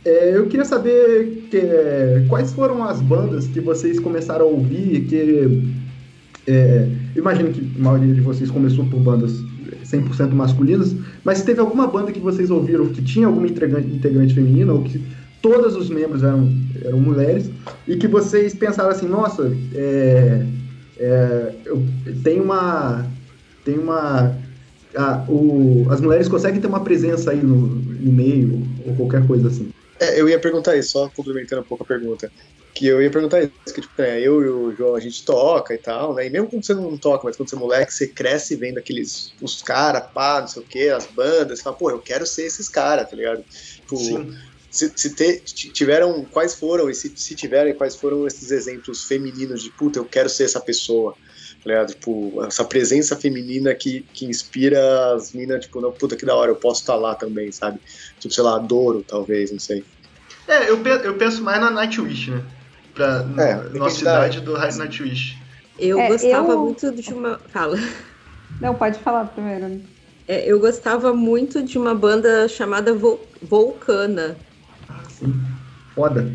é, 0.05 0.37
eu 0.37 0.47
queria 0.47 0.65
saber 0.65 1.47
que, 1.49 1.59
quais 2.29 2.53
foram 2.53 2.83
as 2.83 3.01
bandas 3.01 3.47
que 3.47 3.59
vocês 3.59 3.99
começaram 3.99 4.45
a 4.45 4.49
ouvir, 4.49 5.05
que 5.05 5.49
é, 6.47 6.87
imagino 7.15 7.51
que 7.51 7.71
a 7.77 7.81
maioria 7.83 8.13
de 8.13 8.21
vocês 8.21 8.49
começou 8.49 8.85
por 8.85 8.99
bandas 8.99 9.33
100% 9.85 10.31
masculinas, 10.31 10.95
mas 11.23 11.41
teve 11.43 11.59
alguma 11.59 11.87
banda 11.87 12.11
que 12.11 12.19
vocês 12.19 12.49
ouviram 12.49 12.87
que 12.87 13.01
tinha 13.01 13.27
alguma 13.27 13.47
integrante, 13.47 13.87
integrante 13.87 14.33
feminina, 14.33 14.73
ou 14.73 14.83
que 14.83 15.03
todos 15.41 15.75
os 15.75 15.89
membros 15.89 16.21
eram, 16.23 16.51
eram 16.83 16.99
mulheres, 16.99 17.49
e 17.87 17.95
que 17.95 18.07
vocês 18.07 18.53
pensaram 18.53 18.89
assim, 18.89 19.07
nossa, 19.07 19.51
é, 19.73 20.45
é, 20.97 21.53
eu, 21.65 21.83
tem 22.23 22.39
uma... 22.39 23.05
Tem 23.65 23.77
uma 23.77 24.35
a- 24.95 25.23
o- 25.29 25.85
as 25.91 26.01
mulheres 26.01 26.27
conseguem 26.27 26.59
ter 26.59 26.65
uma 26.67 26.79
presença 26.79 27.29
aí 27.31 27.41
no, 27.43 27.55
no 27.67 28.11
meio, 28.11 28.65
ou 28.85 28.95
qualquer 28.95 29.25
coisa 29.27 29.47
assim. 29.49 29.69
É, 29.99 30.19
eu 30.19 30.27
ia 30.27 30.39
perguntar 30.39 30.75
isso, 30.77 30.91
só 30.93 31.09
complementando 31.15 31.61
um 31.61 31.65
pouco 31.65 31.83
a 31.83 31.85
pergunta. 31.85 32.31
Que 32.79 32.87
eu 32.87 33.01
ia 33.01 33.11
perguntar 33.11 33.41
isso, 33.41 33.75
que 33.75 33.81
tipo, 33.81 34.01
né, 34.01 34.21
eu 34.21 34.41
e 34.41 34.49
o 34.49 34.73
João, 34.73 34.95
a 34.95 35.01
gente 35.01 35.25
toca 35.25 35.73
e 35.73 35.77
tal, 35.77 36.15
né? 36.15 36.27
E 36.27 36.29
mesmo 36.29 36.47
quando 36.49 36.65
você 36.65 36.73
não 36.73 36.97
toca, 36.97 37.25
mas 37.25 37.35
quando 37.35 37.49
você 37.49 37.57
é 37.57 37.59
moleque, 37.59 37.91
você 37.93 38.07
cresce 38.13 38.55
vendo 38.55 38.77
aqueles, 38.77 39.35
os 39.41 39.61
caras, 39.61 40.07
pá, 40.13 40.39
não 40.39 40.47
sei 40.47 40.61
o 40.61 40.65
que, 40.65 40.87
as 40.87 41.05
bandas, 41.13 41.59
você 41.59 41.63
fala, 41.63 41.75
pô, 41.77 41.91
eu 41.91 41.99
quero 42.01 42.25
ser 42.25 42.45
esses 42.45 42.69
caras, 42.69 43.09
tá 43.09 43.17
ligado? 43.17 43.43
Tipo, 43.81 43.97
Sim. 43.97 44.29
se, 44.71 44.93
se 44.95 45.13
te- 45.13 45.43
tiveram, 45.73 46.23
quais 46.29 46.55
foram, 46.55 46.89
e 46.89 46.95
se, 46.95 47.13
se 47.17 47.35
tiverem, 47.35 47.75
quais 47.75 47.97
foram 47.97 48.25
esses 48.25 48.49
exemplos 48.49 49.03
femininos 49.03 49.61
de, 49.61 49.71
puta, 49.71 49.99
eu 49.99 50.05
quero 50.07 50.29
ser 50.29 50.45
essa 50.45 50.61
pessoa, 50.61 51.17
tá 51.61 51.69
ligado? 51.69 51.89
Tipo, 51.89 52.41
essa 52.45 52.63
presença 52.63 53.13
feminina 53.17 53.75
que, 53.75 54.07
que 54.13 54.25
inspira 54.25 55.15
as 55.15 55.33
minas, 55.33 55.65
tipo, 55.65 55.81
não, 55.81 55.91
puta, 55.91 56.15
que 56.15 56.25
da 56.25 56.33
hora, 56.33 56.49
eu 56.51 56.55
posso 56.55 56.79
estar 56.79 56.95
lá 56.95 57.13
também, 57.13 57.51
sabe? 57.51 57.77
Tipo, 58.21 58.33
sei 58.33 58.43
lá, 58.45 58.55
adoro, 58.55 59.03
talvez, 59.03 59.51
não 59.51 59.59
sei. 59.59 59.83
É, 60.47 60.69
eu, 60.69 60.81
eu 60.81 61.17
penso 61.17 61.43
mais 61.43 61.59
na 61.59 61.69
Nightwish, 61.69 62.31
né? 62.31 62.58
Pra, 62.99 63.25
É, 63.45 63.55
nossa 63.77 63.95
cidade 63.97 64.41
do 64.41 64.57
Nightwish. 64.57 65.37
Eu 65.79 65.97
É, 66.01 66.09
gostava 66.09 66.51
eu- 66.51 66.59
muito 66.59 66.91
de 66.91 67.13
uma. 67.13 67.39
Fala. 67.47 67.77
Não, 68.59 68.75
pode 68.75 68.99
falar 68.99 69.23
primeiro. 69.27 69.69
né? 69.69 69.79
É, 70.27 70.45
eu 70.45 70.59
gostava 70.59 71.13
muito 71.13 71.63
de 71.63 71.77
uma 71.77 71.95
banda 71.95 72.45
chamada 72.49 72.93
Vol- 72.93 73.25
Volcana. 73.41 74.35
Sim. 75.07 75.33
Foda. 75.95 76.29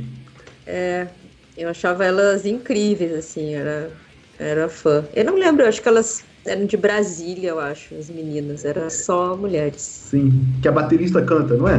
Eu 1.56 1.68
achava 1.68 2.02
elas 2.04 2.46
incríveis, 2.46 3.12
assim, 3.12 3.54
era, 3.54 3.92
era 4.38 4.66
fã. 4.68 5.04
Eu 5.14 5.24
não 5.26 5.34
lembro, 5.36 5.62
eu 5.64 5.68
acho 5.68 5.82
que 5.82 5.88
elas 5.88 6.24
eram 6.46 6.64
de 6.64 6.76
Brasília, 6.78 7.50
eu 7.50 7.60
acho, 7.60 7.94
as 7.94 8.08
meninas. 8.08 8.64
Era 8.64 8.88
só 8.88 9.36
mulheres. 9.36 9.82
Sim. 9.82 10.32
Que 10.62 10.68
a 10.68 10.72
baterista 10.72 11.20
canta, 11.22 11.56
não 11.56 11.68
é? 11.68 11.78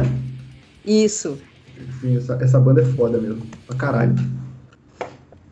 Isso. 0.86 1.38
Sim, 2.00 2.16
essa, 2.16 2.38
essa 2.40 2.58
banda 2.60 2.80
é 2.82 2.84
foda 2.84 3.18
mesmo. 3.18 3.44
Pra 3.66 3.76
caralho. 3.76 4.14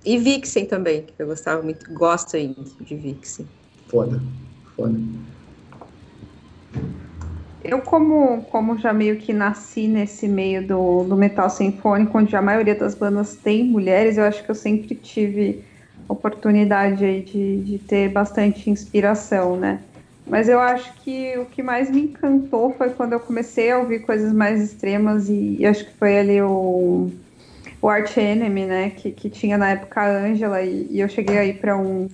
E 0.04 0.18
Vixen 0.18 0.66
também, 0.66 1.02
que 1.02 1.14
eu 1.18 1.26
gostava 1.26 1.62
muito, 1.62 1.92
gosto 1.94 2.36
ainda 2.36 2.62
de 2.80 2.94
Vixen. 2.94 3.48
Foda, 3.88 4.20
foda. 4.76 5.00
Eu, 7.62 7.80
como, 7.80 8.42
como 8.44 8.76
já 8.76 8.92
meio 8.92 9.16
que 9.16 9.32
nasci 9.32 9.88
nesse 9.88 10.28
meio 10.28 10.66
do, 10.66 11.04
do 11.04 11.16
metal 11.16 11.48
sinfônico, 11.48 12.18
onde 12.18 12.36
a 12.36 12.42
maioria 12.42 12.74
das 12.74 12.94
bandas 12.94 13.36
tem 13.36 13.64
mulheres, 13.64 14.18
eu 14.18 14.24
acho 14.24 14.44
que 14.44 14.50
eu 14.50 14.54
sempre 14.54 14.94
tive 14.96 15.64
oportunidade 16.06 17.02
aí 17.02 17.22
de, 17.22 17.62
de 17.62 17.78
ter 17.78 18.10
bastante 18.10 18.68
inspiração, 18.68 19.56
né? 19.56 19.82
Mas 20.26 20.48
eu 20.48 20.60
acho 20.60 20.92
que 21.02 21.38
o 21.38 21.46
que 21.46 21.62
mais 21.62 21.90
me 21.90 22.02
encantou 22.02 22.74
foi 22.74 22.90
quando 22.90 23.14
eu 23.14 23.20
comecei 23.20 23.70
a 23.70 23.78
ouvir 23.78 24.00
coisas 24.00 24.32
mais 24.32 24.62
extremas 24.62 25.30
e, 25.30 25.56
e 25.58 25.66
acho 25.66 25.86
que 25.86 25.92
foi 25.94 26.18
ali 26.18 26.42
o, 26.42 27.10
o 27.84 27.88
Arch 27.90 28.16
Enemy, 28.16 28.64
né? 28.64 28.90
Que, 28.90 29.12
que 29.12 29.28
tinha 29.28 29.58
na 29.58 29.72
época 29.72 30.00
a 30.00 30.08
Angela 30.08 30.62
e, 30.62 30.86
e 30.90 31.00
eu 31.00 31.08
cheguei 31.08 31.36
aí 31.36 31.52
para 31.52 31.76
um 31.76 32.08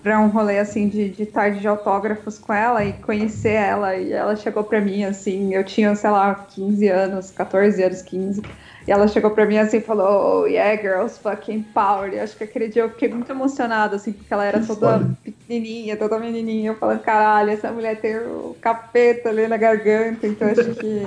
para 0.00 0.20
um 0.20 0.28
rolê 0.28 0.60
assim 0.60 0.88
de, 0.88 1.08
de 1.10 1.26
tarde 1.26 1.58
de 1.58 1.66
autógrafos 1.66 2.38
com 2.38 2.52
ela 2.52 2.84
e 2.84 2.92
conhecer 2.92 3.54
ela 3.54 3.96
e 3.96 4.12
ela 4.12 4.36
chegou 4.36 4.62
para 4.62 4.80
mim 4.80 5.02
assim, 5.02 5.52
eu 5.52 5.64
tinha, 5.64 5.92
sei 5.96 6.08
lá, 6.08 6.32
15 6.36 6.86
anos, 6.86 7.30
14 7.32 7.82
anos, 7.82 8.00
15. 8.02 8.44
E 8.86 8.92
ela 8.92 9.08
chegou 9.08 9.32
pra 9.32 9.44
mim 9.44 9.58
assim 9.58 9.78
e 9.78 9.80
falou, 9.80 10.42
oh, 10.42 10.46
yeah, 10.46 10.80
girls, 10.80 11.18
fucking 11.20 11.64
power. 11.74 12.14
E 12.14 12.20
acho 12.20 12.36
que 12.36 12.44
aquele 12.44 12.68
dia 12.68 12.82
eu 12.82 12.90
fiquei 12.90 13.08
muito 13.08 13.30
emocionada, 13.32 13.96
assim, 13.96 14.12
porque 14.12 14.32
ela 14.32 14.44
era 14.44 14.64
toda 14.64 15.04
pequenininha, 15.24 15.96
toda 15.96 16.18
menininha. 16.20 16.70
Eu 16.70 16.76
falando, 16.76 17.00
caralho, 17.00 17.50
essa 17.50 17.72
mulher 17.72 18.00
tem 18.00 18.16
o 18.18 18.56
capeta 18.60 19.30
ali 19.30 19.48
na 19.48 19.56
garganta. 19.56 20.28
Então 20.28 20.48
acho 20.48 20.74
que 20.76 21.02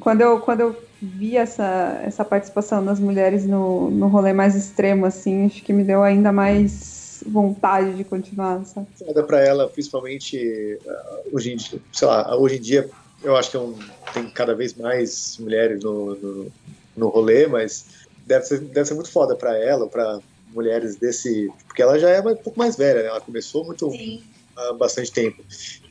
quando 0.00 0.20
eu, 0.20 0.40
quando 0.40 0.60
eu 0.60 0.76
vi 1.00 1.36
essa, 1.36 2.00
essa 2.04 2.24
participação 2.24 2.84
das 2.84 3.00
mulheres 3.00 3.44
no, 3.44 3.90
no 3.90 4.08
rolê 4.08 4.32
mais 4.32 4.54
extremo, 4.54 5.06
assim, 5.06 5.46
acho 5.46 5.62
que 5.62 5.72
me 5.72 5.84
deu 5.84 6.02
ainda 6.02 6.32
mais 6.32 7.22
vontade 7.26 7.94
de 7.94 8.04
continuar, 8.04 8.64
sabe? 8.64 8.86
Foda 8.98 9.22
pra 9.22 9.40
ela, 9.40 9.68
principalmente 9.68 10.78
uh, 10.84 11.36
hoje 11.36 11.52
em 11.52 11.56
dia, 11.56 11.80
sei 11.92 12.08
lá, 12.08 12.36
hoje 12.36 12.56
em 12.56 12.60
dia 12.60 12.90
eu 13.22 13.36
acho 13.36 13.50
que 13.50 13.56
é 13.56 13.60
um, 13.60 13.78
tem 14.12 14.28
cada 14.30 14.54
vez 14.54 14.74
mais 14.74 15.36
mulheres 15.38 15.82
no, 15.82 16.14
no, 16.16 16.52
no 16.96 17.08
rolê, 17.08 17.46
mas 17.46 17.86
deve 18.26 18.44
ser, 18.44 18.60
deve 18.60 18.86
ser 18.86 18.94
muito 18.94 19.10
foda 19.10 19.36
pra 19.36 19.56
ela, 19.56 19.88
pra 19.88 20.18
mulheres 20.52 20.96
desse. 20.96 21.50
Porque 21.66 21.82
ela 21.82 21.98
já 21.98 22.10
é 22.10 22.20
um 22.20 22.36
pouco 22.36 22.58
mais 22.58 22.76
velha, 22.76 23.02
né? 23.02 23.08
Ela 23.08 23.20
começou 23.20 23.64
muito 23.64 23.90
há 24.56 24.72
bastante 24.72 25.12
tempo. 25.12 25.42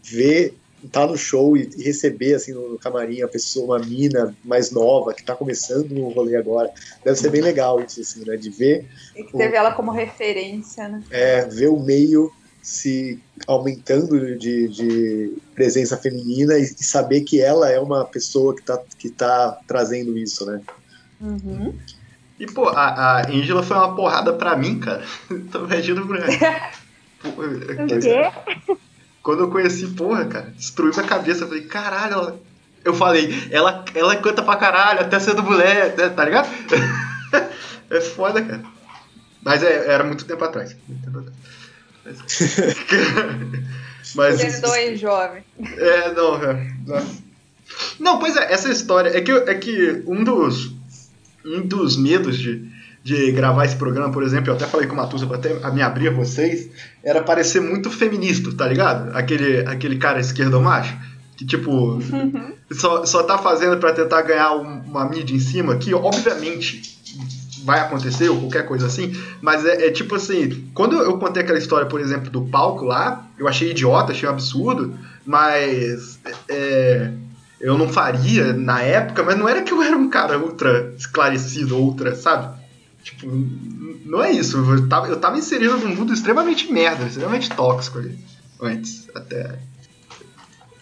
Ver 0.04 0.56
estar 0.84 1.02
tá 1.02 1.08
no 1.08 1.18
show 1.18 1.56
e, 1.56 1.70
e, 1.78 1.84
receber 1.84 2.36
assim 2.36 2.54
no, 2.54 2.78
camarim 2.78 3.22
a 3.22 3.28
pessoa, 3.28 3.78
uma 3.78 3.86
mina 3.86 4.36
mais 4.44 4.72
nova 4.72 5.14
que 5.14 5.22
está 5.22 5.36
começando 5.36 5.90
no 5.92 6.10
rolê 6.10 6.36
agora, 6.36 6.72
deve 7.04 7.18
ser 7.18 7.30
bem 7.30 7.42
legal 7.42 7.82
isso 7.82 8.02
assim, 8.02 8.26
né? 8.26 8.36
De 8.36 8.50
ver. 8.50 8.88
E 9.16 9.24
que 9.24 9.38
teve 9.38 9.56
o, 9.56 9.58
ela 9.58 9.72
como 9.74 9.92
referência, 9.92 10.88
né? 10.88 11.04
É, 11.10 11.46
ver 11.46 11.68
o 11.68 11.80
meio 11.80 12.32
se 12.62 13.20
aumentando 13.48 14.38
de, 14.38 14.68
de 14.68 15.38
presença 15.56 15.98
feminina 15.98 16.58
e, 16.58 16.64
e, 16.64 16.84
saber 16.84 17.22
que 17.22 17.42
ela 17.42 17.70
é 17.70 17.80
uma 17.80 18.06
pessoa 18.06 18.54
que 18.54 18.62
está 18.62 18.82
que 18.98 19.10
tá 19.10 19.60
trazendo 19.68 20.18
isso, 20.18 20.46
né? 20.46 20.62
Uhum. 21.20 21.74
E, 22.40 22.46
pô, 22.48 22.70
a, 22.70 23.20
a 23.20 23.28
Angela 23.30 23.62
foi 23.62 23.78
uma 23.78 23.96
porrada 23.96 24.34
pra 24.34 24.56
mim, 24.56 24.80
cara. 24.80 25.04
Tô 25.52 25.66
imaginando 25.66 26.08
por 26.08 26.18
O 27.24 28.00
quê? 28.00 28.78
Quando 29.24 29.42
eu 29.44 29.50
conheci, 29.50 29.88
porra, 29.88 30.26
cara, 30.26 30.54
destruiu 30.56 30.94
minha 30.94 31.06
cabeça. 31.06 31.44
Eu 31.44 31.48
falei, 31.48 31.64
caralho, 31.64 32.14
ela... 32.14 32.40
eu 32.84 32.94
falei, 32.94 33.48
ela, 33.52 33.86
ela 33.94 34.16
canta 34.16 34.42
pra 34.42 34.56
caralho, 34.56 35.02
até 35.02 35.20
sendo 35.20 35.44
mulher, 35.44 35.96
tá 35.96 36.26
ligado? 36.26 36.50
é 37.90 38.02
foda, 38.02 38.42
cara. 38.42 38.64
Mas 39.44 39.64
é, 39.64 39.88
era 39.88 40.04
muito 40.04 40.26
tempo 40.26 40.44
atrás. 40.44 40.76
Muito 40.88 41.04
tempo 41.04 41.20
atrás. 41.20 41.36
Mas. 44.16 44.42
Perdoe, 44.42 44.96
jovem. 44.96 45.44
É, 45.78 46.14
não, 46.14 46.44
é, 46.44 46.74
não. 46.86 47.22
Não, 48.00 48.20
pois 48.20 48.36
é, 48.36 48.52
essa 48.52 48.70
história. 48.70 49.16
É 49.16 49.22
que, 49.22 49.32
é 49.32 49.56
que 49.56 50.04
um 50.06 50.24
dos. 50.24 50.74
Um 51.44 51.62
dos 51.66 51.98
medos 51.98 52.38
de, 52.38 52.70
de 53.04 53.32
gravar 53.32 53.66
esse 53.66 53.76
programa, 53.76 54.12
por 54.12 54.24
exemplo, 54.24 54.50
eu 54.50 54.56
até 54.56 54.66
falei 54.66 54.88
com 54.88 54.94
o 54.94 54.98
Matusa 54.98 55.26
pra 55.26 55.38
até 55.38 55.54
me 55.72 55.82
abrir 55.82 56.10
a 56.10 56.12
vocês, 56.12 56.70
era 57.04 57.22
parecer 57.22 57.60
muito 57.60 57.90
feminista, 57.90 58.54
tá 58.54 58.68
ligado? 58.68 59.16
Aquele, 59.16 59.66
aquele 59.68 59.98
cara 59.98 60.20
esquerdo 60.20 60.62
macho. 60.62 60.96
Que, 61.36 61.46
tipo, 61.46 61.72
uhum. 61.72 62.54
só, 62.72 63.04
só 63.06 63.24
tá 63.24 63.38
fazendo 63.40 63.78
para 63.78 63.94
tentar 63.94 64.22
ganhar 64.22 64.52
uma 64.52 65.06
mídia 65.06 65.36
em 65.36 65.40
cima, 65.40 65.76
que, 65.78 65.92
obviamente, 65.92 66.82
vai 67.64 67.80
acontecer 67.80 68.30
ou 68.30 68.40
qualquer 68.40 68.66
coisa 68.68 68.86
assim, 68.86 69.16
mas 69.42 69.66
é, 69.66 69.88
é, 69.88 69.92
tipo 69.92 70.16
assim, 70.16 70.68
quando 70.74 70.96
eu 70.98 71.18
contei 71.18 71.42
aquela 71.42 71.58
história, 71.58 71.88
por 71.88 72.00
exemplo, 72.00 72.30
do 72.30 72.44
palco 72.44 72.86
lá, 72.86 73.28
eu 73.38 73.48
achei 73.48 73.72
idiota, 73.72 74.12
achei 74.12 74.28
um 74.28 74.32
absurdo, 74.32 74.96
mas 75.26 76.20
é, 76.48 77.12
eu 77.60 77.78
não 77.78 77.90
faria 77.90 78.54
na 78.54 78.82
época, 78.82 79.24
mas 79.24 79.38
não 79.38 79.48
era 79.48 79.62
que 79.62 79.72
eu 79.72 79.82
era 79.82 79.96
um 79.96 80.10
cara 80.10 80.40
ultra 80.40 80.94
esclarecido, 80.98 81.78
ultra, 81.78 82.16
sabe? 82.16 82.61
Tipo, 83.04 83.28
não 84.06 84.24
é 84.24 84.32
isso, 84.32 84.58
eu 84.58 84.88
tava, 84.88 85.08
eu 85.08 85.20
tava 85.20 85.38
inserido 85.38 85.78
num 85.78 85.96
mundo 85.96 86.14
extremamente 86.14 86.72
merda, 86.72 87.06
extremamente 87.06 87.50
tóxico 87.50 87.98
ali, 87.98 88.18
antes, 88.62 89.10
até 89.16 89.60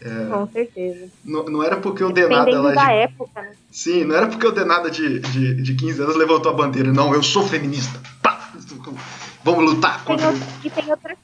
é, 0.01 0.29
Com 0.29 0.47
certeza. 0.47 1.09
Não, 1.25 1.43
não 1.45 1.63
era 1.63 1.77
porque 1.77 2.03
o 2.03 2.11
Denada 2.11 2.49
ela 2.49 2.73
da 2.73 2.85
de, 2.85 2.93
época, 2.93 3.41
né? 3.41 3.51
Sim, 3.69 4.05
não 4.05 4.15
era 4.15 4.27
porque 4.27 4.47
o 4.47 4.51
Denada 4.51 4.89
de, 4.89 5.19
de, 5.19 5.61
de 5.61 5.75
15 5.75 6.01
anos 6.01 6.15
levantou 6.15 6.51
a 6.51 6.55
bandeira. 6.55 6.93
Não, 6.93 7.13
eu 7.13 7.21
sou 7.21 7.45
feminista. 7.45 7.99
Pá! 8.21 8.51
Vamos 9.43 9.73
lutar 9.73 10.03
contra. 10.05 10.31
Tem, 10.31 10.41
e 10.63 10.69
tem 10.69 10.89
outra, 10.89 11.17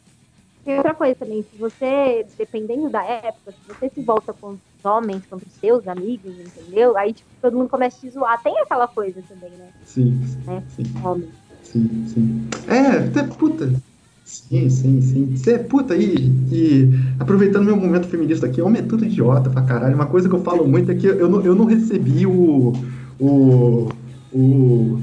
tem 0.66 0.76
outra 0.76 0.94
coisa 0.94 1.16
também. 1.16 1.46
Se 1.50 1.58
você, 1.58 2.26
dependendo 2.38 2.90
da 2.90 3.04
época, 3.04 3.52
se 3.52 3.58
você 3.68 3.90
se 3.90 4.02
volta 4.02 4.34
com 4.34 4.52
os 4.52 4.60
homens, 4.86 5.26
contra 5.30 5.48
os 5.48 5.56
seus 5.56 5.88
amigos, 5.88 6.34
entendeu? 6.38 6.96
Aí 6.98 7.14
tipo, 7.14 7.30
todo 7.42 7.58
mundo 7.58 7.70
começa 7.70 7.98
a 7.98 8.00
te 8.00 8.10
zoar. 8.10 8.42
Tem 8.42 8.58
aquela 8.60 8.88
coisa 8.88 9.22
também, 9.28 9.52
né? 9.52 9.70
Sim. 9.84 10.20
Né? 10.46 10.64
Sim. 10.70 10.84
Homem. 11.04 11.30
Sim, 11.62 12.06
sim. 12.08 12.48
É, 12.68 13.24
puta. 13.24 13.74
Sim, 14.26 14.70
sim, 14.70 15.02
sim. 15.02 15.36
Você 15.36 15.54
é 15.54 15.58
puta 15.60 15.94
aí, 15.94 16.16
e 16.52 16.90
aproveitando 17.20 17.66
meu 17.66 17.78
momento 17.78 18.08
feminista 18.08 18.48
aqui, 18.48 18.60
homem 18.60 18.82
é 18.82 18.86
tudo 18.86 19.06
idiota 19.06 19.52
pra 19.52 19.62
caralho. 19.62 19.94
Uma 19.94 20.08
coisa 20.08 20.28
que 20.28 20.34
eu 20.34 20.42
falo 20.42 20.66
muito 20.68 20.92
é 20.92 20.96
que 20.96 21.06
eu 21.06 21.30
não, 21.30 21.42
eu 21.42 21.54
não 21.54 21.66
recebi 21.66 22.26
o, 22.26 22.74
o, 23.20 23.88
o, 24.32 25.00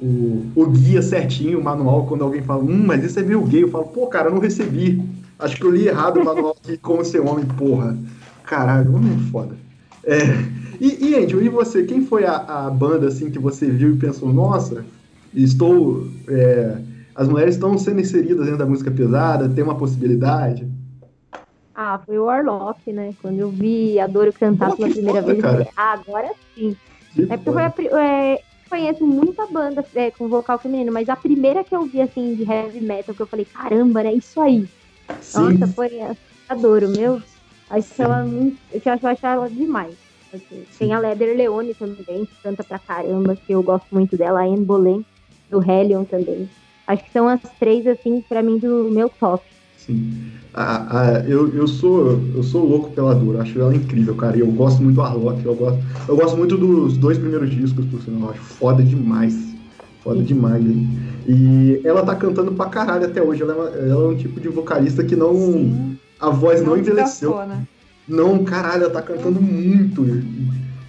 o, 0.00 0.52
o 0.54 0.66
guia 0.70 1.02
certinho, 1.02 1.58
o 1.58 1.64
manual, 1.64 2.06
quando 2.06 2.22
alguém 2.22 2.40
fala, 2.42 2.62
hum, 2.62 2.84
mas 2.86 3.04
isso 3.04 3.18
é 3.18 3.22
meio 3.22 3.44
gay. 3.44 3.64
Eu 3.64 3.68
falo, 3.68 3.86
pô, 3.86 4.06
cara, 4.06 4.28
eu 4.28 4.34
não 4.34 4.40
recebi. 4.40 5.02
Acho 5.38 5.56
que 5.56 5.64
eu 5.64 5.70
li 5.70 5.88
errado 5.88 6.20
o 6.20 6.24
manual 6.24 6.56
aqui, 6.62 6.78
como 6.78 7.04
ser 7.04 7.20
homem, 7.20 7.44
porra. 7.44 7.98
Caralho, 8.46 8.94
homem 8.94 9.12
é 9.12 9.30
foda. 9.30 9.56
É, 10.04 10.18
e, 10.80 11.08
e 11.08 11.14
Angel, 11.16 11.42
e 11.42 11.48
você? 11.48 11.84
Quem 11.84 12.06
foi 12.06 12.24
a, 12.24 12.36
a 12.36 12.70
banda 12.70 13.08
assim 13.08 13.28
que 13.28 13.38
você 13.38 13.68
viu 13.68 13.94
e 13.94 13.98
pensou, 13.98 14.32
nossa, 14.32 14.84
estou. 15.34 16.06
É, 16.28 16.78
as 17.14 17.28
mulheres 17.28 17.54
estão 17.54 17.76
sendo 17.76 18.00
inseridas 18.00 18.44
dentro 18.44 18.58
da 18.58 18.66
música 18.66 18.90
pesada, 18.90 19.48
tem 19.48 19.64
uma 19.64 19.74
possibilidade? 19.74 20.68
Ah, 21.74 22.00
foi 22.06 22.18
o 22.18 22.24
Warlock, 22.24 22.92
né? 22.92 23.14
Quando 23.20 23.38
eu 23.38 23.50
vi 23.50 23.98
a 23.98 24.06
Doro 24.06 24.32
cantar 24.32 24.74
pela 24.76 24.88
primeira 24.88 25.20
foda, 25.22 25.32
vez, 25.32 25.44
eu 25.44 25.50
falei, 25.50 25.68
ah, 25.76 25.92
agora 25.92 26.30
sim. 26.54 26.76
Que 27.14 27.22
é 27.22 27.36
porque 27.36 27.70
foi 27.70 27.88
a, 27.88 28.00
é, 28.02 28.42
conheço 28.68 29.06
muita 29.06 29.46
banda 29.46 29.84
é, 29.94 30.10
com 30.10 30.28
vocal 30.28 30.58
feminino, 30.58 30.92
mas 30.92 31.08
a 31.08 31.16
primeira 31.16 31.64
que 31.64 31.74
eu 31.74 31.82
vi, 31.82 32.00
assim, 32.00 32.34
de 32.34 32.50
heavy 32.50 32.80
metal, 32.80 33.14
que 33.14 33.20
eu 33.22 33.26
falei, 33.26 33.46
caramba, 33.46 34.02
né? 34.02 34.14
Isso 34.14 34.40
aí. 34.40 34.68
Sim. 35.20 35.58
Nossa, 35.58 35.66
foi 35.72 36.00
adoro, 36.48 36.88
meu. 36.88 37.20
Acho 37.70 38.02
ela. 38.02 38.24
Eu 38.24 38.92
acho, 38.92 39.06
acho 39.06 39.26
ela 39.26 39.50
demais. 39.50 39.94
Tem 40.78 40.92
a 40.92 40.98
Leather 40.98 41.36
Leone 41.36 41.74
também, 41.74 42.24
que 42.24 42.42
canta 42.42 42.62
pra 42.62 42.78
caramba, 42.78 43.34
que 43.34 43.52
eu 43.52 43.62
gosto 43.62 43.86
muito 43.92 44.16
dela, 44.16 44.40
a 44.40 44.44
Anne 44.44 44.64
Boleyn, 44.64 45.04
do 45.50 45.62
Hellion 45.62 46.04
também. 46.04 46.48
Acho 46.86 47.04
que 47.04 47.10
são 47.10 47.28
as 47.28 47.40
três, 47.58 47.86
assim, 47.86 48.20
para 48.28 48.42
mim, 48.42 48.58
do 48.58 48.90
meu 48.90 49.08
top. 49.08 49.42
Sim. 49.76 50.12
Ah, 50.54 50.86
ah, 50.90 51.24
eu, 51.28 51.54
eu, 51.54 51.66
sou, 51.66 52.18
eu 52.34 52.42
sou 52.42 52.64
louco 52.64 52.90
pela 52.90 53.14
Dora, 53.14 53.42
acho 53.42 53.60
ela 53.60 53.74
incrível, 53.74 54.14
cara. 54.14 54.36
E 54.36 54.40
eu 54.40 54.46
gosto 54.46 54.82
muito 54.82 54.96
do 54.96 55.02
Arlock, 55.02 55.44
eu 55.44 55.54
gosto, 55.54 55.78
eu 56.08 56.16
gosto 56.16 56.36
muito 56.36 56.56
dos 56.56 56.96
dois 56.96 57.18
primeiros 57.18 57.50
discos, 57.50 57.84
por 57.86 58.00
sinal. 58.00 58.30
Acho 58.30 58.40
foda 58.40 58.82
demais. 58.82 59.34
Foda 60.00 60.22
demais, 60.22 60.64
hein? 60.64 60.88
E 61.28 61.80
ela 61.84 62.04
tá 62.04 62.14
cantando 62.14 62.52
pra 62.52 62.66
caralho 62.66 63.04
até 63.04 63.22
hoje. 63.22 63.42
Ela 63.42 63.52
é, 63.52 63.56
uma, 63.56 63.68
ela 63.68 64.04
é 64.04 64.08
um 64.08 64.16
tipo 64.16 64.40
de 64.40 64.48
vocalista 64.48 65.04
que 65.04 65.16
não. 65.16 65.34
Sim. 65.34 65.98
A 66.20 66.30
voz 66.30 66.60
não, 66.60 66.70
não 66.70 66.78
envelheceu. 66.78 67.36
Não, 68.08 68.44
caralho, 68.44 68.84
ela 68.84 68.92
tá 68.92 69.02
cantando 69.02 69.40
muito. 69.40 70.04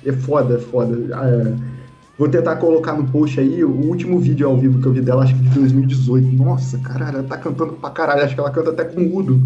É 0.06 0.12
foda, 0.12 0.56
é 0.56 0.60
foda. 0.60 0.96
É, 1.16 1.78
Vou 2.18 2.28
tentar 2.28 2.56
colocar 2.56 2.94
no 2.94 3.08
post 3.12 3.40
aí 3.40 3.64
o 3.64 3.70
último 3.70 4.18
vídeo 4.18 4.48
ao 4.48 4.58
vivo 4.58 4.82
que 4.82 4.88
eu 4.88 4.92
vi 4.92 5.02
dela, 5.02 5.24
acho 5.24 5.36
que 5.36 5.42
de 5.42 5.50
2018. 5.50 6.28
Nossa, 6.36 6.80
caralho, 6.80 7.20
ela 7.20 7.28
tá 7.28 7.38
cantando 7.38 7.74
pra 7.74 7.92
caralho. 7.92 8.24
Acho 8.24 8.34
que 8.34 8.40
ela 8.40 8.50
canta 8.50 8.72
até 8.72 8.86
com 8.86 9.02
mudo. 9.02 9.40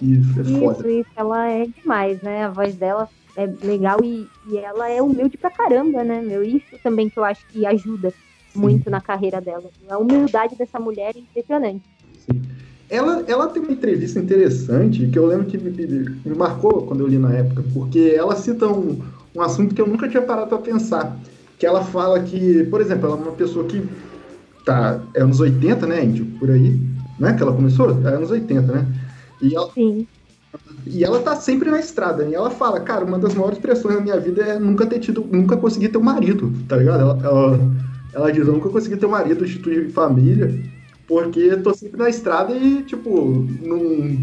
Isso, 0.00 0.40
é 0.40 0.42
isso, 0.42 0.58
foda. 0.58 0.90
Isso, 0.90 1.10
ela 1.14 1.46
é 1.46 1.66
demais, 1.66 2.22
né? 2.22 2.44
A 2.44 2.48
voz 2.48 2.74
dela 2.76 3.10
é 3.36 3.46
legal 3.62 3.98
e, 4.02 4.26
e 4.48 4.56
ela 4.56 4.88
é 4.88 5.02
humilde 5.02 5.36
pra 5.36 5.50
caramba, 5.50 6.02
né, 6.02 6.22
meu? 6.22 6.42
Isso 6.42 6.78
também 6.82 7.10
que 7.10 7.18
eu 7.18 7.24
acho 7.24 7.46
que 7.48 7.66
ajuda 7.66 8.10
Sim. 8.10 8.58
muito 8.58 8.88
na 8.88 9.02
carreira 9.02 9.38
dela. 9.38 9.64
A 9.90 9.98
humildade 9.98 10.56
dessa 10.56 10.80
mulher 10.80 11.12
é 11.14 11.18
impressionante. 11.18 11.84
Sim. 12.20 12.40
Ela, 12.88 13.24
ela 13.26 13.46
tem 13.48 13.62
uma 13.62 13.72
entrevista 13.72 14.18
interessante 14.18 15.06
que 15.06 15.18
eu 15.18 15.26
lembro 15.26 15.46
que 15.46 15.58
me, 15.58 15.70
me 16.24 16.36
marcou 16.36 16.82
quando 16.86 17.00
eu 17.00 17.06
li 17.06 17.18
na 17.18 17.32
época, 17.32 17.64
porque 17.72 18.14
ela 18.16 18.36
cita 18.36 18.66
um, 18.68 19.00
um 19.34 19.40
assunto 19.40 19.74
que 19.74 19.80
eu 19.80 19.86
nunca 19.86 20.08
tinha 20.08 20.22
parado 20.22 20.48
para 20.48 20.58
pensar. 20.58 21.16
Que 21.58 21.66
ela 21.66 21.82
fala 21.84 22.20
que, 22.20 22.64
por 22.64 22.80
exemplo, 22.80 23.06
ela 23.06 23.16
é 23.16 23.22
uma 23.22 23.32
pessoa 23.32 23.64
que 23.64 23.82
tá, 24.64 25.00
é 25.14 25.22
anos 25.22 25.40
80, 25.40 25.86
né, 25.86 26.04
Índio, 26.04 26.26
por 26.38 26.50
aí, 26.50 26.78
né, 27.18 27.32
que 27.32 27.42
ela 27.42 27.52
começou? 27.52 27.90
É 28.04 28.08
anos 28.08 28.30
80, 28.30 28.72
né? 28.72 28.86
E 29.40 29.54
ela, 29.54 29.70
Sim. 29.72 30.06
e 30.86 31.04
ela 31.04 31.20
tá 31.20 31.36
sempre 31.36 31.70
na 31.70 31.78
estrada, 31.78 32.24
né? 32.24 32.30
e 32.30 32.34
ela 32.34 32.50
fala, 32.50 32.80
cara, 32.80 33.04
uma 33.04 33.18
das 33.18 33.34
maiores 33.34 33.58
pressões 33.58 33.96
da 33.96 34.00
minha 34.00 34.18
vida 34.18 34.42
é 34.42 34.58
nunca 34.58 34.86
ter 34.86 34.98
tido, 34.98 35.26
nunca 35.30 35.56
conseguir 35.56 35.88
ter 35.88 35.98
um 35.98 36.02
marido, 36.02 36.52
tá 36.68 36.76
ligado? 36.76 37.00
Ela, 37.00 37.20
ela, 37.22 37.60
ela 38.12 38.32
diz, 38.32 38.46
eu 38.46 38.54
nunca 38.54 38.68
consegui 38.68 38.96
ter 38.96 39.06
um 39.06 39.10
marido, 39.10 39.44
instituir 39.44 39.90
família, 39.90 40.54
porque 41.06 41.56
tô 41.58 41.74
sempre 41.74 41.98
na 41.98 42.08
estrada 42.08 42.54
e, 42.54 42.82
tipo, 42.82 43.46
não... 43.62 44.18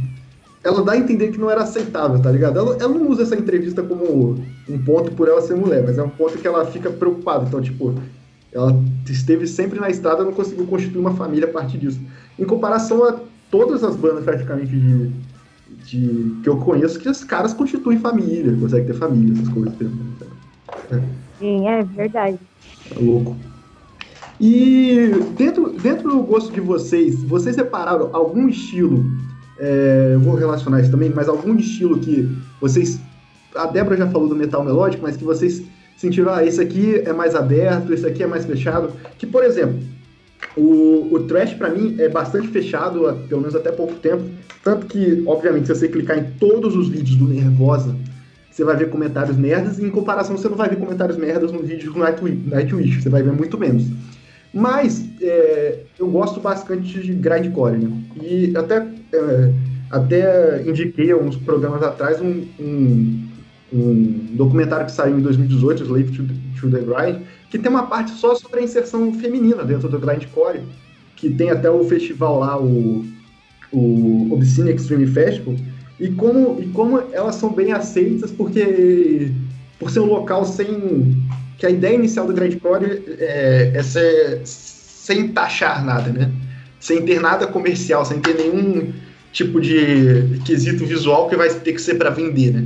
Ela 0.63 0.83
dá 0.83 0.91
a 0.91 0.97
entender 0.97 1.31
que 1.31 1.39
não 1.39 1.49
era 1.49 1.63
aceitável, 1.63 2.21
tá 2.21 2.31
ligado? 2.31 2.59
Ela, 2.59 2.77
ela 2.79 2.93
não 2.93 3.09
usa 3.09 3.23
essa 3.23 3.35
entrevista 3.35 3.81
como 3.81 4.35
um 4.69 4.77
ponto 4.83 5.11
por 5.13 5.27
ela 5.27 5.41
ser 5.41 5.55
mulher, 5.55 5.83
mas 5.83 5.97
é 5.97 6.03
um 6.03 6.09
ponto 6.09 6.37
que 6.37 6.45
ela 6.45 6.63
fica 6.67 6.91
preocupada. 6.91 7.45
Então, 7.47 7.59
tipo, 7.59 7.95
ela 8.51 8.79
esteve 9.09 9.47
sempre 9.47 9.79
na 9.79 9.89
estrada 9.89 10.21
e 10.21 10.25
não 10.25 10.33
conseguiu 10.33 10.67
constituir 10.67 10.99
uma 10.99 11.15
família 11.15 11.47
a 11.47 11.51
partir 11.51 11.79
disso. 11.79 11.99
Em 12.37 12.45
comparação 12.45 13.03
a 13.03 13.19
todas 13.49 13.83
as 13.83 13.95
bandas, 13.95 14.23
praticamente, 14.23 14.71
de, 14.71 15.11
de 15.83 16.41
que 16.43 16.49
eu 16.49 16.57
conheço, 16.57 16.99
que 16.99 17.09
os 17.09 17.23
caras 17.23 17.55
constituem 17.55 17.97
família, 17.97 18.55
conseguem 18.55 18.85
ter 18.85 18.93
família, 18.93 19.33
essas 19.33 19.49
coisas. 19.49 19.73
Sim, 21.39 21.67
é 21.67 21.83
verdade. 21.83 22.37
É 22.91 22.99
louco. 22.99 23.35
E 24.41 25.11
dentro, 25.37 25.69
dentro 25.69 26.09
do 26.09 26.23
gosto 26.23 26.51
de 26.51 26.59
vocês, 26.59 27.23
vocês 27.23 27.55
separaram 27.55 28.09
algum 28.11 28.49
estilo, 28.49 29.05
é, 29.59 30.17
vou 30.19 30.33
relacionar 30.33 30.81
isso 30.81 30.89
também, 30.89 31.11
mas 31.13 31.29
algum 31.29 31.55
estilo 31.55 31.99
que 31.99 32.27
vocês. 32.59 32.99
A 33.53 33.67
Débora 33.67 33.95
já 33.95 34.07
falou 34.07 34.27
do 34.27 34.35
metal 34.35 34.63
melódico, 34.63 35.03
mas 35.03 35.15
que 35.15 35.23
vocês 35.23 35.61
sentiram, 35.95 36.33
ah, 36.33 36.43
esse 36.43 36.59
aqui 36.59 36.95
é 37.05 37.13
mais 37.13 37.35
aberto, 37.35 37.93
esse 37.93 38.07
aqui 38.07 38.23
é 38.23 38.27
mais 38.27 38.43
fechado. 38.43 38.91
Que, 39.19 39.27
por 39.27 39.43
exemplo, 39.43 39.79
o, 40.57 41.13
o 41.13 41.19
trash 41.27 41.53
para 41.53 41.69
mim 41.69 41.95
é 41.99 42.09
bastante 42.09 42.47
fechado, 42.47 43.01
pelo 43.29 43.41
menos 43.41 43.55
até 43.55 43.71
pouco 43.71 43.93
tempo. 43.93 44.23
Tanto 44.63 44.87
que, 44.87 45.21
obviamente, 45.27 45.67
se 45.67 45.75
você 45.75 45.87
clicar 45.87 46.17
em 46.17 46.31
todos 46.39 46.75
os 46.75 46.89
vídeos 46.89 47.15
do 47.15 47.27
Nervosa, 47.27 47.95
você 48.49 48.63
vai 48.63 48.75
ver 48.75 48.89
comentários 48.89 49.37
merdas, 49.37 49.77
e 49.77 49.85
em 49.85 49.91
comparação 49.91 50.35
você 50.35 50.49
não 50.49 50.57
vai 50.57 50.67
ver 50.67 50.77
comentários 50.77 51.17
merdas 51.17 51.51
no 51.51 51.59
vídeo 51.59 51.93
do 51.93 51.99
Nightwish, 51.99 52.41
Nightwish 52.47 53.01
você 53.03 53.09
vai 53.09 53.21
ver 53.21 53.33
muito 53.33 53.55
menos. 53.57 53.85
Mas 54.53 55.07
é, 55.21 55.79
eu 55.97 56.07
gosto 56.09 56.39
bastante 56.39 56.99
de 56.99 57.13
grindcore, 57.13 57.77
né? 57.77 57.91
E 58.21 58.53
até, 58.55 58.85
é, 59.13 59.53
até 59.89 60.63
indiquei 60.67 61.13
uns 61.13 61.37
programas 61.37 61.81
atrás 61.81 62.21
um, 62.21 62.45
um, 62.59 63.27
um, 63.73 64.27
documentário 64.33 64.85
que 64.85 64.91
saiu 64.91 65.17
em 65.17 65.21
2018, 65.21 65.83
Slave 65.83 66.11
to, 66.11 66.23
to 66.59 66.69
the 66.69 66.79
Grind, 66.79 67.21
que 67.49 67.57
tem 67.57 67.71
uma 67.71 67.87
parte 67.87 68.11
só 68.11 68.35
sobre 68.35 68.59
a 68.59 68.63
inserção 68.63 69.13
feminina 69.13 69.63
dentro 69.63 69.87
do 69.87 69.99
grindcore, 69.99 70.61
que 71.15 71.29
tem 71.29 71.49
até 71.49 71.69
o 71.69 71.85
festival 71.85 72.39
lá, 72.39 72.59
o, 72.59 73.05
o 73.71 74.33
Obscene 74.33 74.73
Extreme 74.73 75.07
Festival, 75.07 75.55
e 75.97 76.09
como, 76.09 76.61
e 76.61 76.67
como 76.69 76.99
elas 77.13 77.35
são 77.35 77.53
bem 77.53 77.71
aceitas, 77.71 78.31
porque 78.31 79.31
por 79.79 79.89
ser 79.89 80.01
um 80.01 80.07
local 80.07 80.43
sem 80.43 81.23
que 81.61 81.67
a 81.67 81.69
ideia 81.69 81.93
inicial 81.93 82.25
do 82.25 82.33
grindcore 82.33 83.03
é, 83.19 83.71
é 83.75 83.83
ser, 83.83 84.41
sem 84.43 85.27
taxar 85.27 85.85
nada, 85.85 86.11
né? 86.11 86.31
Sem 86.79 87.03
ter 87.03 87.21
nada 87.21 87.45
comercial, 87.45 88.03
sem 88.03 88.19
ter 88.19 88.33
nenhum 88.33 88.91
tipo 89.31 89.61
de 89.61 90.39
quesito 90.43 90.83
visual 90.87 91.29
que 91.29 91.35
vai 91.35 91.53
ter 91.53 91.73
que 91.73 91.79
ser 91.79 91.99
para 91.99 92.09
vender, 92.09 92.51
né? 92.51 92.65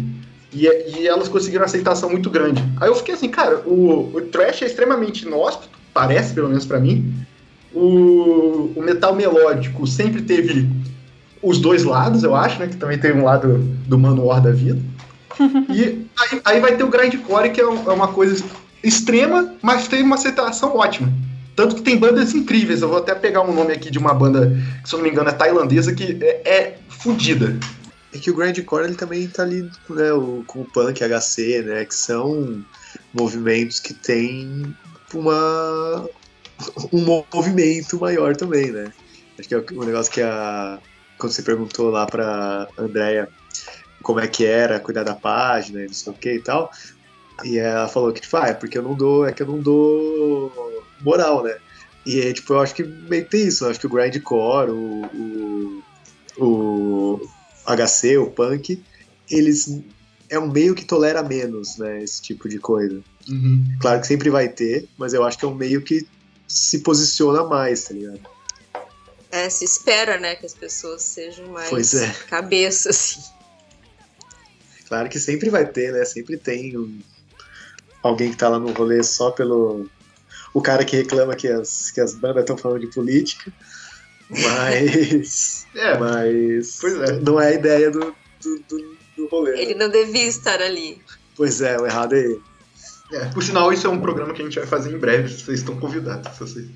E, 0.54 0.66
e, 0.66 1.08
elas 1.10 1.28
conseguiram 1.28 1.64
uma 1.64 1.66
aceitação 1.66 2.10
muito 2.10 2.30
grande. 2.30 2.64
Aí 2.80 2.88
eu 2.88 2.96
fiquei 2.96 3.16
assim, 3.16 3.28
cara, 3.28 3.58
o, 3.66 4.16
o 4.16 4.22
trash 4.22 4.62
é 4.62 4.66
extremamente 4.66 5.26
inóspito, 5.26 5.78
parece 5.94 6.34
pelo 6.34 6.48
menos 6.48 6.66
para 6.66 6.80
mim. 6.80 7.14
O, 7.74 8.72
o 8.78 8.82
metal 8.82 9.14
melódico 9.14 9.86
sempre 9.86 10.22
teve 10.22 10.70
os 11.44 11.60
dois 11.60 11.84
lados, 11.84 12.24
eu 12.24 12.34
acho, 12.34 12.62
né? 12.62 12.68
Que 12.68 12.78
também 12.78 12.98
tem 12.98 13.12
um 13.12 13.26
lado 13.26 13.58
do 13.58 14.00
Manowar 14.00 14.42
da 14.42 14.52
vida. 14.52 14.80
e 15.70 16.08
aí, 16.18 16.42
aí, 16.46 16.60
vai 16.62 16.78
ter 16.78 16.86
o 16.86 16.88
grindcore, 16.88 17.52
que 17.52 17.60
é, 17.60 17.66
é 17.66 17.68
uma 17.68 18.08
coisa 18.08 18.42
extrema, 18.88 19.56
mas 19.62 19.88
tem 19.88 20.04
uma 20.04 20.16
aceitação 20.16 20.76
ótima. 20.78 21.12
Tanto 21.56 21.76
que 21.76 21.82
tem 21.82 21.98
bandas 21.98 22.34
incríveis. 22.34 22.82
Eu 22.82 22.90
vou 22.90 22.98
até 22.98 23.16
pegar 23.16 23.42
um 23.42 23.54
nome 23.54 23.74
aqui 23.74 23.90
de 23.90 23.98
uma 23.98 24.14
banda 24.14 24.52
que, 24.84 24.90
se 24.90 24.94
eu 24.94 24.98
não 24.98 25.06
me 25.06 25.12
engano, 25.12 25.30
é 25.30 25.34
tailandesa, 25.34 25.94
que 25.94 26.18
é, 26.22 26.42
é 26.46 26.78
fodida. 26.90 27.58
É 28.14 28.18
que 28.18 28.30
o 28.30 28.36
grindcore 28.36 28.86
ele 28.86 28.96
também 28.96 29.28
tá 29.28 29.44
ali 29.44 29.64
né, 29.64 30.10
com 30.48 30.62
o 30.62 30.66
punk, 30.66 31.02
HC, 31.02 31.64
né, 31.64 31.86
que 31.86 31.96
são 31.96 32.64
movimentos 33.14 33.80
que 33.80 33.94
têm 33.94 34.76
uma 35.14 36.10
um 36.92 37.02
movimento 37.34 38.00
maior 38.00 38.36
também, 38.36 38.72
né? 38.72 38.92
Acho 39.38 39.50
que 39.50 39.56
é 39.56 39.58
o 39.58 39.84
negócio 39.84 40.12
que 40.12 40.22
a 40.22 40.80
quando 41.18 41.32
você 41.32 41.42
perguntou 41.42 41.90
lá 41.90 42.06
para 42.06 42.68
Andrea 42.78 43.28
como 44.02 44.20
é 44.20 44.28
que 44.28 44.46
era 44.46 44.80
cuidar 44.80 45.04
da 45.04 45.16
página 45.16 45.82
e 45.82 45.88
não 45.88 45.94
sei 45.94 46.14
o 46.14 46.16
que 46.16 46.34
e 46.34 46.42
tal, 46.42 46.72
e 47.44 47.58
ela 47.58 47.88
falou 47.88 48.14
que, 48.14 48.22
tipo, 48.22 48.38
ah, 48.38 48.48
é 48.48 48.54
porque 48.54 48.78
eu 48.78 48.84
não 48.84 48.94
dou, 48.94 49.26
é 49.26 49.34
que 49.34 49.42
eu 49.42 49.48
não 49.48 49.60
dou 49.60 50.84
moral, 51.02 51.44
né? 51.44 51.58
E 52.06 52.34
tipo, 52.34 52.54
eu 52.54 52.60
acho 52.60 52.76
que 52.76 52.84
meio 52.84 53.24
que 53.24 53.32
tem 53.32 53.48
isso, 53.48 53.66
eu 53.66 53.72
acho 53.72 53.80
que 53.80 53.88
o 53.88 53.90
grindcore, 53.90 54.70
o, 54.70 55.82
o, 56.38 56.42
o 56.46 57.30
HC, 57.66 58.18
o 58.18 58.30
punk, 58.30 58.82
eles 59.30 59.82
é 60.30 60.38
um 60.38 60.52
meio 60.52 60.76
que 60.76 60.86
tolera 60.86 61.24
menos, 61.24 61.78
né, 61.78 62.04
esse 62.04 62.22
tipo 62.22 62.48
de 62.48 62.60
coisa. 62.60 63.02
Uhum. 63.28 63.64
Claro 63.80 64.02
que 64.02 64.08
sempre 64.08 64.30
vai 64.30 64.48
ter, 64.48 64.88
mas 64.98 65.14
eu 65.14 65.24
acho 65.24 65.38
que 65.38 65.46
é 65.46 65.48
um 65.48 65.56
meio 65.56 65.82
que 65.82 66.06
se 66.48 66.80
posiciona 66.80 67.44
mais, 67.44 67.86
tá 67.86 67.94
ligado? 67.94 68.20
É, 69.32 69.50
se 69.50 69.66
espera, 69.66 70.20
né, 70.20 70.36
que 70.36 70.46
as 70.46 70.54
pessoas 70.54 71.02
sejam 71.02 71.48
mais 71.48 71.70
pois 71.70 71.94
é. 71.96 72.12
cabeça, 72.30 72.92
assim. 72.92 73.22
Claro 74.88 75.10
que 75.10 75.20
sempre 75.20 75.50
vai 75.50 75.66
ter, 75.66 75.92
né, 75.92 76.06
sempre 76.06 76.38
tem 76.38 76.78
um, 76.78 77.00
alguém 78.08 78.32
que 78.32 78.38
tá 78.38 78.50
lá 78.50 78.60
no 78.60 78.72
rolê 78.72 79.04
só 79.04 79.32
pelo... 79.32 79.88
O 80.54 80.62
cara 80.62 80.86
que 80.86 80.96
reclama 80.96 81.36
que 81.36 81.48
as, 81.48 81.92
que 81.92 82.00
as 82.00 82.14
bandas 82.14 82.44
estão 82.44 82.58
falando 82.58 82.82
de 82.82 82.88
política, 82.88 83.52
mas... 84.30 85.66
É, 85.76 85.98
mas 85.98 86.78
pois 86.80 86.94
é. 87.02 87.20
não 87.20 87.38
é 87.38 87.50
a 87.50 87.54
ideia 87.54 87.92
do, 87.92 88.16
do, 88.42 88.60
do, 88.70 88.98
do 89.18 89.28
rolê. 89.28 89.52
né? 89.52 89.62
Ele 89.62 89.76
não 89.76 89.90
devia 89.90 90.26
estar 90.26 90.62
ali. 90.62 91.02
Pois 91.36 91.60
é, 91.60 91.78
o 91.78 91.86
errado 91.86 92.16
é 92.16 92.20
ele. 92.20 92.42
É, 93.12 93.26
por 93.26 93.44
sinal, 93.44 93.74
isso 93.74 93.86
é 93.86 93.90
um 93.90 94.00
programa 94.00 94.34
que 94.34 94.42
a 94.42 94.46
gente 94.46 94.58
vai 94.58 94.66
fazer 94.66 94.96
em 94.96 94.98
breve, 94.98 95.28
vocês 95.28 95.60
estão 95.60 95.78
convidados. 95.78 96.32
se 96.32 96.40
Vocês... 96.40 96.68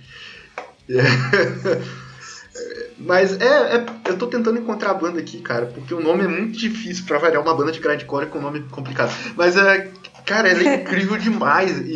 É. 2.56 2.90
Mas 2.98 3.40
é, 3.40 3.78
é, 3.78 3.86
eu 4.08 4.18
tô 4.18 4.28
tentando 4.28 4.60
encontrar 4.60 4.92
a 4.92 4.94
banda 4.94 5.20
aqui, 5.20 5.40
cara, 5.40 5.68
porque 5.68 5.94
o 5.94 6.02
nome 6.02 6.26
é 6.26 6.28
muito 6.28 6.58
difícil 6.58 7.06
pra 7.06 7.18
variar 7.18 7.42
uma 7.42 7.56
banda 7.56 7.72
de 7.72 7.80
grindcore 7.80 8.26
com 8.26 8.40
um 8.40 8.42
nome 8.42 8.62
complicado. 8.70 9.14
Mas 9.38 9.56
é, 9.56 9.90
cara, 10.26 10.50
ela 10.50 10.62
é 10.64 10.76
incrível 10.82 11.18
demais 11.18 11.78
e, 11.80 11.92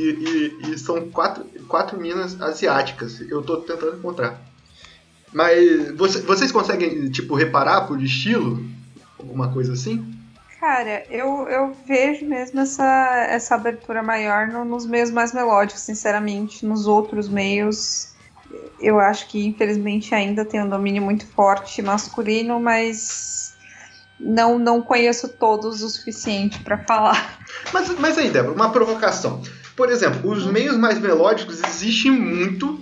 e, 0.65 0.71
e 0.71 0.77
são 0.77 1.09
quatro, 1.09 1.45
quatro 1.67 1.99
minas 1.99 2.39
asiáticas. 2.41 3.19
Eu 3.29 3.41
tô 3.41 3.57
tentando 3.57 3.97
encontrar. 3.97 4.39
Mas 5.31 5.91
você, 5.97 6.21
vocês 6.21 6.51
conseguem, 6.51 7.09
tipo, 7.09 7.35
reparar 7.35 7.87
por 7.87 8.01
estilo? 8.01 8.63
Alguma 9.17 9.51
coisa 9.51 9.73
assim? 9.73 10.13
Cara, 10.59 11.05
eu, 11.09 11.47
eu 11.49 11.75
vejo 11.85 12.25
mesmo 12.25 12.59
essa, 12.59 13.25
essa 13.29 13.55
abertura 13.55 14.01
maior 14.01 14.47
no- 14.47 14.63
nos 14.63 14.85
meios 14.85 15.11
mais 15.11 15.33
melódicos, 15.33 15.81
sinceramente. 15.81 16.65
Nos 16.65 16.87
outros 16.87 17.27
meios, 17.27 18.13
eu 18.79 18.99
acho 18.99 19.27
que 19.27 19.45
infelizmente 19.45 20.13
ainda 20.15 20.45
tem 20.45 20.61
um 20.61 20.69
domínio 20.69 21.01
muito 21.01 21.25
forte 21.27 21.81
masculino, 21.81 22.59
mas 22.59 23.52
não, 24.23 24.57
não 24.57 24.81
conheço 24.81 25.27
todos 25.27 25.81
o 25.83 25.89
suficiente 25.89 26.59
pra 26.59 26.77
falar. 26.85 27.39
Mas, 27.73 27.89
mas 27.99 28.17
aí, 28.17 28.29
Débora, 28.29 28.55
uma 28.55 28.71
provocação. 28.71 29.41
Por 29.75 29.89
exemplo, 29.89 30.31
os 30.31 30.45
meios 30.45 30.77
mais 30.77 30.99
melódicos 30.99 31.61
existem 31.63 32.11
muito, 32.11 32.79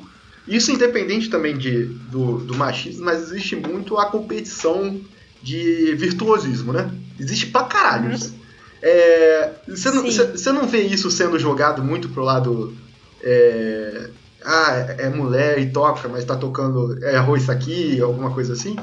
isso 0.48 0.72
independente 0.72 1.30
também 1.30 1.58
de, 1.58 1.86
do, 1.86 2.40
do 2.40 2.56
machismo, 2.56 3.06
mas 3.06 3.22
existe 3.22 3.56
muito 3.56 3.98
a 3.98 4.06
competição 4.08 5.00
de 5.42 5.96
virtuosismo, 5.96 6.72
né? 6.74 6.92
Existe 7.20 7.48
pra 7.48 7.64
caralho 7.64 8.12
isso. 8.12 8.36
É, 8.82 9.52
Você 9.68 9.92
não, 9.92 10.62
não 10.62 10.68
vê 10.68 10.82
isso 10.82 11.10
sendo 11.12 11.38
jogado 11.38 11.84
muito 11.84 12.10
pro 12.10 12.24
lado. 12.24 12.76
é, 13.24 14.10
ah, 14.44 14.96
é 14.98 15.10
mulher 15.10 15.60
e 15.60 15.70
toca, 15.72 16.08
mas 16.08 16.26
tá 16.26 16.36
tocando. 16.36 16.98
É 17.04 17.16
arroz 17.16 17.44
isso 17.44 17.52
aqui, 17.52 18.02
alguma 18.02 18.32
coisa 18.32 18.54
assim? 18.54 18.76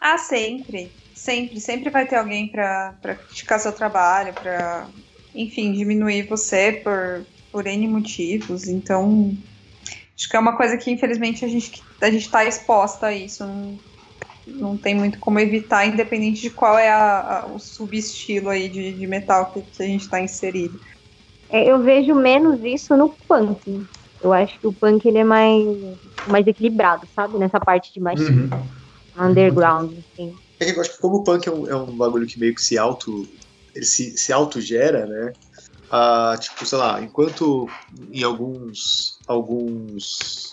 Ah, 0.00 0.18
sempre. 0.18 0.90
Sempre. 1.16 1.58
Sempre 1.60 1.90
vai 1.90 2.06
ter 2.06 2.16
alguém 2.16 2.46
pra, 2.48 2.94
pra 3.00 3.14
criticar 3.16 3.58
seu 3.58 3.74
trabalho, 3.74 4.34
pra, 4.34 4.90
enfim, 5.34 5.72
diminuir 5.72 6.28
você 6.28 6.72
por, 6.84 7.26
por 7.50 7.66
N 7.66 7.88
motivos. 7.88 8.68
Então, 8.68 9.34
acho 10.14 10.28
que 10.28 10.36
é 10.36 10.38
uma 10.38 10.58
coisa 10.58 10.76
que, 10.76 10.90
infelizmente, 10.90 11.42
a 11.42 11.48
gente, 11.48 11.82
a 12.02 12.10
gente 12.10 12.30
tá 12.30 12.44
exposta 12.44 13.06
a 13.06 13.14
isso. 13.14 13.42
Não, 13.46 13.80
não 14.46 14.76
tem 14.76 14.94
muito 14.94 15.18
como 15.18 15.40
evitar, 15.40 15.86
independente 15.86 16.42
de 16.42 16.50
qual 16.50 16.78
é 16.78 16.90
a, 16.90 17.40
a, 17.40 17.46
o 17.46 17.58
subestilo 17.58 18.50
aí 18.50 18.68
de, 18.68 18.92
de 18.92 19.06
metal 19.06 19.50
que, 19.52 19.62
que 19.62 19.82
a 19.82 19.86
gente 19.86 20.02
está 20.02 20.20
inserido. 20.20 20.78
É, 21.48 21.70
eu 21.70 21.82
vejo 21.82 22.14
menos 22.14 22.62
isso 22.62 22.94
no 22.94 23.16
punk. 23.26 23.88
Eu 24.20 24.34
acho 24.34 24.60
que 24.60 24.66
o 24.66 24.72
punk 24.72 25.06
ele 25.06 25.18
é 25.18 25.24
mais, 25.24 25.64
mais 26.26 26.46
equilibrado, 26.46 27.08
sabe? 27.14 27.38
Nessa 27.38 27.58
parte 27.58 27.92
de 27.94 28.00
mais 28.00 28.20
Uhum. 28.20 28.50
underground, 29.16 29.98
assim. 29.98 30.34
É 30.58 30.72
que 30.72 30.78
eu 30.78 30.80
acho 30.80 30.92
que 30.92 31.00
como 31.00 31.16
o 31.16 31.24
punk 31.24 31.46
é 31.46 31.52
um, 31.52 31.66
é 31.66 31.76
um 31.76 31.96
bagulho 31.96 32.26
que 32.26 32.38
meio 32.38 32.54
que 32.54 32.62
se 32.62 32.78
auto. 32.78 33.28
Ele 33.74 33.84
se, 33.84 34.16
se 34.16 34.32
autogera, 34.32 35.06
né? 35.06 35.32
Ah, 35.90 36.36
tipo, 36.38 36.64
sei 36.64 36.78
lá, 36.78 37.00
enquanto 37.02 37.68
em 38.10 38.22
alguns. 38.22 39.18
alguns 39.26 40.50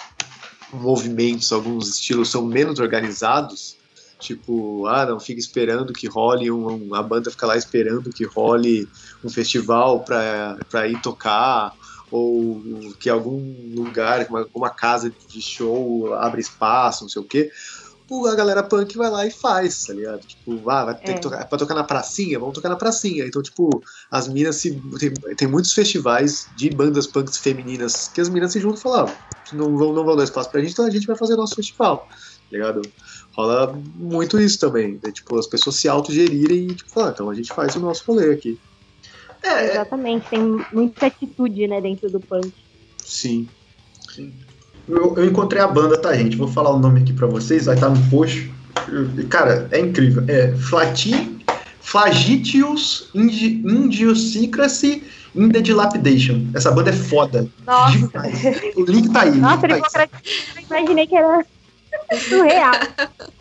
movimentos, 0.74 1.52
alguns 1.52 1.88
estilos 1.88 2.30
são 2.30 2.44
menos 2.44 2.80
organizados, 2.80 3.78
tipo, 4.20 4.88
ah, 4.88 5.06
não, 5.06 5.20
fica 5.20 5.40
esperando 5.40 5.94
que 5.94 6.08
role 6.08 6.50
um, 6.50 6.96
a 6.96 7.04
banda 7.04 7.30
fica 7.30 7.46
lá 7.46 7.56
esperando 7.56 8.10
que 8.10 8.26
role 8.26 8.90
um 9.24 9.30
festival 9.30 10.04
pra, 10.04 10.58
pra 10.70 10.88
ir 10.88 11.00
tocar, 11.02 11.74
ou 12.10 12.62
que 13.00 13.10
algum 13.10 13.54
lugar, 13.76 14.26
uma, 14.30 14.48
uma 14.54 14.70
casa 14.70 15.14
de 15.28 15.42
show 15.42 16.14
abre 16.16 16.42
espaço, 16.42 17.04
não 17.04 17.10
sei 17.10 17.22
o 17.22 17.26
quê. 17.26 17.52
O- 18.10 18.28
A 18.28 18.36
galera 18.36 18.62
punk 18.64 18.96
vai 18.98 19.10
lá 19.10 19.26
e 19.26 19.32
faz, 19.32 19.86
tá 19.86 19.94
ligado? 19.94 20.20
Tipo, 20.22 20.70
ah, 20.70 20.86
vai 20.86 21.00
ter 21.00 21.12
É. 21.12 21.14
que 21.16 21.22
tocar, 21.22 21.48
pra 21.48 21.58
tocar 21.58 21.74
na 21.76 21.84
pracinha, 21.84 22.38
vamos 22.40 22.54
tocar 22.54 22.70
na 22.70 22.76
pracinha. 22.76 23.26
Então, 23.26 23.42
tipo, 23.42 23.70
as 24.12 24.28
minas 24.28 24.58
se. 24.58 24.80
Tem, 25.00 25.14
tem 25.38 25.48
muitos 25.48 25.74
festivais 25.74 26.48
de 26.54 26.70
bandas 26.70 27.08
punks 27.08 27.38
femininas 27.38 28.08
que 28.10 28.22
as 28.22 28.30
minas 28.30 28.52
se 28.52 28.60
juntam 28.60 28.80
e 28.80 28.82
falam, 28.82 29.06
ah, 29.08 29.16
não 29.54 29.76
vão, 29.78 29.94
não 29.94 30.06
vão 30.06 30.16
dar 30.16 30.24
espaço 30.24 30.50
pra 30.52 30.62
gente, 30.62 30.72
então 30.74 30.86
a 30.86 30.90
gente 30.92 31.06
vai 31.08 31.16
fazer 31.18 31.36
nosso 31.36 31.56
festival, 31.56 32.08
tá 32.08 32.16
ligado? 32.52 32.82
Rola 33.36 33.74
muito 33.96 34.40
isso 34.40 34.60
também, 34.60 35.00
né? 35.04 35.12
tipo, 35.12 35.38
as 35.38 35.48
pessoas 35.48 35.76
se 35.78 35.88
autogerirem 35.88 36.68
e, 36.68 36.76
tipo, 36.76 37.00
ah, 37.02 37.10
então 37.14 37.30
a 37.30 37.34
gente 37.34 37.54
faz 37.54 37.76
o 37.76 37.80
nosso 37.80 38.04
rolê 38.08 38.32
aqui. 38.34 38.58
É, 39.44 39.72
Exatamente, 39.72 40.30
tem 40.30 40.40
muita 40.72 41.08
atitude, 41.08 41.68
né, 41.68 41.82
dentro 41.82 42.10
do 42.10 42.20
punk. 42.22 42.54
Sim. 43.04 43.48
Eu, 44.88 45.14
eu 45.18 45.26
encontrei 45.26 45.62
a 45.62 45.68
banda, 45.68 45.98
tá, 45.98 46.14
gente? 46.16 46.36
Vou 46.38 46.48
falar 46.48 46.72
o 46.72 46.80
nome 46.80 47.02
aqui 47.02 47.14
pra 47.14 47.28
vocês, 47.28 47.66
vai 47.66 47.76
estar 47.76 47.90
no 47.90 48.00
post. 48.10 48.52
Cara, 49.30 49.68
é 49.72 49.80
incrível. 49.80 50.24
É 50.28 50.52
Flati, 50.54 51.38
Flagitius 51.82 53.10
Indi- 53.14 53.62
Idiosincrasy 53.66 55.04
in 55.36 55.50
the 55.50 55.62
Dilapidation. 55.62 56.46
Essa 56.54 56.72
banda 56.72 56.90
é 56.90 56.94
foda. 56.94 57.48
Nossa, 57.66 57.98
Demais. 57.98 58.44
O 58.76 58.84
link 58.84 59.10
tá 59.12 59.22
aí. 59.22 59.32
nossa, 59.32 59.68
link 59.68 59.92
tá 59.92 60.00
aí. 60.02 60.10
imaginei 60.70 61.08
que 61.08 61.16
era 61.16 61.46
surreal. 62.28 62.74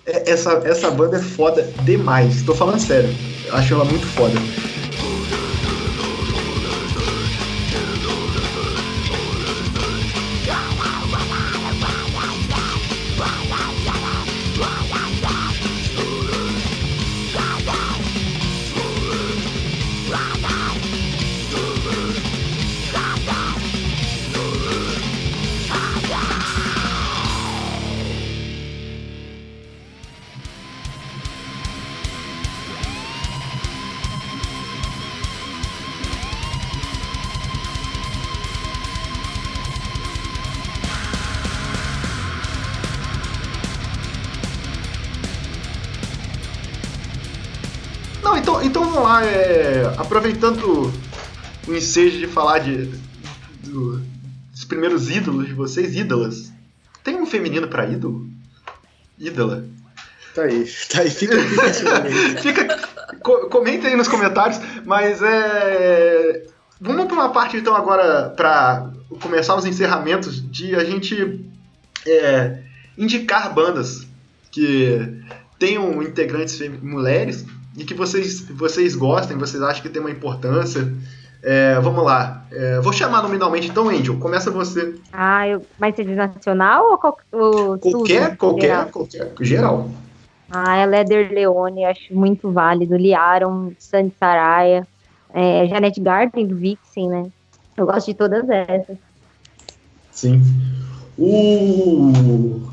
É, 0.06 0.30
Essa, 0.30 0.52
essa 0.64 0.90
banda 0.90 1.16
é 1.16 1.20
foda 1.20 1.70
demais. 1.84 2.42
Tô 2.42 2.54
falando 2.54 2.78
sério. 2.80 3.10
Acho 3.52 3.74
ela 3.74 3.84
muito 3.84 4.06
foda. 4.06 4.34
Aproveitando 50.16 50.92
o 51.66 51.74
ensejo 51.74 52.18
de 52.18 52.26
falar 52.26 52.58
de, 52.58 52.84
do- 53.64 53.98
dos 54.50 54.64
primeiros 54.64 55.08
ídolos 55.10 55.46
de 55.46 55.54
vocês, 55.54 55.96
ídolas. 55.96 56.52
Tem 57.02 57.16
um 57.16 57.24
feminino 57.24 57.66
pra 57.66 57.86
ídolo? 57.88 58.28
Ídola. 59.18 59.64
Tá 60.34 60.42
aí. 60.42 60.70
Tá 60.90 61.00
aí, 61.00 61.10
fica. 61.10 61.34
Fica, 62.42 62.78
co- 63.22 63.48
comentem 63.48 63.90
aí 63.90 63.96
nos 63.96 64.08
comentários, 64.08 64.60
mas 64.84 65.20
é. 65.22 66.46
Vamos 66.80 67.06
para 67.06 67.14
uma 67.14 67.30
parte 67.32 67.56
então 67.56 67.74
agora 67.74 68.28
para 68.30 68.90
começar 69.20 69.54
os 69.56 69.64
encerramentos 69.64 70.42
de 70.50 70.74
a 70.74 70.84
gente 70.84 71.42
é, 72.06 72.58
indicar 72.98 73.52
bandas 73.54 74.06
que 74.50 74.98
tenham 75.58 76.02
integrantes 76.02 76.58
mulheres 76.82 77.46
e 77.76 77.84
que 77.84 77.94
vocês, 77.94 78.40
vocês 78.40 78.94
gostem, 78.94 79.36
vocês 79.36 79.62
acham 79.62 79.82
que 79.82 79.88
tem 79.88 80.00
uma 80.00 80.10
importância. 80.10 80.92
É, 81.42 81.80
vamos 81.80 82.04
lá. 82.04 82.44
É, 82.52 82.80
vou 82.80 82.92
chamar 82.92 83.22
nominalmente 83.22 83.68
então, 83.68 83.88
Angel. 83.88 84.16
Começa 84.18 84.50
você. 84.50 84.94
Ah, 85.12 85.48
eu, 85.48 85.66
mas 85.78 85.96
você 85.96 86.04
diz 86.04 86.16
nacional 86.16 86.92
ou, 86.92 86.98
qual, 86.98 87.18
ou 87.32 87.78
Qualquer, 87.78 88.28
tudo, 88.28 88.36
qualquer, 88.36 88.66
geral? 88.68 88.86
qualquer. 88.86 89.32
Geral. 89.40 89.90
Ah, 90.50 90.76
é 90.76 90.86
Leder 90.86 91.32
Leone, 91.32 91.84
acho 91.84 92.14
muito 92.14 92.52
válido. 92.52 92.96
Liaron, 92.96 93.72
Sandy 93.78 94.12
Saraya, 94.20 94.86
é, 95.32 95.66
Janet 95.66 95.98
Garden 96.00 96.46
do 96.46 96.54
Vixen, 96.54 97.08
né? 97.08 97.26
Eu 97.76 97.86
gosto 97.86 98.06
de 98.06 98.14
todas 98.14 98.48
essas. 98.48 98.96
Sim. 100.12 100.42
O. 101.18 102.71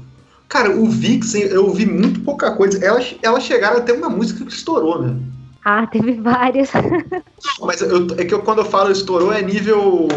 Cara, 0.49 0.75
o 0.75 0.87
Vixen, 0.89 1.43
eu 1.43 1.65
ouvi 1.65 1.85
muito 1.85 2.21
pouca 2.21 2.55
coisa. 2.55 2.83
Elas, 2.83 3.15
elas 3.21 3.43
chegaram 3.43 3.77
a 3.77 3.81
ter 3.81 3.91
uma 3.91 4.09
música 4.09 4.43
que 4.43 4.51
estourou, 4.51 4.99
né? 5.01 5.15
Ah, 5.63 5.85
teve 5.85 6.13
várias. 6.13 6.71
Mas 7.61 7.81
eu- 7.81 8.07
é 8.17 8.25
que 8.25 8.33
eu- 8.33 8.41
quando 8.41 8.59
eu 8.59 8.65
falo 8.65 8.91
estourou 8.91 9.31
é 9.31 9.41
nível 9.41 10.07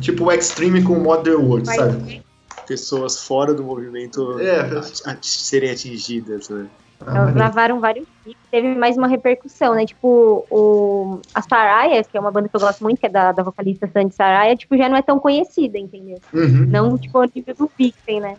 tipo 0.00 0.24
o 0.24 0.32
Extreme 0.32 0.82
com 0.82 0.94
Modern 0.98 1.42
World, 1.44 1.66
Mas- 1.66 1.76
sabe? 1.76 2.24
Pessoas 2.66 3.26
fora 3.26 3.52
do 3.52 3.62
movimento 3.62 4.40
É, 4.40 4.60
a- 4.60 5.12
a- 5.12 5.18
serem 5.20 5.70
atingidas, 5.70 6.48
né? 6.48 6.66
Ah, 7.06 7.18
Elas 7.18 7.34
gravaram 7.34 7.78
vários 7.78 8.06
clipes, 8.22 8.42
teve 8.50 8.74
mais 8.74 8.96
uma 8.96 9.06
repercussão, 9.06 9.74
né? 9.74 9.84
Tipo, 9.84 10.46
o, 10.48 11.20
a 11.34 11.42
Saraya, 11.42 12.02
que 12.02 12.16
é 12.16 12.20
uma 12.20 12.30
banda 12.30 12.48
que 12.48 12.56
eu 12.56 12.60
gosto 12.60 12.82
muito, 12.82 12.98
que 12.98 13.06
é 13.06 13.10
da, 13.10 13.32
da 13.32 13.42
vocalista 13.42 13.86
Sandy 13.92 14.14
Saraya, 14.14 14.56
tipo, 14.56 14.78
já 14.78 14.88
não 14.88 14.96
é 14.96 15.02
tão 15.02 15.18
conhecida, 15.18 15.76
entendeu? 15.78 16.22
Uhum. 16.32 16.66
Não, 16.70 16.96
tipo, 16.96 17.18
ao 17.18 17.28
nível 17.34 17.54
do 17.54 17.70
Vixen, 17.78 18.20
né? 18.20 18.38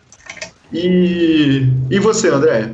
E, 0.72 1.68
e 1.90 2.00
você, 2.00 2.30
André? 2.30 2.72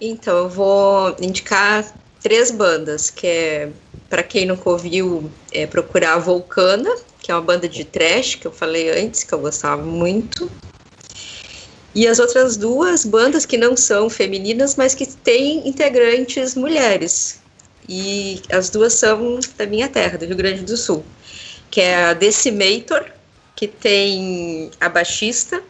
Então, 0.00 0.36
eu 0.36 0.48
vou 0.48 1.16
indicar 1.20 1.84
três 2.20 2.50
bandas, 2.50 3.10
que 3.10 3.26
é, 3.26 3.68
para 4.08 4.22
quem 4.22 4.46
nunca 4.46 4.68
ouviu, 4.70 5.30
é 5.52 5.66
procurar 5.66 6.14
a 6.14 6.18
Vulcana, 6.18 6.90
que 7.20 7.30
é 7.30 7.34
uma 7.34 7.42
banda 7.42 7.68
de 7.68 7.84
trash, 7.84 8.34
que 8.34 8.46
eu 8.46 8.52
falei 8.52 8.90
antes, 8.90 9.24
que 9.24 9.32
eu 9.32 9.38
gostava 9.38 9.82
muito. 9.82 10.50
E 11.94 12.08
as 12.08 12.18
outras 12.18 12.56
duas 12.56 13.04
bandas 13.04 13.46
que 13.46 13.56
não 13.56 13.76
são 13.76 14.10
femininas, 14.10 14.74
mas 14.74 14.94
que 14.94 15.06
têm 15.06 15.68
integrantes 15.68 16.54
mulheres. 16.54 17.40
E 17.88 18.42
as 18.50 18.68
duas 18.68 18.94
são 18.94 19.38
da 19.56 19.66
minha 19.66 19.88
terra, 19.88 20.18
do 20.18 20.24
Rio 20.24 20.36
Grande 20.36 20.62
do 20.62 20.76
Sul. 20.76 21.04
Que 21.70 21.82
é 21.82 22.06
a 22.06 22.12
Decimator, 22.14 23.04
que 23.54 23.68
tem 23.68 24.70
a 24.80 24.88
baixista, 24.88 25.62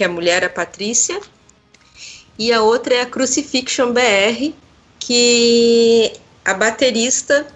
que 0.00 0.04
é 0.04 0.06
a 0.06 0.10
mulher, 0.10 0.42
a 0.42 0.48
Patrícia, 0.48 1.20
e 2.38 2.54
a 2.54 2.62
outra 2.62 2.94
é 2.94 3.00
a 3.02 3.06
Crucifixion 3.06 3.92
BR, 3.92 4.54
que 4.98 6.10
a 6.42 6.54
baterista 6.54 7.46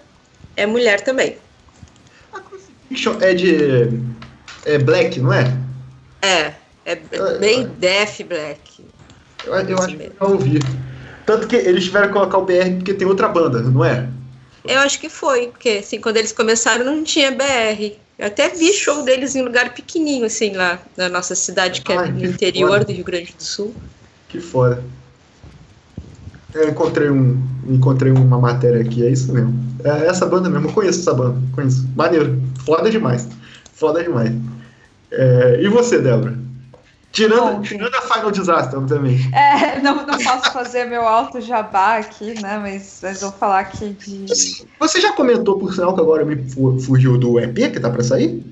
é 0.55 0.67
mulher 0.67 1.01
também. 1.01 1.37
A 2.31 2.39
Crucifixion 2.39 3.17
é 3.19 3.33
de. 3.33 3.99
É 4.63 4.77
black, 4.77 5.19
não 5.19 5.33
é? 5.33 5.57
É, 6.21 6.53
é 6.85 6.95
bem 7.39 7.65
death 7.79 8.21
black. 8.27 8.85
Eu, 9.43 9.53
eu 9.55 9.79
acho 9.79 9.97
que 9.97 10.03
eu 10.03 10.27
ouvi. 10.29 10.59
Tanto 11.25 11.47
que 11.47 11.55
eles 11.55 11.85
tiveram 11.85 12.09
que 12.09 12.13
colocar 12.13 12.37
o 12.37 12.45
BR 12.45 12.75
porque 12.77 12.93
tem 12.93 13.07
outra 13.07 13.27
banda, 13.27 13.59
não 13.63 13.83
é? 13.83 14.07
Eu 14.63 14.81
acho 14.81 14.99
que 14.99 15.09
foi, 15.09 15.47
porque 15.47 15.81
assim, 15.83 15.99
quando 15.99 16.17
eles 16.17 16.31
começaram 16.31 16.85
não 16.85 17.03
tinha 17.03 17.31
BR. 17.31 17.97
Eu 18.17 18.27
até 18.27 18.49
vi 18.49 18.71
show 18.71 19.03
deles 19.03 19.35
em 19.35 19.41
lugar 19.41 19.73
pequenininho, 19.73 20.25
assim, 20.25 20.53
lá 20.53 20.79
na 20.95 21.09
nossa 21.09 21.35
cidade, 21.35 21.81
que 21.81 21.91
é 21.91 21.97
Ai, 21.97 22.11
no 22.11 22.19
que 22.19 22.25
interior 22.27 22.69
foda. 22.69 22.85
do 22.85 22.91
Rio 22.93 23.03
Grande 23.03 23.33
do 23.37 23.43
Sul. 23.43 23.75
Que 24.29 24.39
foda. 24.39 24.81
Eu 26.53 26.69
encontrei, 26.69 27.09
um, 27.09 27.43
encontrei 27.67 28.11
uma 28.13 28.39
matéria 28.39 28.79
aqui, 28.81 29.05
é 29.05 29.09
isso 29.09 29.33
mesmo. 29.33 29.53
É 29.83 30.07
essa 30.07 30.25
banda 30.25 30.49
mesmo, 30.49 30.69
eu 30.69 30.73
conheço 30.73 31.01
essa 31.01 31.13
banda, 31.13 31.37
conheço. 31.53 31.85
Maneiro, 31.95 32.41
foda 32.65 32.89
demais. 32.89 33.27
Foda 33.73 34.01
demais. 34.01 34.31
É, 35.11 35.59
e 35.61 35.67
você, 35.67 35.99
Débora? 35.99 36.37
Tirando, 37.15 37.61
tirando 37.61 37.95
a 37.95 38.01
Final 38.01 38.29
Disaster, 38.29 38.77
obviamente. 38.77 39.29
É, 39.33 39.79
não, 39.79 40.05
não 40.05 40.17
posso 40.17 40.51
fazer 40.51 40.83
meu 40.83 41.07
alto 41.07 41.39
jabá 41.39 41.97
aqui, 41.97 42.39
né? 42.41 42.57
Mas, 42.57 42.99
mas 43.01 43.21
vou 43.21 43.31
falar 43.31 43.59
aqui 43.59 43.91
de. 43.91 44.25
Você 44.77 44.99
já 44.99 45.13
comentou, 45.13 45.57
por 45.57 45.73
sinal, 45.73 45.95
que 45.95 46.01
agora 46.01 46.25
me 46.25 46.35
fugiu 46.81 47.17
do 47.17 47.39
EP 47.39 47.71
que 47.71 47.79
tá 47.79 47.89
pra 47.89 48.03
sair? 48.03 48.43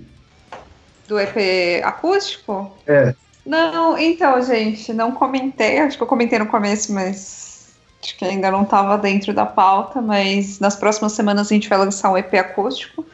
Do 1.09 1.19
EP 1.19 1.83
acústico? 1.83 2.71
É. 2.87 3.13
Não, 3.45 3.97
então, 3.97 4.41
gente, 4.41 4.93
não 4.93 5.11
comentei. 5.11 5.79
Acho 5.79 5.97
que 5.97 6.03
eu 6.03 6.07
comentei 6.07 6.39
no 6.39 6.47
começo, 6.47 6.93
mas 6.93 7.73
acho 8.01 8.17
que 8.17 8.23
ainda 8.23 8.49
não 8.49 8.63
estava 8.63 8.97
dentro 8.97 9.33
da 9.33 9.45
pauta. 9.45 10.01
Mas 10.01 10.61
nas 10.61 10.77
próximas 10.77 11.11
semanas 11.11 11.47
a 11.47 11.53
gente 11.53 11.67
vai 11.67 11.77
lançar 11.77 12.09
um 12.11 12.17
EP 12.17 12.33
acústico 12.35 13.05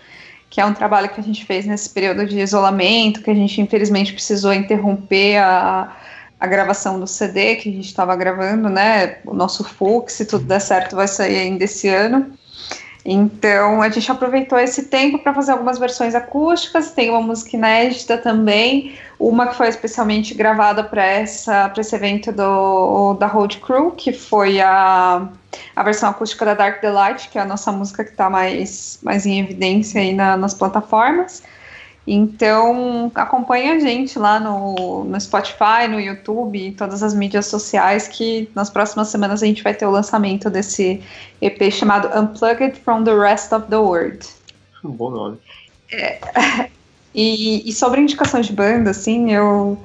que 0.50 0.60
é 0.60 0.66
um 0.66 0.74
trabalho 0.74 1.10
que 1.10 1.20
a 1.20 1.24
gente 1.24 1.45
fez 1.45 1.66
nesse 1.66 1.89
período 1.89 2.26
de 2.26 2.39
isolamento, 2.39 3.22
que 3.22 3.30
a 3.30 3.36
gente 3.36 3.62
infelizmente 3.62 4.14
precisou 4.14 4.52
interromper 4.52 5.38
a, 5.38 5.95
a 6.39 6.47
gravação 6.47 7.00
do 7.00 7.06
CD 7.06 7.56
que 7.56 7.70
a 7.70 7.72
gente 7.72 7.86
estava 7.86 8.16
gravando, 8.16 8.68
né? 8.70 9.18
O 9.26 9.34
nosso 9.34 9.64
Fux, 9.64 10.14
se 10.14 10.26
tudo 10.26 10.45
der 10.45 10.60
certo, 10.60 10.95
vai 10.95 11.08
sair 11.08 11.38
ainda 11.38 11.66
esse 11.66 11.88
ano. 11.88 12.32
Então 13.06 13.82
a 13.82 13.89
gente 13.89 14.12
aproveitou 14.12 14.60
esse 14.60 14.84
tempo 14.84 15.20
para 15.20 15.34
fazer 15.34 15.54
algumas 15.54 15.80
versões 15.80 16.14
acústicas, 16.14 16.91
tem 16.91 17.10
uma 17.10 17.22
música 17.22 17.56
inédita 17.56 18.18
também, 18.18 18.97
uma 19.18 19.47
que 19.47 19.56
foi 19.56 19.70
especialmente 19.70 20.34
gravada 20.34 20.84
para 20.84 21.22
esse 21.22 21.95
evento 21.95 22.32
do, 22.32 23.14
da 23.14 23.28
Road 23.28 23.58
Crew, 23.60 23.91
que 23.91 24.12
foi 24.12 24.60
a, 24.60 25.30
a 25.76 25.84
versão 25.84 26.10
acústica 26.10 26.45
da 26.45 26.54
Dark 26.54 26.82
Delight, 26.82 27.30
que 27.30 27.38
é 27.38 27.41
a 27.41 27.45
nossa 27.45 27.72
música 27.72 28.04
que 28.04 28.12
está 28.12 28.30
mais, 28.30 29.00
mais 29.02 29.26
em 29.26 29.39
evidência 29.39 30.02
aí 30.02 30.14
na, 30.14 30.36
nas 30.36 30.54
plataformas. 30.54 31.41
Então, 32.08 33.12
acompanhe 33.14 33.70
a 33.70 33.80
gente 33.80 34.18
lá 34.18 34.39
no, 34.39 35.04
no 35.04 35.22
Spotify, 35.22 35.88
no 35.88 36.00
YouTube, 36.00 36.68
em 36.68 36.74
todas 36.74 37.04
as 37.04 37.14
mídias 37.14 37.45
sociais, 37.45 38.08
que 38.08 38.50
nas 38.56 38.70
próximas 38.70 39.10
semanas 39.10 39.43
a 39.43 39.45
gente 39.45 39.62
vai 39.62 39.74
ter 39.74 39.86
o 39.86 39.91
lançamento 39.91 40.50
desse 40.50 41.04
EP 41.39 41.72
chamado 41.72 42.10
Unplugged 42.18 42.80
from 42.80 43.04
the 43.04 43.14
Rest 43.14 43.54
of 43.54 43.68
the 43.68 43.78
World. 43.78 44.28
Um 44.84 44.89
bom 44.89 45.12
nome. 45.12 45.38
É, 45.91 46.20
e, 47.14 47.70
e, 47.70 47.74
sobre 47.74 48.02
indicações 48.02 48.47
de 48.47 48.54
banda, 48.54 48.91
assim, 48.91 49.32
eu, 49.32 49.78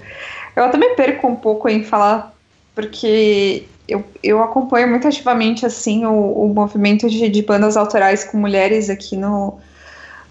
eu 0.55 0.71
também 0.71 0.95
perco 0.95 1.27
um 1.27 1.37
pouco 1.37 1.69
em 1.69 1.83
falar, 1.83 2.35
porque 2.75 3.67
eu, 3.89 4.05
eu 4.23 4.43
acompanho 4.43 4.89
muito 4.89 5.07
ativamente, 5.07 5.67
assim, 5.67 6.07
o, 6.07 6.45
o 6.45 6.55
movimento 6.55 7.09
de, 7.09 7.29
de 7.29 7.43
bandas 7.43 7.77
autorais 7.77 8.25
com 8.25 8.39
mulheres 8.39 8.89
aqui 8.89 9.17
no 9.17 9.59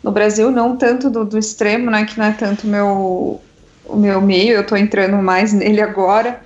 no 0.04 0.12
Brasil, 0.12 0.52
não 0.52 0.76
tanto 0.76 1.10
do, 1.10 1.24
do 1.24 1.40
extremo, 1.40 1.90
né, 1.90 2.06
que 2.06 2.20
não 2.20 2.26
é 2.26 2.32
tanto 2.34 2.68
meu, 2.68 3.42
o 3.86 3.96
meu 3.96 4.22
meio, 4.22 4.54
eu 4.54 4.62
estou 4.62 4.78
entrando 4.78 5.16
mais 5.18 5.54
nele 5.54 5.82
agora, 5.82 6.42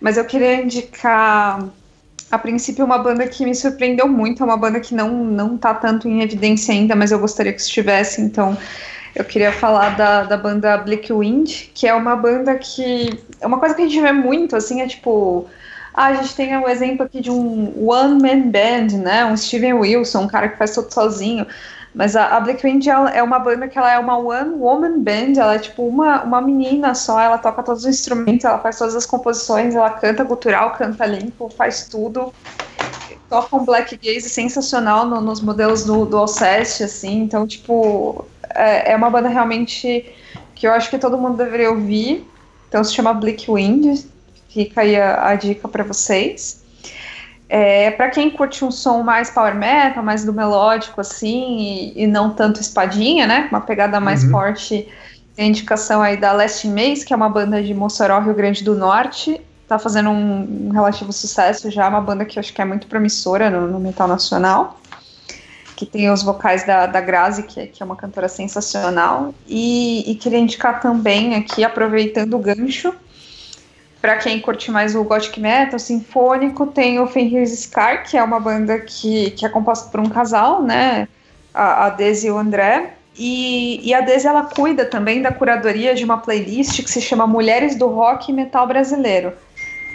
mas 0.00 0.18
eu 0.18 0.24
queria 0.24 0.62
indicar, 0.62 1.64
a 2.30 2.38
princípio, 2.38 2.84
uma 2.84 2.98
banda 2.98 3.26
que 3.26 3.44
me 3.44 3.54
surpreendeu 3.54 4.06
muito, 4.06 4.42
é 4.42 4.46
uma 4.46 4.56
banda 4.56 4.78
que 4.78 4.94
não, 4.94 5.24
não 5.24 5.56
tá 5.56 5.72
tanto 5.72 6.06
em 6.06 6.22
evidência 6.22 6.74
ainda, 6.74 6.94
mas 6.94 7.10
eu 7.10 7.18
gostaria 7.18 7.52
que 7.52 7.60
estivesse, 7.60 8.20
então 8.20 8.56
eu 9.14 9.24
queria 9.24 9.50
falar 9.50 9.96
da, 9.96 10.24
da 10.24 10.36
banda 10.36 10.76
Black 10.76 11.12
Wind, 11.12 11.70
que 11.74 11.86
é 11.86 11.94
uma 11.94 12.14
banda 12.14 12.54
que, 12.56 13.18
é 13.40 13.46
uma 13.46 13.58
coisa 13.58 13.74
que 13.74 13.82
a 13.82 13.86
gente 13.86 14.00
vê 14.00 14.12
muito, 14.12 14.54
assim, 14.54 14.82
é 14.82 14.86
tipo... 14.86 15.46
Ah, 15.92 16.06
a 16.06 16.14
gente 16.14 16.36
tem 16.36 16.56
o 16.56 16.60
um 16.60 16.68
exemplo 16.68 17.04
aqui 17.04 17.20
de 17.20 17.32
um 17.32 17.88
one-man 17.90 18.48
band, 18.48 18.96
né? 19.02 19.24
Um 19.24 19.36
Steven 19.36 19.74
Wilson, 19.74 20.20
um 20.20 20.28
cara 20.28 20.48
que 20.48 20.56
faz 20.56 20.72
tudo 20.72 20.94
sozinho. 20.94 21.44
Mas 21.94 22.14
a, 22.14 22.36
a 22.36 22.40
Black 22.40 22.62
Wind 22.62 22.86
é 22.86 23.22
uma 23.22 23.38
banda 23.38 23.66
que 23.66 23.76
ela 23.76 23.92
é 23.92 23.98
uma 23.98 24.16
one 24.16 24.54
woman 24.54 25.00
band, 25.00 25.32
ela 25.36 25.54
é 25.54 25.58
tipo 25.58 25.86
uma, 25.86 26.22
uma 26.22 26.40
menina 26.40 26.94
só, 26.94 27.20
ela 27.20 27.36
toca 27.36 27.62
todos 27.62 27.84
os 27.84 27.88
instrumentos, 27.88 28.44
ela 28.44 28.58
faz 28.58 28.78
todas 28.78 28.94
as 28.94 29.04
composições, 29.04 29.74
ela 29.74 29.90
canta 29.90 30.24
cultural, 30.24 30.72
canta 30.72 31.04
limpo, 31.04 31.48
faz 31.48 31.88
tudo. 31.88 32.32
Toca 33.28 33.56
um 33.56 33.64
black 33.64 33.96
gaze 33.96 34.28
sensacional 34.28 35.04
no, 35.04 35.20
nos 35.20 35.40
modelos 35.40 35.84
do, 35.84 36.04
do 36.04 36.16
Alceste, 36.16 36.84
assim, 36.84 37.22
então, 37.22 37.46
tipo, 37.46 38.24
é, 38.54 38.92
é 38.92 38.96
uma 38.96 39.10
banda 39.10 39.28
realmente 39.28 40.12
que 40.54 40.66
eu 40.66 40.72
acho 40.72 40.90
que 40.90 40.98
todo 40.98 41.18
mundo 41.18 41.36
deveria 41.36 41.70
ouvir. 41.70 42.26
Então 42.68 42.84
se 42.84 42.94
chama 42.94 43.12
Black 43.12 43.50
Wind, 43.50 44.04
fica 44.48 44.82
aí 44.82 44.96
a, 44.96 45.28
a 45.28 45.34
dica 45.34 45.66
para 45.66 45.82
vocês. 45.82 46.59
É, 47.52 47.90
para 47.90 48.08
quem 48.10 48.30
curte 48.30 48.64
um 48.64 48.70
som 48.70 49.02
mais 49.02 49.28
power 49.28 49.56
metal, 49.56 50.04
mais 50.04 50.24
do 50.24 50.32
melódico, 50.32 51.00
assim, 51.00 51.58
e, 51.58 52.04
e 52.04 52.06
não 52.06 52.30
tanto 52.30 52.60
espadinha, 52.60 53.26
né? 53.26 53.48
Uma 53.50 53.60
pegada 53.60 53.98
mais 53.98 54.22
uhum. 54.22 54.30
forte, 54.30 54.88
tem 55.34 55.48
indicação 55.48 56.00
aí 56.00 56.16
da 56.16 56.30
Last 56.30 56.68
Maze, 56.68 57.04
que 57.04 57.12
é 57.12 57.16
uma 57.16 57.28
banda 57.28 57.60
de 57.60 57.74
Mossoró, 57.74 58.20
Rio 58.20 58.34
Grande 58.34 58.62
do 58.62 58.76
Norte. 58.76 59.40
Tá 59.66 59.80
fazendo 59.80 60.10
um, 60.10 60.68
um 60.68 60.70
relativo 60.70 61.12
sucesso 61.12 61.68
já, 61.72 61.88
uma 61.88 62.00
banda 62.00 62.24
que 62.24 62.38
eu 62.38 62.40
acho 62.40 62.52
que 62.52 62.62
é 62.62 62.64
muito 62.64 62.86
promissora 62.86 63.50
no, 63.50 63.66
no 63.66 63.80
metal 63.80 64.06
nacional. 64.06 64.78
Que 65.74 65.84
tem 65.84 66.08
os 66.08 66.22
vocais 66.22 66.64
da, 66.64 66.86
da 66.86 67.00
Grazi, 67.00 67.42
que, 67.42 67.66
que 67.66 67.82
é 67.82 67.86
uma 67.86 67.96
cantora 67.96 68.28
sensacional. 68.28 69.34
E, 69.48 70.08
e 70.08 70.14
queria 70.14 70.38
indicar 70.38 70.80
também 70.80 71.34
aqui, 71.34 71.64
aproveitando 71.64 72.34
o 72.34 72.38
gancho, 72.38 72.94
para 74.00 74.16
quem 74.16 74.40
curte 74.40 74.70
mais 74.70 74.94
o 74.94 75.04
gothic 75.04 75.38
metal 75.38 75.78
sinfônico, 75.78 76.66
tem 76.66 76.98
o 76.98 77.06
Fenris 77.06 77.50
Scar, 77.60 78.04
que 78.04 78.16
é 78.16 78.22
uma 78.22 78.40
banda 78.40 78.78
que, 78.78 79.30
que 79.32 79.44
é 79.44 79.48
composta 79.48 79.90
por 79.90 80.00
um 80.00 80.08
casal, 80.08 80.62
né? 80.62 81.06
A, 81.52 81.86
a 81.86 81.90
Daisy 81.90 82.28
e 82.28 82.30
o 82.30 82.38
André. 82.38 82.94
E, 83.18 83.86
e 83.86 83.92
a 83.92 84.00
Daisy 84.00 84.26
ela 84.26 84.44
cuida 84.44 84.86
também 84.86 85.20
da 85.20 85.30
curadoria 85.30 85.94
de 85.94 86.04
uma 86.04 86.16
playlist 86.16 86.82
que 86.82 86.90
se 86.90 87.00
chama 87.00 87.26
Mulheres 87.26 87.76
do 87.76 87.88
Rock 87.88 88.30
e 88.30 88.34
Metal 88.34 88.66
Brasileiro. 88.66 89.34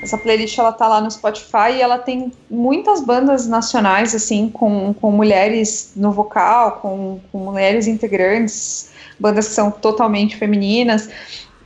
Essa 0.03 0.18
playlist 0.20 0.56
ela 0.60 0.72
tá 0.72 0.88
lá 0.88 1.01
no 1.01 1.10
Spotify 1.10 1.72
e 1.78 1.82
ela 1.82 1.97
tem 1.97 2.32
muitas 2.51 3.01
bandas 3.01 3.47
nacionais 3.47 4.14
assim 4.14 4.49
com, 4.49 4.93
com 4.93 5.10
mulheres 5.10 5.93
no 5.95 6.12
vocal, 6.12 6.74
com, 6.74 7.20
com 7.32 7.39
mulheres 7.39 7.88
integrantes, 7.88 8.91
bandas 9.20 9.47
que 9.47 9.53
são 9.56 9.72
totalmente 9.72 10.36
femininas 10.36 11.10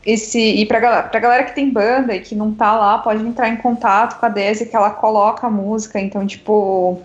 esse 0.05 0.39
e 0.39 0.65
para 0.65 1.03
pra 1.03 1.19
galera 1.19 1.43
que 1.43 1.55
tem 1.55 1.69
banda 1.69 2.15
e 2.15 2.21
que 2.21 2.35
não 2.35 2.53
tá 2.53 2.75
lá, 2.77 2.97
pode 2.97 3.25
entrar 3.25 3.49
em 3.49 3.57
contato 3.57 4.19
com 4.19 4.25
a 4.25 4.29
Desi 4.29 4.65
que 4.65 4.75
ela 4.75 4.91
coloca 4.91 5.47
a 5.47 5.49
música. 5.49 5.99
Então, 5.99 6.25
tipo, 6.25 7.01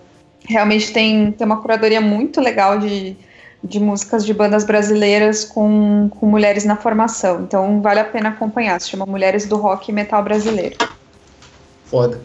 realmente 0.49 0.93
tem, 0.93 1.33
tem 1.33 1.47
uma 1.47 1.61
curadoria 1.61 2.01
muito 2.01 2.41
legal 2.41 2.79
de, 2.79 3.17
de 3.63 3.81
músicas 3.81 4.25
de 4.25 4.33
bandas 4.33 4.65
brasileiras 4.65 5.45
com, 5.45 6.09
com 6.09 6.27
mulheres 6.27 6.65
na 6.65 6.77
formação. 6.77 7.43
Então, 7.43 7.81
vale 7.81 8.01
a 8.01 8.05
pena 8.05 8.31
acompanhar. 8.31 8.81
Se 8.81 8.91
chama 8.91 9.07
Mulheres 9.07 9.47
do 9.47 9.57
Rock 9.57 9.91
e 9.91 9.95
Metal 9.95 10.23
Brasileiro. 10.23 10.77
Foda. 11.87 12.21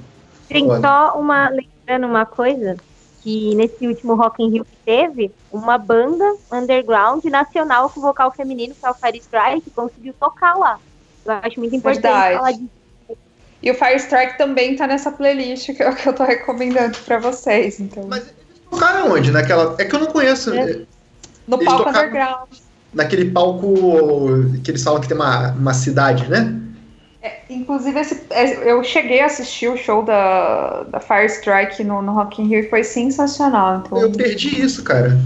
Tem 0.48 0.66
só 0.82 1.20
uma 1.20 1.50
lembrando 1.50 2.08
uma 2.08 2.26
coisa 2.26 2.78
que 3.22 3.54
nesse 3.56 3.86
último 3.88 4.16
Rock 4.16 4.42
in 4.44 4.50
Rio 4.50 4.66
que 4.66 4.78
teve, 4.86 5.32
uma 5.52 5.78
banda 5.78 6.36
underground 6.52 7.24
nacional 7.26 7.90
com 7.90 8.02
vocal 8.02 8.32
feminino, 8.32 8.74
que 8.74 8.86
é 8.86 8.90
o 8.90 8.94
Fire 8.94 9.18
Strike, 9.18 9.70
conseguiu 9.72 10.14
tocar 10.20 10.56
lá. 10.56 10.80
Eu 11.26 11.34
acho 11.34 11.60
muito 11.60 11.76
importante 11.76 12.02
Verdade. 12.02 12.36
falar 12.36 12.52
disso. 12.52 12.70
E 13.62 13.70
o 13.70 13.76
Fire 13.76 13.96
Strike 13.98 14.38
também 14.38 14.76
tá 14.76 14.88
nessa 14.88 15.12
playlist 15.12 15.74
que 15.76 15.84
eu, 15.84 15.94
que 15.94 16.08
eu 16.08 16.14
tô 16.14 16.24
recomendando 16.24 16.98
pra 17.00 17.20
vocês. 17.20 17.80
Então. 17.80 18.06
Mas 18.08 18.24
eles 18.24 18.62
tocaram 18.70 19.12
onde? 19.12 19.32
Naquela. 19.32 19.76
É 19.78 19.86
que 19.86 19.94
eu 19.94 20.00
não 20.00 20.08
conheço. 20.08 20.54
É. 20.54 20.86
No 21.46 21.58
eles 21.58 21.66
palco 21.66 21.90
underground. 21.90 22.50
Naquele 22.94 23.32
palco 23.32 23.74
que 24.64 24.72
eles 24.72 24.82
falam 24.82 25.02
que 25.02 25.08
tem 25.08 25.18
uma, 25.18 25.52
uma 25.52 25.74
cidade, 25.74 26.28
né? 26.30 26.60
É, 27.22 27.42
inclusive, 27.50 28.00
esse, 28.00 28.22
é, 28.30 28.72
eu 28.72 28.82
cheguei 28.82 29.20
a 29.20 29.26
assistir 29.26 29.68
o 29.68 29.76
show 29.76 30.04
da, 30.04 30.84
da 30.84 31.00
Fire 31.02 31.26
Strike 31.26 31.84
no, 31.84 32.02
no 32.02 32.14
Rock 32.14 32.42
in 32.42 32.48
Rio 32.48 32.60
e 32.60 32.70
foi 32.70 32.84
sensacional. 32.84 33.84
Então... 33.86 33.98
Eu 33.98 34.12
perdi 34.12 34.62
isso, 34.62 34.84
cara. 34.84 35.18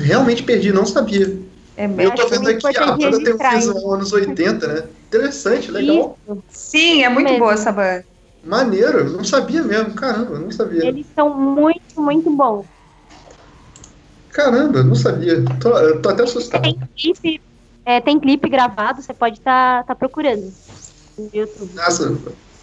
Realmente 0.00 0.44
perdi, 0.44 0.72
não 0.72 0.86
sabia. 0.86 1.36
É, 1.76 1.86
eu 1.86 2.14
tô 2.14 2.28
vendo 2.28 2.48
aqui, 2.48 2.78
a 2.78 2.92
banda 2.92 3.24
tem 3.24 3.34
um 3.34 3.38
fisão 3.38 3.92
anos 3.92 4.12
80, 4.12 4.66
né? 4.68 4.84
Interessante, 5.08 5.72
legal. 5.72 6.16
Isso. 6.28 6.44
Sim, 6.50 7.02
é 7.02 7.08
muito 7.08 7.36
boa 7.36 7.54
essa 7.54 7.72
banda. 7.72 8.04
Maneiro, 8.44 8.98
eu 8.98 9.10
não 9.10 9.24
sabia 9.24 9.62
mesmo, 9.62 9.94
caramba, 9.94 10.34
eu 10.34 10.40
não 10.40 10.52
sabia. 10.52 10.86
Eles 10.86 11.06
são 11.16 11.36
muito, 11.36 12.00
muito 12.00 12.30
bons. 12.30 12.64
Caramba, 14.30 14.84
não 14.84 14.94
sabia. 14.94 15.42
Tô, 15.58 15.98
tô 15.98 16.08
até 16.10 16.22
assustado. 16.22 16.62
Tem 16.62 16.78
clipe, 16.96 17.40
é, 17.84 18.00
tem 18.00 18.20
clipe 18.20 18.48
gravado, 18.48 19.02
você 19.02 19.14
pode 19.14 19.38
estar 19.38 19.78
tá, 19.78 19.84
tá 19.88 19.94
procurando 19.96 20.52
Nossa, 21.74 22.16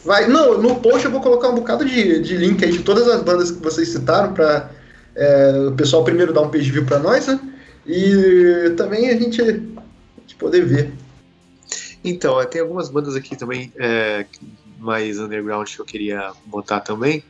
vai. 0.03 0.27
Não, 0.27 0.61
no 0.61 0.79
post 0.79 1.05
eu 1.05 1.11
vou 1.11 1.21
colocar 1.21 1.49
um 1.49 1.55
bocado 1.55 1.85
de, 1.85 2.19
de 2.19 2.37
link 2.37 2.63
aí 2.63 2.71
de 2.71 2.83
todas 2.83 3.07
as 3.07 3.21
bandas 3.21 3.51
que 3.51 3.61
vocês 3.61 3.89
citaram 3.89 4.33
para 4.33 4.69
é, 5.15 5.67
o 5.67 5.71
pessoal 5.73 6.03
primeiro 6.03 6.33
dar 6.33 6.41
um 6.41 6.49
page 6.49 6.71
view 6.71 6.85
para 6.85 6.99
nós, 6.99 7.27
né? 7.27 7.39
E 7.85 8.73
também 8.77 9.09
a 9.09 9.17
gente, 9.17 9.41
a 9.41 9.45
gente 9.45 10.35
poder 10.37 10.65
ver. 10.65 10.93
Então, 12.03 12.43
tem 12.45 12.61
algumas 12.61 12.89
bandas 12.89 13.15
aqui 13.15 13.35
também 13.35 13.71
é, 13.77 14.25
mais 14.79 15.19
underground 15.19 15.67
que 15.69 15.79
eu 15.79 15.85
queria 15.85 16.33
botar 16.45 16.79
também. 16.79 17.23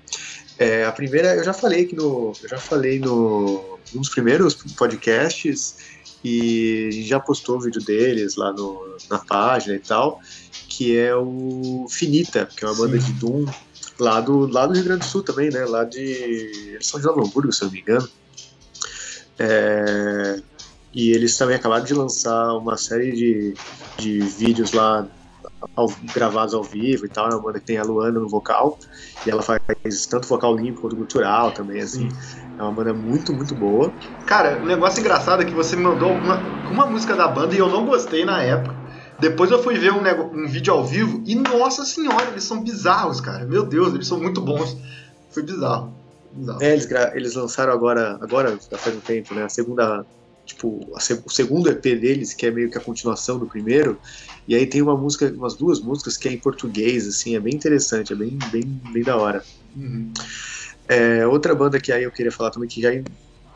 É, 0.58 0.86
a 0.86 0.92
primeira, 0.92 1.36
eu 1.36 1.44
já 1.44 1.54
falei 1.54 1.84
aqui 1.84 1.96
no. 1.96 2.34
Eu 2.42 2.50
já 2.50 2.58
falei 2.58 3.00
no. 3.00 3.80
Um 3.94 4.00
dos 4.00 4.10
primeiros 4.10 4.56
podcasts 4.78 5.76
e 6.24 7.04
já 7.04 7.20
postou 7.20 7.58
o 7.58 7.60
vídeo 7.60 7.84
deles 7.84 8.36
lá 8.36 8.54
no, 8.54 8.96
na 9.10 9.20
página 9.20 9.76
e 9.76 9.80
tal 9.80 10.22
que 10.72 10.98
é 10.98 11.14
o 11.14 11.86
Finita, 11.90 12.46
que 12.46 12.64
é 12.64 12.68
uma 12.68 12.78
banda 12.78 12.98
de 12.98 13.12
Doom 13.14 13.46
lá 14.00 14.22
do, 14.22 14.48
lá 14.48 14.66
do 14.66 14.74
Rio 14.74 14.86
Grande 14.86 15.02
do 15.02 15.06
Sul 15.06 15.22
também, 15.22 15.50
né? 15.50 15.66
Lá 15.66 15.84
de. 15.84 16.00
Eles 16.00 16.88
são 16.88 17.00
de 17.00 17.06
Novo 17.06 17.26
Hamburgo, 17.26 17.52
se 17.52 17.62
eu 17.62 17.66
não 17.66 17.74
me 17.74 17.82
engano. 17.82 18.10
É, 19.38 20.42
e 20.94 21.12
eles 21.12 21.38
também 21.38 21.56
acabaram 21.58 21.84
de 21.84 21.94
lançar 21.94 22.54
uma 22.54 22.78
série 22.78 23.12
de, 23.12 23.54
de 23.98 24.20
vídeos 24.20 24.72
lá 24.72 25.06
ao, 25.76 25.92
gravados 26.14 26.54
ao 26.54 26.64
vivo 26.64 27.06
e 27.06 27.10
tal. 27.10 27.30
É 27.30 27.36
uma 27.36 27.42
banda 27.42 27.60
que 27.60 27.66
tem 27.66 27.78
a 27.78 27.84
Luana 27.84 28.20
no 28.20 28.30
vocal. 28.30 28.80
E 29.26 29.30
ela 29.30 29.42
faz 29.42 30.06
tanto 30.10 30.28
vocal 30.28 30.56
limpo 30.56 30.82
quanto 30.82 30.96
cultural 30.96 31.52
também, 31.52 31.82
assim. 31.82 32.08
É 32.58 32.64
uma 32.64 32.72
banda 32.72 32.94
muito, 32.94 33.34
muito 33.34 33.54
boa. 33.56 33.94
Cara, 34.26 34.58
o 34.58 34.64
um 34.64 34.66
negócio 34.66 35.02
engraçado 35.02 35.42
é 35.42 35.46
que 35.46 35.54
você 35.54 35.76
me 35.76 35.84
mandou 35.84 36.12
uma, 36.12 36.38
uma 36.72 36.86
música 36.86 37.16
da 37.16 37.28
banda 37.28 37.54
e 37.54 37.60
eu 37.60 37.70
não 37.70 37.86
gostei 37.86 38.24
na 38.24 38.42
época. 38.42 38.81
Depois 39.22 39.52
eu 39.52 39.62
fui 39.62 39.78
ver 39.78 39.94
um, 39.94 40.02
um 40.34 40.48
vídeo 40.48 40.74
ao 40.74 40.86
vivo 40.86 41.22
e, 41.26 41.36
nossa 41.36 41.86
senhora, 41.86 42.30
eles 42.32 42.44
são 42.44 42.64
bizarros, 42.64 43.22
cara. 43.22 43.46
Meu 43.46 43.64
Deus, 43.64 43.94
eles 43.94 44.08
são 44.08 44.20
muito 44.20 44.42
bons. 44.42 44.76
Foi 45.30 45.44
bizarro. 45.44 45.94
bizarro. 46.34 46.62
É, 46.62 46.74
eles, 46.74 46.90
eles 47.14 47.36
lançaram 47.36 47.72
agora, 47.72 48.18
agora, 48.20 48.58
já 48.70 48.78
faz 48.80 48.96
um 48.96 49.00
tempo, 49.00 49.36
né? 49.36 49.44
A 49.44 49.50
segunda 49.50 50.04
tipo, 50.44 50.88
o 51.26 51.30
segundo 51.30 51.70
EP 51.70 51.82
deles, 51.82 52.34
que 52.34 52.46
é 52.46 52.52
meio 52.52 52.70
que 52.70 52.78
a 52.78 52.82
continuação 52.82 53.38
do 53.38 53.46
primeiro, 53.46 53.98
e 54.48 54.56
aí 54.56 54.66
tem 54.66 54.82
uma 54.82 54.98
música, 54.98 55.32
umas 55.36 55.56
duas 55.56 55.80
músicas 55.80 56.18
que 56.18 56.28
é 56.28 56.32
em 56.32 56.38
português, 56.38 57.08
assim, 57.08 57.36
é 57.36 57.40
bem 57.40 57.54
interessante, 57.54 58.12
é 58.12 58.16
bem, 58.16 58.38
bem, 58.52 58.64
bem 58.92 59.04
da 59.04 59.16
hora. 59.16 59.44
Uhum. 59.76 60.12
É, 60.88 61.26
outra 61.28 61.56
banda 61.56 61.80
que 61.80 61.92
aí 61.92 62.04
eu 62.04 62.12
queria 62.12 62.32
falar 62.32 62.50
também, 62.50 62.68
que 62.68 62.82
já 62.82 62.92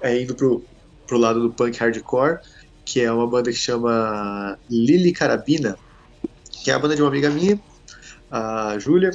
é 0.01 0.21
indo 0.21 0.35
pro, 0.35 0.63
pro 1.07 1.17
lado 1.17 1.41
do 1.41 1.51
punk 1.51 1.77
hardcore, 1.77 2.39
que 2.85 3.01
é 3.01 3.11
uma 3.11 3.27
banda 3.27 3.51
que 3.51 3.57
chama 3.57 4.57
Lily 4.69 5.11
Carabina, 5.11 5.77
que 6.51 6.69
é 6.69 6.73
a 6.73 6.79
banda 6.79 6.95
de 6.95 7.01
uma 7.01 7.09
amiga 7.09 7.29
minha, 7.29 7.59
a 8.29 8.77
Júlia, 8.77 9.11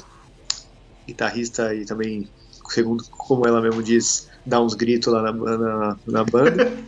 guitarrista 1.06 1.74
e 1.74 1.84
também, 1.84 2.28
segundo 2.68 3.04
como 3.10 3.46
ela 3.46 3.60
mesmo 3.60 3.82
diz, 3.82 4.28
dá 4.44 4.60
uns 4.60 4.74
gritos 4.74 5.12
lá 5.12 5.22
na, 5.22 5.32
na, 5.32 5.96
na 6.06 6.24
banda. 6.24 6.70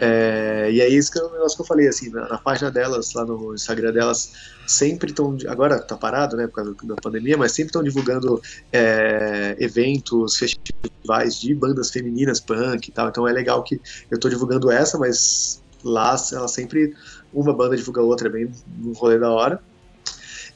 É, 0.00 0.68
e 0.72 0.80
é 0.80 0.88
isso 0.88 1.12
que 1.12 1.18
é 1.20 1.22
o 1.22 1.30
negócio 1.30 1.56
que 1.56 1.62
eu 1.62 1.66
falei, 1.66 1.86
assim, 1.86 2.10
na, 2.10 2.28
na, 2.28 2.36
página 2.36 2.72
delas, 2.72 3.12
lá 3.14 3.24
no 3.24 3.54
Instagram 3.54 3.92
delas, 3.92 4.32
sempre 4.66 5.10
estão, 5.10 5.36
agora 5.46 5.78
tá 5.78 5.96
parado, 5.96 6.36
né, 6.36 6.48
por 6.48 6.54
causa 6.54 6.74
da 6.82 6.96
pandemia, 6.96 7.36
mas 7.36 7.52
sempre 7.52 7.68
estão 7.68 7.84
divulgando 7.84 8.42
é, 8.72 9.54
eventos, 9.60 10.36
festivais 10.36 11.40
de 11.40 11.54
bandas 11.54 11.90
femininas, 11.90 12.40
punk 12.40 12.88
e 12.88 12.90
tal, 12.90 13.10
então 13.10 13.28
é 13.28 13.32
legal 13.32 13.62
que 13.62 13.80
eu 14.10 14.18
tô 14.18 14.28
divulgando 14.28 14.72
essa, 14.72 14.98
mas 14.98 15.61
lá 15.84 16.16
ela 16.32 16.48
sempre, 16.48 16.94
uma 17.32 17.52
banda 17.52 17.76
divulga 17.76 18.00
a 18.00 18.04
outra, 18.04 18.28
é 18.28 18.30
bem 18.30 18.52
um 18.84 18.92
rolê 18.92 19.18
da 19.18 19.30
hora. 19.30 19.62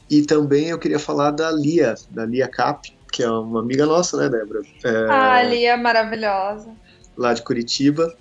E 0.09 0.23
também 0.23 0.69
eu 0.69 0.79
queria 0.79 0.99
falar 0.99 1.33
da 1.33 1.51
Lia, 1.51 1.95
da 2.11 2.25
Lia 2.25 2.49
Cap, 2.49 2.97
que 3.13 3.23
é 3.23 3.31
uma 3.31 3.61
amiga 3.61 3.87
nossa, 3.87 4.17
né, 4.17 4.29
Débora? 4.29 4.63
É, 4.85 5.07
ah, 5.11 5.43
Lia 5.43 5.77
maravilhosa. 5.77 6.71
Lá 7.17 7.35
de 7.35 7.43
Curitiba 7.43 8.15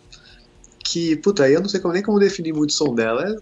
que, 0.86 1.16
puta, 1.18 1.44
aí 1.44 1.54
eu 1.54 1.62
não 1.62 1.68
sei 1.68 1.80
como, 1.80 1.94
nem 1.94 2.04
como 2.04 2.20
definir 2.20 2.54
muito 2.54 2.70
o 2.70 2.74
som 2.74 2.94
dela. 2.94 3.24
É 3.24 3.36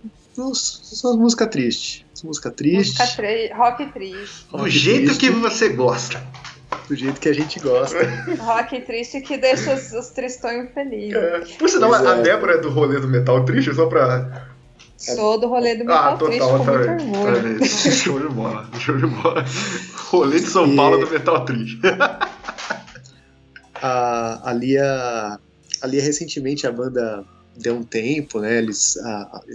só 0.54 1.16
música 1.16 1.46
triste. 1.46 2.06
Música 2.24 2.50
triste. 2.50 2.98
Música 3.00 3.16
tri 3.16 3.52
rock 3.54 3.86
triste. 3.92 4.48
Do 4.50 4.70
jeito 4.70 5.06
triste. 5.08 5.20
que 5.20 5.30
você 5.30 5.70
gosta. 5.70 6.26
Do 6.88 6.96
jeito 6.96 7.20
que 7.20 7.30
a 7.30 7.34
gente 7.34 7.60
gosta. 7.60 7.98
rock 8.40 8.82
triste 8.82 9.22
que 9.22 9.38
deixa 9.38 9.74
os, 9.74 9.92
os 9.94 10.10
tristões 10.10 10.72
felizes. 10.74 11.16
É. 11.16 11.40
Por 11.58 11.70
sinal, 11.70 11.94
a 11.94 12.16
Débora 12.16 12.56
é 12.56 12.58
do 12.58 12.70
rolê 12.70 13.00
do 13.00 13.08
metal 13.08 13.44
triste, 13.46 13.74
só 13.74 13.88
pra. 13.88 14.48
Sou 14.98 15.40
do 15.40 15.48
rolê 15.48 15.76
do 15.76 15.86
metal 15.86 16.14
ah, 16.14 16.18
total, 16.18 16.28
triste, 16.28 16.50
com 16.50 16.66
também. 16.66 17.06
muito 17.08 17.28
orgulho. 17.28 17.66
Show 17.66 18.20
de 18.20 18.34
bola, 18.34 18.70
show 18.80 18.98
de 18.98 19.06
bola. 19.08 19.46
Rolê 19.96 20.40
de 20.40 20.48
São 20.48 20.66
e... 20.66 20.76
Paulo 20.76 20.98
do 20.98 21.12
metal 21.12 21.44
triste. 21.44 21.80
a, 23.82 24.50
a 24.50 24.54
Lia 24.54 25.40
ali 25.82 26.00
recentemente 26.00 26.66
a 26.66 26.72
banda 26.72 27.26
deu 27.58 27.76
um 27.76 27.84
tempo, 27.84 28.40
né? 28.40 28.58
Eles, 28.58 28.98
a, 28.98 29.10
a, 29.10 29.42
é 29.48 29.52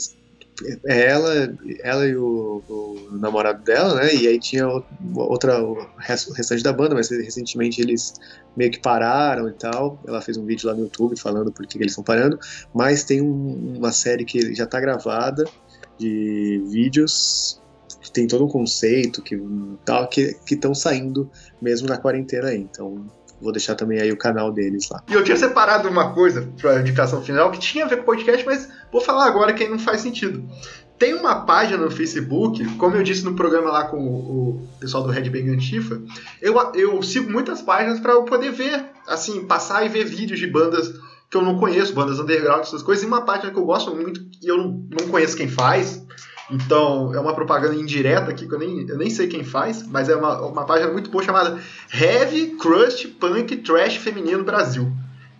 ela, 0.84 1.56
ela 1.82 2.06
e 2.06 2.16
o, 2.16 2.62
o, 2.68 3.08
namorado 3.12 3.62
dela, 3.62 3.94
né? 3.94 4.14
E 4.14 4.26
aí 4.26 4.38
tinha 4.38 4.66
outra, 5.14 5.62
o 5.62 5.86
restante 6.02 6.62
da 6.62 6.72
banda, 6.72 6.94
mas 6.94 7.10
recentemente 7.10 7.80
eles 7.80 8.14
meio 8.56 8.70
que 8.70 8.80
pararam 8.80 9.48
e 9.48 9.52
tal. 9.52 10.02
Ela 10.06 10.20
fez 10.20 10.36
um 10.36 10.44
vídeo 10.44 10.68
lá 10.68 10.74
no 10.74 10.82
YouTube 10.82 11.18
falando 11.18 11.52
por 11.52 11.66
que 11.66 11.78
eles 11.78 11.92
estão 11.92 12.04
parando. 12.04 12.38
Mas 12.74 13.04
tem 13.04 13.20
um, 13.20 13.76
uma 13.76 13.92
série 13.92 14.24
que 14.24 14.54
já 14.54 14.64
está 14.64 14.80
gravada 14.80 15.44
de 15.98 16.62
vídeos 16.68 17.60
que 18.00 18.12
tem 18.12 18.26
todo 18.26 18.44
um 18.44 18.48
conceito 18.48 19.22
que 19.22 19.40
tal 19.84 20.08
que 20.08 20.36
estão 20.48 20.74
saindo 20.74 21.30
mesmo 21.60 21.88
na 21.88 21.98
quarentena 21.98 22.48
aí. 22.48 22.58
Então 22.60 23.06
Vou 23.40 23.52
deixar 23.52 23.74
também 23.74 24.00
aí 24.00 24.10
o 24.10 24.16
canal 24.16 24.52
deles 24.52 24.88
lá. 24.90 25.02
E 25.08 25.14
eu 25.14 25.22
tinha 25.22 25.36
separado 25.36 25.88
uma 25.88 26.12
coisa 26.12 26.48
para 26.60 26.80
indicação 26.80 27.22
final 27.22 27.50
que 27.50 27.58
tinha 27.58 27.84
a 27.84 27.88
ver 27.88 27.98
com 27.98 28.04
podcast, 28.04 28.44
mas 28.44 28.68
vou 28.90 29.00
falar 29.00 29.26
agora 29.26 29.52
que 29.52 29.62
aí 29.62 29.68
não 29.68 29.78
faz 29.78 30.00
sentido. 30.00 30.48
Tem 30.98 31.14
uma 31.14 31.46
página 31.46 31.84
no 31.84 31.90
Facebook, 31.90 32.64
como 32.74 32.96
eu 32.96 33.04
disse 33.04 33.24
no 33.24 33.34
programa 33.34 33.70
lá 33.70 33.84
com 33.84 33.98
o, 33.98 34.68
pessoal 34.80 35.04
do 35.04 35.10
Red 35.10 35.30
Bang 35.30 35.48
Antifa, 35.50 36.02
eu, 36.42 36.56
eu 36.74 37.00
sigo 37.02 37.30
muitas 37.30 37.62
páginas 37.62 38.00
para 38.00 38.12
eu 38.12 38.24
poder 38.24 38.50
ver, 38.50 38.84
assim, 39.06 39.46
passar 39.46 39.86
e 39.86 39.88
ver 39.88 40.04
vídeos 40.04 40.40
de 40.40 40.48
bandas 40.48 40.92
que 41.30 41.36
eu 41.36 41.42
não 41.42 41.58
conheço, 41.58 41.94
bandas 41.94 42.18
underground, 42.18 42.62
essas 42.62 42.82
coisas, 42.82 43.04
e 43.04 43.06
uma 43.06 43.22
página 43.22 43.52
que 43.52 43.58
eu 43.58 43.64
gosto 43.64 43.94
muito 43.94 44.20
e 44.42 44.48
eu 44.48 44.56
não 44.56 45.08
conheço 45.08 45.36
quem 45.36 45.46
faz, 45.46 46.04
então, 46.50 47.14
é 47.14 47.20
uma 47.20 47.34
propaganda 47.34 47.74
indireta 47.74 48.30
aqui 48.30 48.46
que 48.46 48.54
eu 48.54 48.58
nem, 48.58 48.88
eu 48.88 48.96
nem 48.96 49.10
sei 49.10 49.26
quem 49.26 49.44
faz, 49.44 49.86
mas 49.86 50.08
é 50.08 50.16
uma, 50.16 50.40
uma 50.46 50.64
página 50.64 50.90
muito 50.90 51.10
boa 51.10 51.22
chamada 51.22 51.60
Heavy 51.92 52.56
Crust 52.56 53.06
Punk 53.20 53.56
Trash 53.58 53.96
Feminino 53.96 54.44
Brasil. 54.44 54.90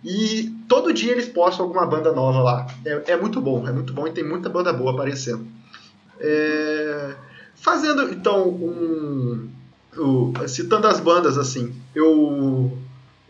E 0.03 0.55
todo 0.67 0.93
dia 0.93 1.11
eles 1.11 1.27
postam 1.27 1.65
alguma 1.65 1.85
banda 1.85 2.11
nova 2.11 2.41
lá. 2.41 2.67
É, 2.85 3.13
é 3.13 3.17
muito 3.17 3.41
bom, 3.41 3.67
é 3.67 3.71
muito 3.71 3.91
bom 3.91 4.07
e 4.07 4.11
tem 4.11 4.23
muita 4.23 4.49
banda 4.49 4.71
boa 4.71 4.91
aparecendo. 4.91 5.45
É... 6.19 7.15
Fazendo 7.55 8.03
então 8.13 8.47
um. 8.47 9.49
citando 10.47 10.87
as 10.87 10.99
bandas 10.99 11.37
assim, 11.37 11.75
eu 11.93 12.77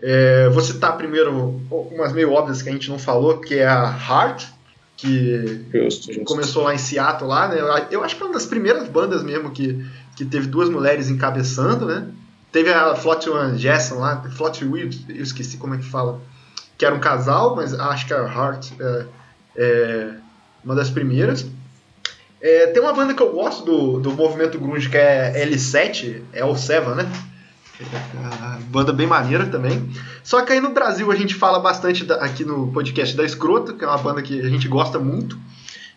é, 0.01 0.49
vou 0.49 0.61
citar 0.61 0.97
primeiro 0.97 1.59
umas 1.69 2.13
meio 2.13 2.31
óbvias 2.31 2.61
que 2.61 2.69
a 2.69 2.71
gente 2.71 2.89
não 2.89 2.99
falou, 2.99 3.39
que 3.39 3.55
é 3.55 3.67
a 3.67 3.89
Heart, 3.89 4.45
que 4.99 5.65
justo, 5.71 6.07
justo. 6.07 6.23
começou 6.25 6.63
lá 6.63 6.75
em 6.75 6.77
Seattle, 6.77 7.29
lá, 7.29 7.47
né? 7.47 7.57
Eu 7.89 8.03
acho 8.03 8.17
que 8.17 8.21
é 8.21 8.25
uma 8.25 8.33
das 8.33 8.45
primeiras 8.45 8.87
bandas 8.89 9.23
mesmo 9.23 9.49
que, 9.51 9.85
que 10.15 10.25
teve 10.25 10.47
duas 10.47 10.69
mulheres 10.69 11.09
encabeçando, 11.09 11.85
né? 11.85 12.07
Teve 12.51 12.69
a 12.73 12.95
Flot 12.95 13.29
One 13.29 13.57
Jason 13.57 13.99
lá, 13.99 14.21
Flot 14.35 14.65
Weed, 14.65 15.05
eu 15.07 15.23
esqueci 15.23 15.57
como 15.57 15.75
é 15.75 15.77
que 15.77 15.85
fala, 15.85 16.19
que 16.77 16.83
era 16.83 16.93
um 16.93 16.99
casal, 16.99 17.55
mas 17.55 17.73
acho 17.73 18.07
que 18.07 18.13
a 18.13 18.23
Heart 18.23 18.71
é, 18.79 19.05
é 19.55 20.09
uma 20.65 20.75
das 20.75 20.89
primeiras. 20.89 21.45
É, 22.41 22.67
tem 22.67 22.81
uma 22.81 22.93
banda 22.93 23.13
que 23.13 23.21
eu 23.21 23.31
gosto 23.31 23.63
do, 23.63 23.99
do 23.99 24.11
movimento 24.11 24.59
grunge 24.59 24.89
que 24.89 24.97
é 24.97 25.45
L7, 25.45 26.23
é 26.33 26.43
o 26.43 26.55
Seven, 26.55 26.95
né? 26.95 27.09
Banda 28.69 28.91
bem 28.91 29.07
maneira 29.07 29.45
também. 29.45 29.89
Só 30.23 30.41
que 30.41 30.53
aí 30.53 30.59
no 30.59 30.69
Brasil 30.69 31.11
a 31.11 31.15
gente 31.15 31.35
fala 31.35 31.59
bastante 31.59 32.03
da, 32.03 32.15
aqui 32.15 32.43
no 32.43 32.71
podcast 32.71 33.15
da 33.15 33.23
Escrota, 33.23 33.73
que 33.73 33.83
é 33.83 33.87
uma 33.87 33.97
banda 33.97 34.21
que 34.21 34.41
a 34.41 34.49
gente 34.49 34.67
gosta 34.67 34.99
muito. 34.99 35.37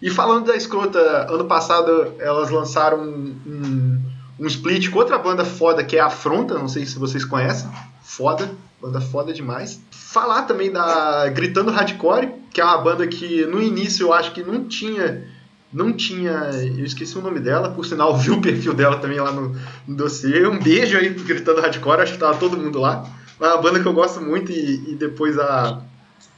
E 0.00 0.10
falando 0.10 0.46
da 0.46 0.56
Escrota, 0.56 0.98
ano 1.30 1.44
passado 1.44 2.14
elas 2.18 2.50
lançaram 2.50 3.00
um, 3.00 3.36
um, 3.46 4.00
um 4.40 4.46
split 4.46 4.90
com 4.90 4.98
outra 4.98 5.18
banda 5.18 5.44
foda 5.44 5.84
que 5.84 5.96
é 5.96 6.00
a 6.00 6.06
Afronta, 6.06 6.54
não 6.54 6.68
sei 6.68 6.86
se 6.86 6.98
vocês 6.98 7.24
conhecem. 7.24 7.70
Foda, 8.02 8.50
banda 8.80 9.00
foda 9.00 9.32
demais. 9.32 9.80
Falar 9.90 10.42
também 10.42 10.70
da 10.70 11.28
Gritando 11.28 11.70
Hardcore, 11.70 12.32
que 12.52 12.60
é 12.60 12.64
uma 12.64 12.78
banda 12.78 13.06
que 13.06 13.46
no 13.46 13.62
início 13.62 14.06
eu 14.06 14.12
acho 14.12 14.32
que 14.32 14.42
não 14.42 14.64
tinha 14.64 15.24
não 15.72 15.92
tinha. 15.92 16.50
Eu 16.76 16.84
esqueci 16.84 17.16
o 17.16 17.22
nome 17.22 17.40
dela, 17.40 17.70
por 17.70 17.86
sinal, 17.86 18.16
vi 18.18 18.30
o 18.30 18.40
perfil 18.40 18.74
dela 18.74 18.98
também 18.98 19.18
lá 19.18 19.32
no, 19.32 19.56
no 19.86 19.96
dossiê. 19.96 20.46
Um 20.46 20.58
beijo 20.58 20.96
aí 20.96 21.12
pro 21.12 21.24
Gritando 21.24 21.60
Hardcore, 21.60 22.02
acho 22.02 22.12
que 22.12 22.18
tava 22.18 22.38
todo 22.38 22.56
mundo 22.56 22.78
lá. 22.78 23.08
É 23.40 23.46
uma 23.46 23.62
banda 23.62 23.80
que 23.80 23.86
eu 23.86 23.92
gosto 23.92 24.20
muito 24.20 24.52
e, 24.52 24.92
e 24.92 24.94
depois 24.94 25.38
a. 25.38 25.82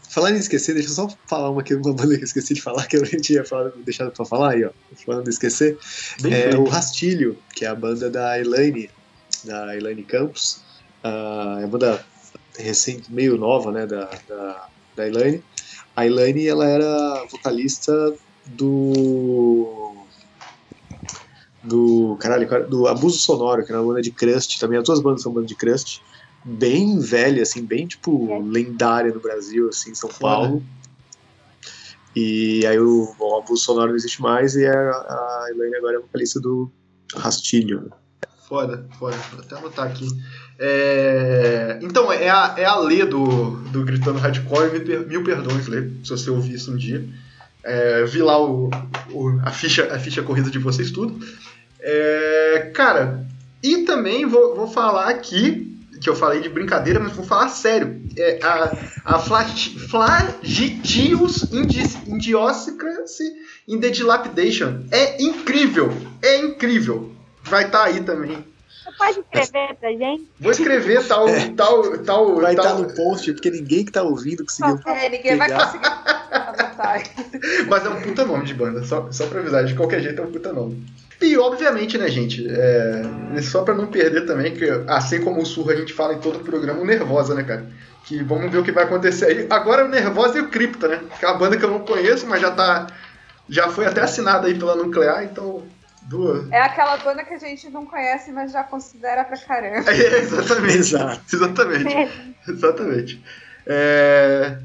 Falando 0.09 0.37
em 0.37 0.39
esquecer, 0.39 0.75
deixa 0.75 0.91
eu 0.91 0.95
só 0.95 1.09
falar 1.27 1.51
uma 1.51 1.61
aqui, 1.61 1.75
uma 1.75 1.93
banda 1.93 2.15
que 2.15 2.21
eu 2.21 2.25
esqueci 2.25 2.55
de 2.55 2.63
falar, 2.63 2.87
que 2.89 2.97
a 2.97 3.05
gente 3.05 3.33
ia 3.33 3.45
falar, 3.45 3.73
deixado 3.85 4.13
pra 4.13 4.25
falar 4.25 4.53
aí, 4.53 4.65
ó. 4.65 4.71
Falando 5.05 5.25
de 5.25 5.31
esquecer. 5.31 5.77
Bem 6.23 6.33
é 6.33 6.43
feito. 6.43 6.61
o 6.61 6.69
Rastilho, 6.69 7.37
que 7.55 7.65
é 7.65 7.69
a 7.69 7.75
banda 7.75 8.09
da 8.09 8.39
Elaine, 8.39 8.89
da 9.45 9.77
Elaine 9.77 10.05
Campos. 10.05 10.61
Uh, 11.03 11.59
é 11.59 11.65
uma 11.65 11.69
banda 11.69 12.05
recente, 12.57 13.13
meio 13.13 13.37
nova, 13.37 13.73
né, 13.73 13.87
da, 13.87 14.09
da, 14.29 14.69
da 14.97 15.07
Elaine. 15.09 15.43
A 15.97 16.07
Elaine, 16.07 16.47
ela 16.47 16.67
era 16.67 17.25
vocalista 17.31 18.15
do. 18.47 20.07
Do. 21.63 22.17
Caralho, 22.21 22.69
do 22.69 22.87
Abuso 22.87 23.19
Sonoro, 23.19 23.65
que 23.65 23.73
era 23.73 23.81
uma 23.81 23.89
banda 23.89 24.03
de 24.03 24.11
crust 24.11 24.59
também. 24.59 24.79
As 24.79 24.85
duas 24.85 25.01
bandas 25.01 25.23
são 25.23 25.33
bandas 25.33 25.49
de 25.49 25.57
crust. 25.57 26.01
Bem 26.45 26.99
velha, 26.99 27.43
assim, 27.43 27.65
bem 27.65 27.87
tipo 27.87 28.31
é. 28.31 28.39
lendária 28.39 29.13
no 29.13 29.21
Brasil, 29.21 29.69
assim, 29.69 29.93
em 29.93 29.95
São 29.95 30.11
Paulo. 30.11 30.63
E 32.15 32.65
aí 32.67 32.79
o, 32.79 33.15
o 33.19 33.37
Abuso 33.37 33.65
Sonoro 33.65 33.89
não 33.89 33.97
existe 33.97 34.21
mais 34.21 34.55
e 34.55 34.67
a, 34.67 34.73
a 34.73 35.47
Elaine 35.51 35.77
agora 35.77 35.97
é 35.97 36.01
vocalista 36.01 36.39
do, 36.39 36.71
rastilho. 37.17 37.93
Foda, 38.49 38.87
foda. 38.99 39.17
Vou 39.33 39.41
até 39.41 39.57
anotar 39.57 39.87
aqui. 39.87 40.07
É, 40.59 41.79
Então, 41.83 42.13
é 42.13 42.29
a, 42.29 42.55
é 42.59 42.65
a 42.65 42.77
Lê 42.77 43.05
do, 43.05 43.57
do 43.71 43.85
Gritando 43.85 44.19
Hardcore, 44.19 44.71
mil, 44.73 44.85
per- 44.85 45.07
mil 45.07 45.25
perdões, 45.25 45.67
Lê, 45.67 45.89
se 46.03 46.11
você 46.11 46.31
ouvir 46.31 46.55
isso 46.55 46.73
um 46.73 46.77
dia. 46.77 47.09
É, 47.65 48.05
vi 48.05 48.21
lá 48.23 48.39
o, 48.43 48.71
o- 49.11 49.41
a, 49.43 49.51
ficha, 49.51 49.93
a 49.95 49.99
ficha 49.99 50.23
corrida 50.23 50.51
de 50.51 50.59
vocês 50.59 50.91
tudo. 50.91 51.19
É, 51.81 52.71
cara, 52.75 53.27
e 53.63 53.79
também 53.85 54.27
vou, 54.27 54.55
vou 54.55 54.67
falar 54.67 55.09
aqui, 55.09 55.71
que 56.01 56.09
eu 56.09 56.15
falei 56.15 56.41
de 56.41 56.49
brincadeira, 56.49 57.01
mas 57.01 57.13
vou 57.13 57.25
falar 57.25 57.49
sério. 57.49 58.03
É, 58.17 58.39
a 58.43 58.77
a 59.17 59.19
Flag- 59.19 59.79
Flagitius 59.89 61.45
Indi- 61.53 61.99
Indioscracy 62.07 63.25
in 63.69 63.81
the 63.81 63.91
Dilapidation 63.91 64.85
é 64.91 65.23
incrível, 65.23 65.93
é 66.23 66.39
incrível. 66.39 67.13
Vai 67.43 67.67
estar 67.67 67.85
aí 67.85 68.01
também. 68.03 68.45
Pode 68.99 69.21
escrever 69.21 69.75
pra 69.77 69.91
gente? 69.91 70.29
Vou 70.41 70.53
escrever 70.53 71.07
tal, 71.07 71.27
tal, 71.57 71.99
tal, 71.99 72.37
Vai 72.41 72.53
estar 72.53 72.63
tal 72.63 72.79
no 72.79 72.95
post, 72.95 73.33
porque 73.33 73.51
ninguém 73.51 73.85
que 73.85 73.93
tá 73.93 74.03
ouvindo 74.03 74.45
conseguiu. 74.45 74.81
É, 74.87 75.09
ninguém 75.09 75.37
vai 75.37 75.49
Pegar. 75.49 75.67
conseguir 75.67 75.87
anotar. 76.31 77.03
Mas 77.69 77.85
é 77.85 77.89
um 77.89 78.01
puta 78.01 78.25
nome 78.25 78.45
de 78.45 78.55
banda, 78.55 78.85
só, 78.85 79.11
só 79.11 79.27
pra 79.27 79.41
avisar, 79.41 79.65
de 79.65 79.75
qualquer 79.75 80.01
jeito 80.01 80.21
é 80.21 80.25
um 80.25 80.31
puta 80.31 80.53
nome. 80.53 80.85
E 81.21 81.37
obviamente, 81.39 81.97
né, 81.97 82.09
gente, 82.09 82.47
é, 82.49 83.03
só 83.43 83.63
pra 83.63 83.75
não 83.75 83.87
perder 83.87 84.27
também, 84.27 84.55
que 84.55 84.69
assim 84.89 85.23
como 85.23 85.41
o 85.41 85.47
Surra 85.47 85.73
a 85.73 85.77
gente 85.77 85.93
fala 85.93 86.15
em 86.15 86.19
todo 86.21 86.37
o 86.37 86.45
programa, 86.45 86.81
o 86.81 86.85
Nervosa, 86.85 87.35
né, 87.35 87.43
cara? 87.43 87.67
Que 88.05 88.23
vamos 88.23 88.51
ver 88.51 88.59
o 88.59 88.65
que 88.65 88.73
vai 88.73 88.85
acontecer 88.85 89.27
aí. 89.27 89.47
Agora 89.49 89.87
o 89.87 89.89
Nervosa 89.89 90.39
e 90.39 90.43
o 90.43 90.49
Cripta, 90.49 90.89
né? 90.89 91.01
Que 91.19 91.25
é 91.25 91.29
uma 91.29 91.39
banda 91.39 91.57
que 91.57 91.65
eu 91.65 91.71
não 91.71 91.81
conheço, 91.81 92.27
mas 92.27 92.41
já 92.41 92.51
tá. 92.51 92.89
Já 93.49 93.69
foi 93.71 93.87
até 93.87 94.03
assinada 94.03 94.47
aí 94.47 94.55
pela 94.59 94.77
Nuclear, 94.77 95.25
então. 95.25 95.63
Duas. 96.05 96.51
É 96.53 96.61
aquela 96.61 96.97
banda 96.99 97.25
que 97.25 97.35
a 97.35 97.39
gente 97.39 97.69
não 97.71 97.87
conhece, 97.87 98.31
mas 98.31 98.53
já 98.53 98.63
considera 98.63 99.25
pra 99.25 99.37
caramba. 99.39 99.91
É, 99.91 100.19
exatamente. 100.19 100.79
Exato. 100.79 101.21
Exatamente. 101.33 101.89
É. 101.89 102.11
Exatamente. 102.49 103.25
É. 103.67 104.59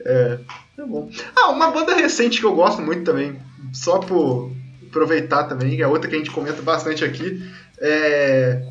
É. 0.00 0.38
Tá 0.76 0.84
bom. 0.84 1.10
Ah, 1.36 1.50
uma 1.50 1.70
banda 1.70 1.94
recente 1.94 2.40
que 2.40 2.46
eu 2.46 2.54
gosto 2.54 2.82
muito 2.82 3.04
também, 3.04 3.40
só 3.72 3.98
por 3.98 4.52
aproveitar 4.88 5.44
também, 5.44 5.80
é 5.80 5.86
outra 5.86 6.08
que 6.08 6.16
a 6.16 6.18
gente 6.18 6.30
comenta 6.30 6.60
bastante 6.62 7.04
aqui. 7.04 7.42
É. 7.78 8.62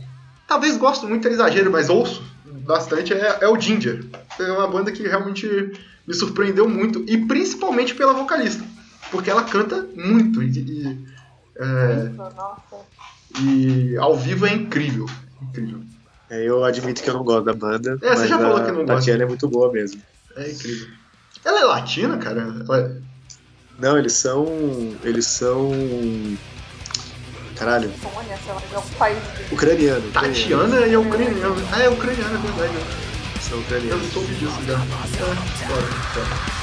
Talvez 0.48 0.78
gosto 0.78 1.08
muito, 1.08 1.28
é 1.28 1.32
exagero, 1.32 1.72
mas 1.72 1.90
ouço 1.90 2.24
bastante, 2.46 3.14
é, 3.14 3.40
é 3.42 3.48
o 3.48 3.60
Ginger. 3.60 4.06
É 4.40 4.52
uma 4.52 4.68
banda 4.68 4.92
que 4.92 5.04
realmente 5.04 5.48
me 6.08 6.14
surpreendeu 6.14 6.68
muito, 6.68 7.04
e 7.08 7.18
principalmente 7.18 7.96
pela 7.96 8.14
vocalista, 8.14 8.64
porque 9.10 9.30
ela 9.30 9.44
canta 9.44 9.88
muito 9.96 10.44
e, 10.44 10.50
e, 10.50 11.13
é, 11.58 12.10
Nossa. 12.10 12.86
e 13.42 13.96
ao 13.98 14.16
vivo 14.18 14.46
é 14.46 14.54
incrível. 14.54 15.06
Incrível. 15.42 15.82
É, 16.30 16.44
eu 16.48 16.64
admito 16.64 17.04
que 17.04 17.10
eu 17.10 17.14
não 17.14 17.24
gosto 17.24 17.46
da 17.46 17.54
banda. 17.54 17.98
É, 18.02 18.16
você 18.16 18.28
já 18.28 18.38
falou 18.38 18.58
a 18.58 18.64
que 18.64 18.72
não 18.72 18.80
gosta. 18.80 18.96
Tatiana 18.96 19.24
é 19.24 19.28
muito 19.28 19.48
boa 19.48 19.72
mesmo. 19.72 20.02
É 20.36 20.50
incrível. 20.50 20.88
Ela 21.46 21.60
é 21.60 21.64
latina, 21.66 22.18
cara? 22.18 22.42
É- 22.42 22.92
Não, 23.80 23.98
eles 23.98 24.14
são. 24.14 24.46
Eles 25.04 25.28
são. 25.28 25.72
Caralho, 27.56 27.92
sei 27.92 28.54
lá, 28.54 28.62
é 28.74 28.78
um 28.78 28.82
país 28.98 29.18
ucraniano. 29.52 30.12
Tatiana 30.12 30.76
é 30.78 30.98
ucraniana. 30.98 31.56
Ah, 31.72 31.84
é 31.84 31.90
ucraniana, 31.90 32.34
é 32.36 32.42
verdade. 32.42 32.74
São 33.42 33.58
Eu 33.58 33.64
ucranianos. 33.64 34.12
soube 34.12 34.34
disso 34.36 34.60
já. 34.66 34.74
É, 34.74 34.78
foda, 34.78 35.86
foda. 35.86 36.63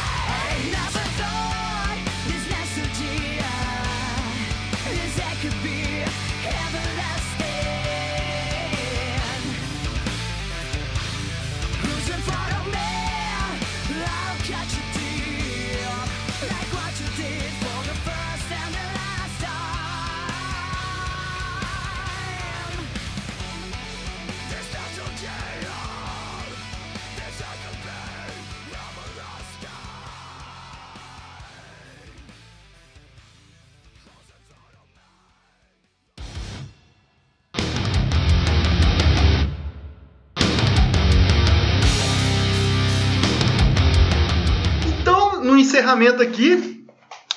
Encerramento 45.90 46.22
aqui, 46.22 46.86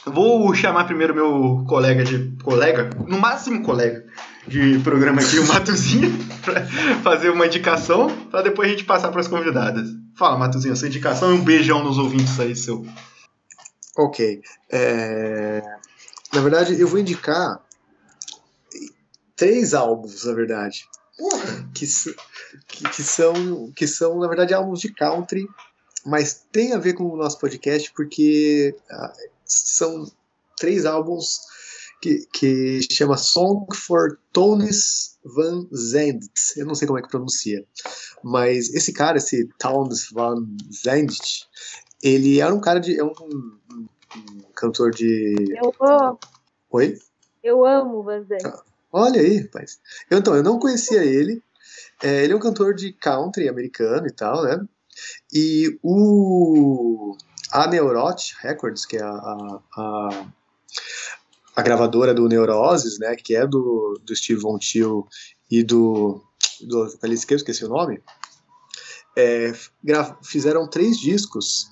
vou 0.05 0.53
chamar 0.53 0.83
primeiro 0.83 1.15
meu 1.15 1.65
colega 1.67 2.03
de. 2.03 2.37
colega, 2.43 2.91
no 3.07 3.19
máximo 3.19 3.63
colega 3.63 4.05
de 4.47 4.77
programa 4.83 5.21
aqui, 5.21 5.39
o 5.39 5.47
Matuzinho, 5.47 6.11
pra 6.45 6.63
fazer 7.01 7.31
uma 7.31 7.47
indicação, 7.47 8.15
pra 8.29 8.43
depois 8.43 8.67
a 8.67 8.71
gente 8.71 8.83
passar 8.83 9.11
pras 9.11 9.27
convidadas. 9.27 9.89
Fala, 10.15 10.37
Matuzinho, 10.37 10.75
sua 10.75 10.87
indicação 10.87 11.31
e 11.33 11.39
um 11.39 11.43
beijão 11.43 11.83
nos 11.83 11.97
ouvintes 11.97 12.39
aí, 12.39 12.55
seu. 12.55 12.85
Ok. 13.97 14.39
É, 14.71 15.63
Na 16.31 16.41
verdade, 16.41 16.79
eu 16.79 16.87
vou 16.87 16.99
indicar 16.99 17.59
três 19.35 19.73
álbuns, 19.73 20.25
na 20.25 20.33
verdade. 20.33 20.85
Que, 21.73 21.87
que, 22.67 22.83
que 22.89 23.01
são, 23.03 23.71
que 23.75 23.87
são, 23.87 24.19
na 24.19 24.27
verdade, 24.27 24.53
álbuns 24.53 24.79
de 24.79 24.93
country, 24.93 25.47
mas 26.05 26.45
tem 26.51 26.73
a 26.73 26.77
ver 26.77 26.93
com 26.93 27.05
o 27.05 27.17
nosso 27.17 27.39
podcast, 27.39 27.91
porque 27.93 28.75
ah, 28.89 29.13
são 29.45 30.09
três 30.57 30.85
álbuns 30.85 31.39
que, 32.01 32.27
que 32.33 32.81
chama 32.91 33.17
Song 33.17 33.65
for 33.75 34.19
Tonis 34.31 35.17
Van 35.23 35.67
Zandt. 35.73 36.29
Eu 36.57 36.65
não 36.65 36.75
sei 36.75 36.85
como 36.87 36.99
é 36.99 37.01
que 37.01 37.07
pronuncia. 37.09 37.65
Mas 38.23 38.73
esse 38.73 38.91
cara, 38.91 39.17
esse 39.17 39.47
Towns 39.57 40.09
Van 40.11 40.45
Zandt, 40.83 41.47
ele 42.01 42.39
era 42.41 42.53
um 42.53 42.59
cara 42.59 42.79
de. 42.79 42.99
É 42.99 43.03
um, 43.03 43.13
um- 43.21 43.87
um 44.15 44.41
cantor 44.55 44.91
de. 44.91 45.33
Eu 45.57 45.73
amo, 45.81 46.19
Oi? 46.71 46.99
eu 47.43 47.65
amo 47.65 48.03
Van 48.03 48.23
Zandt. 48.23 48.61
Olha 48.91 49.19
aí, 49.19 49.37
rapaz. 49.39 49.79
Eu, 50.09 50.19
então, 50.19 50.35
eu 50.35 50.43
não 50.43 50.59
conhecia 50.59 51.03
ele. 51.03 51.41
É, 52.01 52.23
ele 52.23 52.33
é 52.33 52.35
um 52.35 52.39
cantor 52.39 52.75
de 52.75 52.93
country 52.93 53.47
americano 53.49 54.05
e 54.05 54.11
tal, 54.11 54.43
né? 54.43 54.63
E 55.31 55.77
o. 55.81 57.15
A 57.51 57.67
Neurotic 57.67 58.35
Records, 58.41 58.85
que 58.85 58.97
é 58.97 59.03
a, 59.03 59.09
a, 59.09 59.59
a, 59.77 60.25
a 61.55 61.61
gravadora 61.61 62.13
do 62.13 62.27
Neuroses, 62.27 62.97
né? 62.99 63.15
Que 63.15 63.35
é 63.35 63.45
do, 63.45 63.99
do 64.03 64.15
Steve 64.15 64.41
Von 64.41 64.57
Till 64.57 65.07
e 65.51 65.63
do. 65.63 66.21
do 66.61 66.89
vocalista 66.89 67.27
que 67.27 67.33
esqueci 67.35 67.63
o 67.65 67.69
nome. 67.69 68.01
é, 69.15 69.53
fizeram 70.23 70.67
três 70.67 70.97
discos 70.97 71.67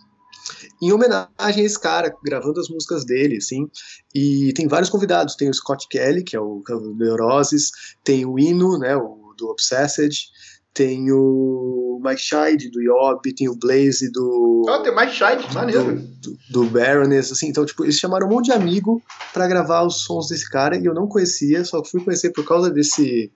em 0.82 0.92
homenagem 0.92 1.30
a 1.38 1.66
esse 1.66 1.80
cara, 1.80 2.16
gravando 2.24 2.60
as 2.60 2.70
músicas 2.70 3.06
dele, 3.06 3.38
assim. 3.38 3.70
E 4.14 4.52
tem 4.54 4.68
vários 4.68 4.90
convidados. 4.90 5.36
Tem 5.36 5.50
o 5.50 5.54
Scott 5.54 5.88
Kelly, 5.88 6.24
que 6.24 6.36
é 6.36 6.40
o, 6.40 6.64
é 6.68 6.74
o 6.74 6.94
Neuroses, 6.96 7.72
tem 8.04 8.26
o 8.26 8.38
Ino, 8.40 8.78
né, 8.78 8.96
o 8.96 9.34
do 9.38 9.50
Obsessed, 9.50 10.30
tem 10.74 11.12
o 11.12 12.00
Mike 12.04 12.22
Scheid 12.22 12.70
do 12.72 12.82
Yob, 12.82 13.34
tem 13.36 13.50
o 13.50 13.56
Blaze 13.56 14.12
do 14.12 14.64
Ó, 14.68 14.80
tem 14.80 14.94
mais 14.94 15.12
shite, 15.12 15.54
maneiro. 15.54 16.00
do, 16.22 16.38
do 16.50 16.66
Baroness, 16.66 17.32
assim, 17.32 17.48
então, 17.48 17.66
tipo, 17.66 17.84
eles 17.84 17.98
chamaram 18.00 18.28
um 18.28 18.30
monte 18.30 18.46
de 18.46 18.52
amigo 18.52 19.02
pra 19.34 19.48
gravar 19.48 19.84
os 19.84 20.04
sons 20.04 20.30
desse 20.30 20.50
cara 20.50 20.78
e 20.78 20.86
eu 20.86 20.94
não 20.94 21.08
conhecia, 21.08 21.66
só 21.66 21.84
fui 21.84 22.04
conhecer 22.04 22.32
por 22.32 22.46
causa 22.48 22.70
desse, 22.70 23.32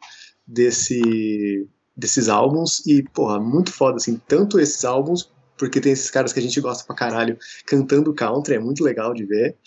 desse, 0.47 1.67
desses 1.95 2.29
álbuns 2.29 2.85
e, 2.85 3.03
porra, 3.03 3.39
muito 3.39 3.71
foda, 3.71 3.97
assim, 3.97 4.19
tanto 4.27 4.59
esses 4.59 4.85
álbuns, 4.85 5.29
porque 5.57 5.81
tem 5.81 5.91
esses 5.91 6.11
caras 6.11 6.31
que 6.31 6.39
a 6.39 6.43
gente 6.43 6.61
gosta 6.61 6.85
pra 6.85 6.95
caralho 6.95 7.37
cantando 7.65 8.13
country, 8.13 8.55
é 8.55 8.59
muito 8.59 8.83
legal 8.83 9.13
de 9.13 9.25
ver, 9.25 9.57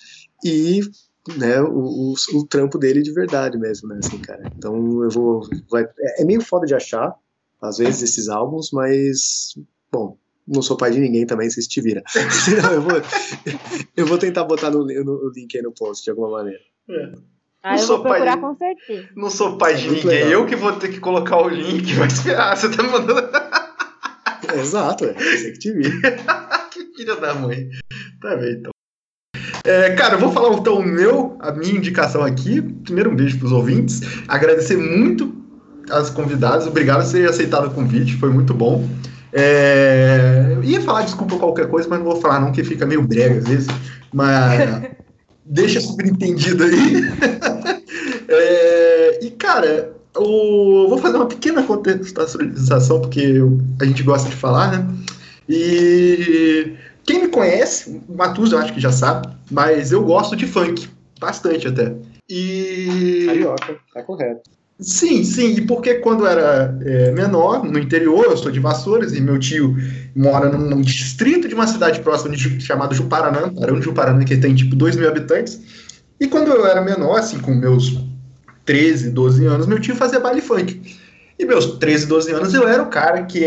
e, 0.45 0.81
né, 1.37 1.61
o, 1.61 2.13
o, 2.13 2.15
o 2.35 2.47
trampo 2.47 2.79
dele 2.79 3.03
de 3.03 3.13
verdade 3.13 3.59
mesmo, 3.59 3.89
né, 3.89 3.99
assim, 4.03 4.19
cara, 4.19 4.51
então 4.57 5.03
eu 5.03 5.11
vou, 5.11 5.43
vai, 5.71 5.83
é, 5.83 6.23
é 6.23 6.25
meio 6.25 6.41
foda 6.41 6.67
de 6.67 6.75
achar, 6.75 7.15
às 7.61 7.79
vezes, 7.79 8.03
esses 8.03 8.29
álbuns, 8.29 8.71
mas, 8.73 9.55
bom, 9.93 10.17
não 10.47 10.63
sou 10.63 10.77
pai 10.77 10.91
de 10.91 11.01
ninguém 11.01 11.27
também, 11.27 11.49
vocês 11.51 11.67
te 11.67 11.81
viram. 11.81 12.03
eu, 12.73 12.81
vou, 12.83 12.93
eu 13.97 14.07
vou 14.07 14.19
tentar 14.19 14.45
botar 14.45 14.71
no, 14.71 14.85
no, 14.87 15.05
no 15.05 15.31
link 15.35 15.57
aí 15.57 15.63
no 15.63 15.73
post, 15.73 16.05
de 16.05 16.11
alguma 16.11 16.31
maneira. 16.31 16.61
Ah, 17.63 17.73
Não 17.73 17.79
eu 17.81 17.87
sou 17.87 17.97
vou 17.99 18.07
procurar 18.07 18.37
pai- 18.37 18.41
com 18.41 18.57
certeza. 18.57 19.09
Não 19.17 19.31
sou 19.31 19.59
pai 19.59 19.75
de 19.75 19.89
ninguém, 19.89 20.05
legal. 20.05 20.31
eu 20.31 20.47
que 20.47 20.57
vou 20.57 20.73
ter 20.75 20.89
que 20.89 21.01
colocar 21.01 21.37
o 21.43 21.49
link, 21.49 21.93
vai 21.95 22.07
esperar, 22.07 22.57
você 22.57 22.69
tá 22.75 22.83
mandando. 22.83 23.29
Exato, 24.59 25.05
é. 25.05 25.13
Você 25.15 25.53
que 25.53 25.59
te 25.59 25.73
vira. 25.73 25.91
que 26.71 26.85
filha 26.97 27.17
da 27.17 27.35
mãe. 27.35 27.69
Tá 28.23 28.37
bem, 28.37 28.53
então. 28.55 28.71
É, 29.65 29.95
cara, 29.95 30.15
eu 30.15 30.21
vou 30.21 30.33
falar 30.33 30.57
então 30.57 30.79
o 30.79 30.83
meu, 30.83 31.37
a 31.41 31.53
minha 31.53 31.75
indicação 31.75 32.23
aqui. 32.23 32.63
Primeiro, 32.63 33.11
um 33.11 33.17
beijo 33.17 33.37
para 33.39 33.47
os 33.47 33.53
ouvintes. 33.53 34.01
Agradecer 34.27 34.77
muito 34.79 35.27
as 35.91 36.11
convidadas. 36.11 36.67
Obrigado 36.67 37.05
por 37.05 37.13
ter 37.13 37.29
aceitado 37.29 37.67
o 37.67 37.71
convite, 37.71 38.17
foi 38.17 38.31
muito 38.31 38.55
bom. 38.55 38.89
É, 39.33 40.57
ia 40.63 40.81
falar 40.81 41.03
desculpa 41.03 41.37
qualquer 41.37 41.69
coisa, 41.69 41.89
mas 41.89 41.99
não 41.99 42.07
vou 42.07 42.21
falar 42.21 42.41
não, 42.41 42.53
que 42.53 42.65
fica 42.65 42.87
meio 42.87 43.03
brega 43.03 43.39
às 43.39 43.49
vezes. 43.49 43.69
Mas 44.13 44.91
deixa 45.45 45.81
subentendido 45.81 46.65
aí. 46.65 47.03
é, 48.29 49.25
e, 49.25 49.31
cara, 49.33 49.93
eu 50.15 50.87
vou 50.89 50.99
fazer 50.99 51.17
uma 51.17 51.27
pequena 51.27 51.63
contextualização, 51.63 53.01
porque 53.01 53.41
a 53.81 53.85
gente 53.85 54.03
gosta 54.03 54.29
de 54.29 54.37
falar, 54.37 54.73
né? 54.73 54.89
E 55.49 56.75
quem 57.05 57.23
me 57.23 57.29
conhece, 57.29 58.03
o 58.09 58.17
Matus 58.17 58.53
eu 58.53 58.59
acho 58.59 58.75
que 58.75 58.81
já 58.81 58.93
sabe, 58.93 59.29
mas 59.51 59.93
eu 59.93 60.05
gosto 60.05 60.37
de 60.37 60.47
funk, 60.47 60.89
bastante 61.19 61.69
até. 61.69 61.95
E. 62.29 63.25
Carioca, 63.27 63.77
tá 63.95 64.03
correto. 64.03 64.58
Sim, 64.81 65.25
sim, 65.25 65.57
e 65.57 65.61
porque 65.63 65.95
quando 65.95 66.25
era 66.25 66.79
é, 66.85 67.11
menor, 67.11 67.65
no 67.65 67.81
interior, 67.81 68.25
eu 68.25 68.37
sou 68.37 68.51
de 68.53 68.61
Vassouras 68.61 69.13
e 69.13 69.21
meu 69.21 69.37
tio 69.37 69.77
mora 70.15 70.49
num, 70.49 70.71
num 70.71 70.81
distrito 70.81 71.49
de 71.49 71.55
uma 71.55 71.67
cidade 71.67 72.01
próxima 72.01 72.37
de, 72.37 72.61
chamado 72.61 72.95
Juparanã, 72.95 73.53
Barão 73.53 73.81
de 73.81 73.85
Juparanã, 73.85 74.25
que 74.25 74.37
tem 74.37 74.55
tipo 74.55 74.77
2 74.77 74.95
mil 74.95 75.09
habitantes. 75.09 75.61
E 76.21 76.29
quando 76.29 76.53
eu 76.53 76.65
era 76.65 76.81
menor, 76.81 77.19
assim, 77.19 77.41
com 77.41 77.53
meus 77.55 77.99
13, 78.65 79.11
12 79.11 79.47
anos, 79.47 79.67
meu 79.67 79.81
tio 79.81 79.97
fazia 79.97 80.21
baile 80.21 80.41
funk. 80.41 80.81
E 81.37 81.45
meus 81.45 81.79
13, 81.79 82.07
12 82.07 82.33
anos 82.33 82.55
eu 82.55 82.69
era 82.69 82.83
o 82.83 82.87
cara 82.87 83.25
que, 83.25 83.41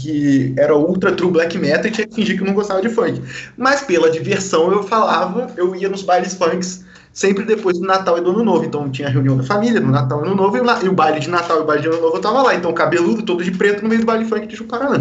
que 0.00 0.54
era 0.56 0.74
ultra 0.74 1.12
true 1.12 1.30
black 1.30 1.56
metal 1.58 1.86
e 1.86 1.90
tinha 1.90 2.06
que 2.06 2.14
fingir 2.14 2.38
que 2.38 2.44
não 2.44 2.54
gostava 2.54 2.80
de 2.80 2.88
funk. 2.88 3.22
Mas 3.58 3.82
pela 3.82 4.10
diversão 4.10 4.72
eu 4.72 4.82
falava, 4.82 5.52
eu 5.56 5.74
ia 5.74 5.88
nos 5.88 6.02
bailes 6.02 6.34
funks 6.34 6.84
sempre 7.12 7.44
depois 7.44 7.78
do 7.78 7.86
Natal 7.86 8.18
e 8.18 8.20
do 8.20 8.30
Ano 8.30 8.44
Novo. 8.44 8.64
Então 8.64 8.90
tinha 8.90 9.08
a 9.08 9.10
reunião 9.10 9.36
da 9.36 9.42
família 9.42 9.80
no 9.80 9.90
Natal 9.90 10.20
e 10.20 10.26
Ano 10.26 10.34
Novo, 10.34 10.56
e 10.56 10.60
o, 10.60 10.84
e 10.84 10.88
o 10.88 10.92
baile 10.92 11.20
de 11.20 11.28
Natal 11.28 11.58
e 11.58 11.60
o 11.60 11.64
baile 11.64 11.82
de 11.82 11.88
Ano 11.88 12.00
Novo 12.00 12.16
eu 12.16 12.20
tava 12.20 12.42
lá. 12.42 12.54
Então 12.54 12.72
cabeludo, 12.72 13.22
todo 13.22 13.44
de 13.44 13.50
preto, 13.50 13.82
no 13.82 13.88
meio 13.88 14.00
do 14.00 14.06
baile 14.06 14.24
funk 14.24 14.46
de 14.46 14.56
Chuparanã. 14.56 14.98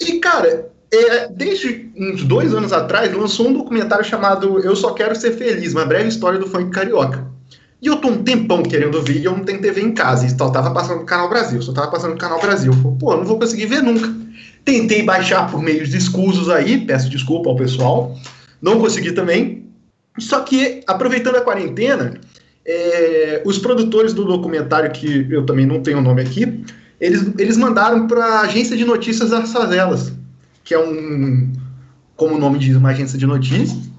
E, 0.00 0.18
cara, 0.18 0.70
é, 0.92 1.28
desde 1.28 1.90
uns 1.96 2.24
dois 2.24 2.54
anos 2.54 2.72
atrás, 2.72 3.12
lançou 3.14 3.48
um 3.48 3.52
documentário 3.52 4.04
chamado 4.04 4.58
Eu 4.60 4.74
Só 4.74 4.92
Quero 4.92 5.14
Ser 5.14 5.32
Feliz, 5.32 5.72
uma 5.72 5.84
breve 5.84 6.08
história 6.08 6.38
do 6.38 6.46
funk 6.46 6.70
carioca. 6.70 7.30
E 7.80 7.88
eu 7.88 7.96
tô 7.96 8.08
um 8.08 8.22
tempão 8.22 8.62
querendo 8.62 9.02
ver 9.02 9.16
e 9.16 9.24
eu 9.24 9.32
não 9.32 9.42
tenho 9.42 9.60
TV 9.60 9.80
em 9.80 9.92
casa. 9.92 10.24
E 10.24 10.30
só 10.30 10.50
tava 10.50 10.70
passando 10.70 11.00
no 11.00 11.04
Canal 11.04 11.28
Brasil, 11.28 11.60
só 11.60 11.72
tava 11.72 11.90
passando 11.90 12.12
no 12.12 12.18
Canal 12.18 12.40
Brasil. 12.40 12.72
Falei, 12.72 12.96
pô, 12.98 13.16
não 13.16 13.24
vou 13.24 13.40
conseguir 13.40 13.66
ver 13.66 13.82
nunca. 13.82 14.08
Tentei 14.64 15.02
baixar 15.02 15.50
por 15.50 15.60
meios 15.60 15.92
escusos 15.92 16.48
aí, 16.48 16.78
peço 16.86 17.10
desculpa 17.10 17.50
ao 17.50 17.56
pessoal. 17.56 18.16
Não 18.60 18.78
consegui 18.78 19.10
também. 19.10 19.61
Só 20.18 20.40
que, 20.40 20.82
aproveitando 20.86 21.36
a 21.36 21.40
quarentena, 21.40 22.20
é, 22.64 23.42
os 23.44 23.58
produtores 23.58 24.12
do 24.12 24.24
documentário, 24.24 24.90
que 24.90 25.26
eu 25.30 25.44
também 25.44 25.66
não 25.66 25.80
tenho 25.80 25.98
o 25.98 26.02
nome 26.02 26.22
aqui, 26.22 26.64
eles, 27.00 27.32
eles 27.38 27.56
mandaram 27.56 28.06
para 28.06 28.24
a 28.24 28.40
agência 28.42 28.76
de 28.76 28.84
notícias 28.84 29.30
das 29.30 29.52
favelas, 29.52 30.12
que 30.62 30.74
é 30.74 30.78
um, 30.78 31.52
como 32.16 32.36
o 32.36 32.38
nome 32.38 32.58
diz, 32.58 32.76
uma 32.76 32.90
agência 32.90 33.18
de 33.18 33.26
notícias, 33.26 33.90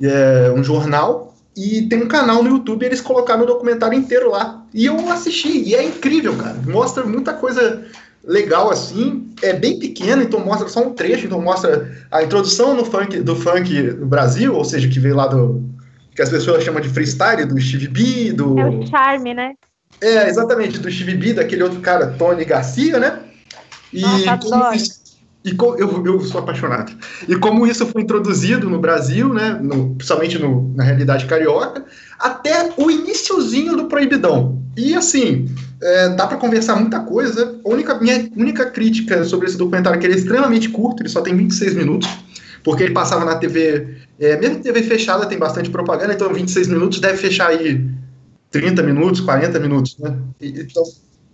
é 0.00 0.52
um 0.54 0.62
jornal, 0.62 1.34
e 1.56 1.82
tem 1.82 2.02
um 2.02 2.08
canal 2.08 2.42
no 2.42 2.50
YouTube, 2.50 2.84
eles 2.84 3.00
colocaram 3.00 3.42
o 3.42 3.46
documentário 3.46 3.98
inteiro 3.98 4.30
lá. 4.30 4.64
E 4.72 4.86
eu 4.86 5.10
assisti, 5.10 5.68
e 5.68 5.74
é 5.74 5.84
incrível, 5.84 6.36
cara. 6.36 6.56
Mostra 6.66 7.04
muita 7.04 7.34
coisa 7.34 7.84
legal 8.24 8.70
assim, 8.70 9.30
é 9.42 9.52
bem 9.52 9.78
pequeno, 9.78 10.22
então 10.22 10.40
mostra 10.40 10.68
só 10.68 10.86
um 10.86 10.92
trecho, 10.92 11.26
então 11.26 11.40
mostra 11.40 11.90
a 12.10 12.22
introdução 12.22 12.74
no 12.74 12.84
funk, 12.84 13.20
do 13.20 13.34
funk 13.34 13.82
no 13.82 14.06
Brasil, 14.06 14.54
ou 14.54 14.64
seja, 14.64 14.88
que 14.88 15.00
veio 15.00 15.16
lá 15.16 15.26
do 15.26 15.62
que 16.14 16.22
as 16.22 16.28
pessoas 16.28 16.62
chamam 16.62 16.80
de 16.80 16.88
freestyle, 16.88 17.44
do 17.44 17.58
Steve 17.60 17.88
B, 17.88 18.32
do 18.32 18.58
É 18.58 18.66
o 18.66 18.86
charme, 18.86 19.34
né? 19.34 19.54
É, 20.00 20.28
exatamente, 20.28 20.78
do 20.78 20.90
Steve 20.90 21.14
B, 21.14 21.32
daquele 21.32 21.62
outro 21.62 21.80
cara, 21.80 22.14
Tony 22.18 22.44
Garcia, 22.44 22.98
né? 22.98 23.20
E 23.92 24.02
Nossa, 24.02 24.38
como 24.38 24.64
e 25.44 25.56
eu, 25.58 26.06
eu 26.06 26.20
sou 26.20 26.40
apaixonado. 26.40 26.92
E 27.28 27.34
como 27.36 27.66
isso 27.66 27.84
foi 27.86 28.02
introduzido 28.02 28.70
no 28.70 28.78
Brasil, 28.78 29.32
né, 29.32 29.58
no, 29.60 29.94
principalmente 29.94 30.38
no, 30.38 30.72
na 30.74 30.84
realidade 30.84 31.26
carioca, 31.26 31.84
até 32.18 32.72
o 32.76 32.90
iníciozinho 32.90 33.76
do 33.76 33.86
Proibidão. 33.86 34.62
E 34.76 34.94
assim, 34.94 35.48
é, 35.82 36.10
dá 36.10 36.26
para 36.26 36.36
conversar 36.36 36.76
muita 36.76 37.00
coisa. 37.00 37.58
A 37.64 37.68
única, 37.68 37.98
minha 37.98 38.30
única 38.36 38.66
crítica 38.66 39.24
sobre 39.24 39.48
esse 39.48 39.58
documentário 39.58 39.98
é 39.98 40.00
que 40.00 40.06
ele 40.06 40.14
é 40.14 40.16
extremamente 40.16 40.68
curto, 40.68 41.02
ele 41.02 41.08
só 41.08 41.20
tem 41.20 41.36
26 41.36 41.74
minutos, 41.74 42.08
porque 42.62 42.84
ele 42.84 42.94
passava 42.94 43.24
na 43.24 43.34
TV, 43.34 43.96
é, 44.20 44.36
mesmo 44.38 44.62
TV 44.62 44.82
fechada 44.84 45.26
tem 45.26 45.38
bastante 45.38 45.70
propaganda, 45.70 46.14
então 46.14 46.32
26 46.32 46.68
minutos 46.68 47.00
deve 47.00 47.18
fechar 47.18 47.48
aí 47.48 47.84
30 48.52 48.82
minutos, 48.84 49.20
40 49.20 49.58
minutos, 49.58 49.98
né? 49.98 50.16
Então, 50.40 50.84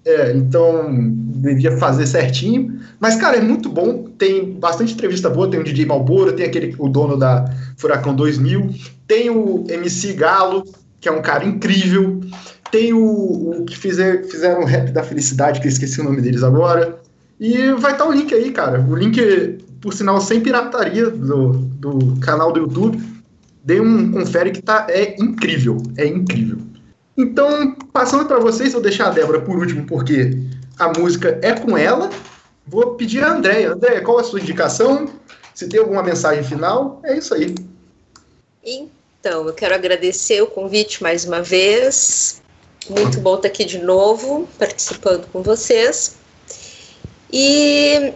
é, 0.08 0.32
então 0.34 1.12
devia 1.36 1.76
fazer 1.76 2.06
certinho. 2.06 2.80
Mas, 2.98 3.16
cara, 3.16 3.36
é 3.36 3.40
muito 3.40 3.68
bom. 3.68 4.04
Tem 4.16 4.52
bastante 4.52 4.94
entrevista 4.94 5.28
boa. 5.28 5.50
Tem 5.50 5.60
o 5.60 5.64
DJ 5.64 5.84
Malboro, 5.84 6.32
tem 6.32 6.46
aquele, 6.46 6.74
o 6.78 6.88
dono 6.88 7.16
da 7.16 7.44
Furacão 7.76 8.14
2000, 8.14 8.70
tem 9.06 9.30
o 9.30 9.64
MC 9.68 10.14
Galo, 10.14 10.64
que 11.00 11.08
é 11.08 11.12
um 11.12 11.20
cara 11.20 11.44
incrível. 11.44 12.20
Tem 12.70 12.92
o, 12.92 13.60
o 13.60 13.64
que 13.64 13.76
fizer, 13.76 14.24
fizeram 14.24 14.62
o 14.62 14.64
rap 14.64 14.90
da 14.90 15.02
felicidade, 15.02 15.60
que 15.60 15.66
eu 15.66 15.70
esqueci 15.70 16.00
o 16.00 16.04
nome 16.04 16.20
deles 16.20 16.42
agora. 16.42 16.98
E 17.38 17.70
vai 17.72 17.92
estar 17.92 18.04
tá 18.04 18.08
o 18.08 18.12
link 18.12 18.34
aí, 18.34 18.50
cara. 18.50 18.80
O 18.80 18.96
link, 18.96 19.58
por 19.80 19.92
sinal, 19.92 20.20
sem 20.20 20.40
pirataria 20.40 21.10
do, 21.10 21.52
do 21.52 22.16
canal 22.20 22.52
do 22.52 22.60
YouTube. 22.60 23.00
Dê 23.62 23.80
um 23.80 24.10
confere 24.10 24.50
que 24.50 24.62
tá, 24.62 24.86
é 24.88 25.20
incrível. 25.22 25.82
É 25.96 26.06
incrível. 26.06 26.58
Então, 27.18 27.74
passando 27.92 28.26
para 28.26 28.38
vocês, 28.38 28.72
vou 28.72 28.80
deixar 28.80 29.08
a 29.08 29.10
Débora 29.10 29.40
por 29.40 29.58
último, 29.58 29.84
porque 29.84 30.30
a 30.78 30.96
música 30.96 31.36
é 31.42 31.52
com 31.52 31.76
ela. 31.76 32.08
Vou 32.64 32.94
pedir 32.94 33.24
a 33.24 33.32
Andréia. 33.32 33.72
Andréia, 33.72 34.00
qual 34.02 34.20
a 34.20 34.24
sua 34.24 34.40
indicação? 34.40 35.10
Se 35.52 35.68
tem 35.68 35.80
alguma 35.80 36.00
mensagem 36.00 36.44
final, 36.44 37.00
é 37.02 37.18
isso 37.18 37.34
aí. 37.34 37.56
Então, 38.64 39.48
eu 39.48 39.52
quero 39.52 39.74
agradecer 39.74 40.40
o 40.40 40.46
convite 40.46 41.02
mais 41.02 41.24
uma 41.24 41.42
vez. 41.42 42.40
Muito 42.88 43.20
bom 43.20 43.34
estar 43.34 43.48
aqui 43.48 43.64
de 43.64 43.78
novo, 43.78 44.48
participando 44.56 45.26
com 45.32 45.42
vocês. 45.42 46.16
E 47.32 48.12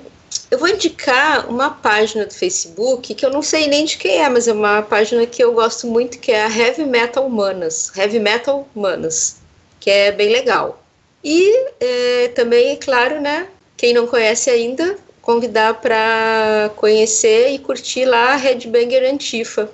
eu 0.52 0.58
vou 0.58 0.68
indicar 0.68 1.48
uma 1.48 1.70
página 1.70 2.26
do 2.26 2.34
Facebook 2.34 3.14
que 3.14 3.24
eu 3.24 3.30
não 3.30 3.40
sei 3.40 3.68
nem 3.68 3.86
de 3.86 3.96
quem 3.96 4.22
é, 4.22 4.28
mas 4.28 4.46
é 4.46 4.52
uma 4.52 4.82
página 4.82 5.24
que 5.24 5.42
eu 5.42 5.54
gosto 5.54 5.86
muito, 5.86 6.18
que 6.18 6.30
é 6.30 6.44
a 6.44 6.54
Heavy 6.54 6.84
Metal 6.84 7.24
Humanas. 7.24 7.90
Heavy 7.96 8.20
Metal 8.20 8.68
Humanas, 8.76 9.36
que 9.80 9.88
é 9.88 10.12
bem 10.12 10.28
legal. 10.28 10.84
E 11.24 11.70
é, 11.80 12.28
também, 12.34 12.72
é 12.72 12.76
claro, 12.76 13.18
né, 13.18 13.48
quem 13.78 13.94
não 13.94 14.06
conhece 14.06 14.50
ainda, 14.50 14.98
convidar 15.22 15.80
para 15.80 16.70
conhecer 16.76 17.52
e 17.52 17.58
curtir 17.58 18.04
lá 18.04 18.34
a 18.34 18.36
Headbanger 18.36 19.10
Antifa. 19.10 19.70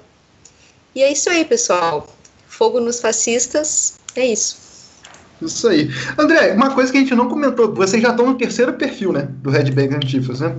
E 0.94 1.02
é 1.02 1.10
isso 1.10 1.28
aí, 1.28 1.44
pessoal. 1.44 2.06
Fogo 2.46 2.78
nos 2.78 3.00
fascistas, 3.00 3.98
é 4.14 4.24
isso. 4.24 4.67
Isso 5.40 5.68
aí. 5.68 5.88
André, 6.18 6.52
uma 6.52 6.74
coisa 6.74 6.90
que 6.90 6.98
a 6.98 7.00
gente 7.00 7.14
não 7.14 7.28
comentou, 7.28 7.72
vocês 7.72 8.02
já 8.02 8.10
estão 8.10 8.26
no 8.26 8.34
terceiro 8.34 8.72
perfil, 8.74 9.12
né? 9.12 9.28
Do 9.42 9.50
Red 9.50 9.70
Bag 9.70 9.94
Antifas, 9.94 10.40
né? 10.40 10.54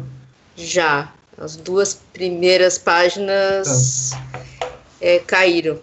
Já. 0.56 1.12
As 1.38 1.56
duas 1.56 2.00
primeiras 2.14 2.78
páginas 2.78 4.12
tá. 4.12 4.42
é, 5.02 5.20
caíram. 5.20 5.80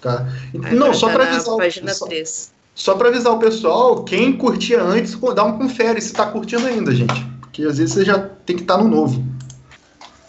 Tá. 0.00 0.26
não, 0.72 0.94
só 0.94 1.08
tá 1.08 1.14
para 1.14 1.24
avisar. 1.24 1.56
Página 1.56 1.94
só, 1.94 2.06
3. 2.06 2.52
Só 2.74 2.94
para 2.94 3.08
avisar 3.08 3.32
o 3.32 3.38
pessoal, 3.38 4.04
quem 4.04 4.32
curtia 4.36 4.80
antes, 4.80 5.16
dá 5.34 5.44
um 5.44 5.58
confere 5.58 6.00
se 6.00 6.08
está 6.08 6.26
curtindo 6.26 6.66
ainda, 6.66 6.94
gente. 6.94 7.26
Porque 7.40 7.62
às 7.62 7.78
vezes 7.78 7.94
você 7.94 8.04
já 8.04 8.18
tem 8.18 8.56
que 8.56 8.62
estar 8.62 8.78
tá 8.78 8.82
no 8.82 8.88
novo. 8.88 9.22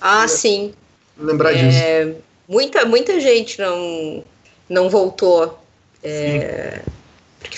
Ah, 0.02 0.26
é, 0.26 0.28
sim. 0.28 0.74
Lembrar 1.18 1.54
é, 1.54 2.06
disso. 2.06 2.22
Muita, 2.50 2.86
muita 2.86 3.20
gente 3.20 3.60
não, 3.60 4.24
não 4.68 4.90
voltou. 4.90 5.60
É, 6.04 6.80
porque 6.80 6.92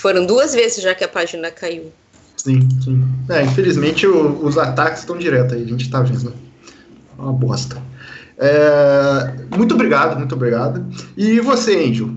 foram 0.03 0.25
duas 0.25 0.53
vezes 0.53 0.83
já 0.83 0.93
que 0.93 1.05
a 1.05 1.07
página 1.07 1.49
caiu. 1.49 1.89
Sim, 2.35 2.67
sim. 2.81 3.01
É, 3.29 3.43
infelizmente 3.43 4.05
o, 4.05 4.45
os 4.45 4.57
ataques 4.57 4.99
estão 4.99 5.17
direto 5.17 5.55
aí, 5.55 5.63
a 5.63 5.65
gente 5.65 5.89
tá 5.89 6.01
vendo. 6.01 6.29
Né? 6.29 6.35
Uma 7.17 7.31
bosta. 7.31 7.81
É, 8.37 9.55
muito 9.55 9.75
obrigado, 9.75 10.19
muito 10.19 10.35
obrigado. 10.35 10.85
E 11.15 11.39
você, 11.39 11.85
Angel? 11.85 12.09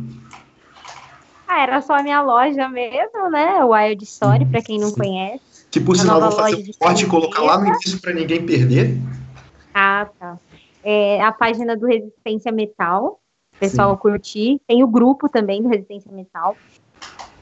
Ah, 1.46 1.62
era 1.62 1.80
só 1.80 1.94
a 1.94 2.02
minha 2.02 2.20
loja 2.22 2.68
mesmo, 2.68 3.30
né? 3.30 3.62
O 3.64 3.68
Wild 3.68 4.02
Story, 4.02 4.46
para 4.46 4.62
quem 4.62 4.80
não 4.80 4.90
conhece. 4.90 5.40
Que 5.70 5.78
por 5.78 5.96
sinal 5.96 6.20
vou 6.20 6.32
fazer 6.32 6.56
um 6.56 6.72
corte 6.80 7.04
e 7.04 7.06
colocar 7.06 7.42
lá 7.42 7.56
no 7.56 7.68
início 7.68 8.00
para 8.00 8.12
ninguém 8.12 8.44
perder. 8.44 9.00
Ah, 9.72 10.08
tá. 10.18 10.36
É 10.82 11.22
a 11.22 11.30
página 11.30 11.76
do 11.76 11.86
Resistência 11.86 12.50
Metal, 12.50 13.20
o 13.54 13.58
pessoal 13.60 13.92
Sim. 13.92 14.00
curtir. 14.00 14.60
Tem 14.66 14.82
o 14.82 14.88
grupo 14.88 15.28
também 15.28 15.62
do 15.62 15.68
Resistência 15.68 16.10
Metal. 16.10 16.56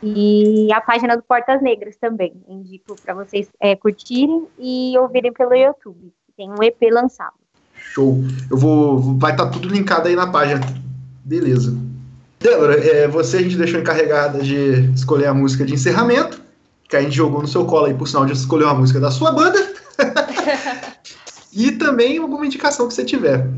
E 0.07 0.71
a 0.71 0.83
página 0.83 1.17
do 1.17 1.23
Portas 1.23 1.63
Negras 1.63 1.97
também. 1.97 2.35
Indico 2.47 2.95
para 3.03 3.15
vocês 3.15 3.49
é, 3.59 3.75
curtirem 3.75 4.47
e 4.59 4.95
ouvirem 4.99 5.33
pelo 5.33 5.55
YouTube. 5.55 6.13
Tem 6.37 6.51
um 6.51 6.63
EP 6.63 6.77
lançado. 6.93 7.33
Show. 7.75 8.23
Eu 8.51 8.57
vou. 8.57 9.17
Vai 9.19 9.33
estar 9.33 9.47
tá 9.47 9.51
tudo 9.51 9.69
linkado 9.69 10.09
aí 10.09 10.15
na 10.15 10.27
página. 10.27 10.61
Beleza. 11.25 11.75
Débora, 12.39 12.75
é, 12.75 13.09
você 13.09 13.39
a 13.39 13.43
gente 13.43 13.57
deixou 13.57 13.81
encarregada 13.81 14.41
de 14.43 14.91
escolher 14.95 15.27
a 15.27 15.35
música 15.35 15.65
de 15.65 15.73
encerramento, 15.73 16.43
que 16.87 16.95
a 16.95 17.01
gente 17.01 17.17
jogou 17.17 17.41
no 17.41 17.49
seu 17.49 17.65
colo 17.65 17.87
aí, 17.87 17.95
por 17.95 18.07
sinal 18.07 18.27
de 18.27 18.33
escolher 18.33 18.65
uma 18.65 18.75
música 18.75 19.01
da 19.01 19.11
sua 19.11 19.33
banda. 19.33 19.59
e 21.51 21.73
também 21.73 22.19
alguma 22.19 22.45
indicação 22.45 22.87
que 22.87 22.93
você 22.93 23.05
tiver. 23.05 23.49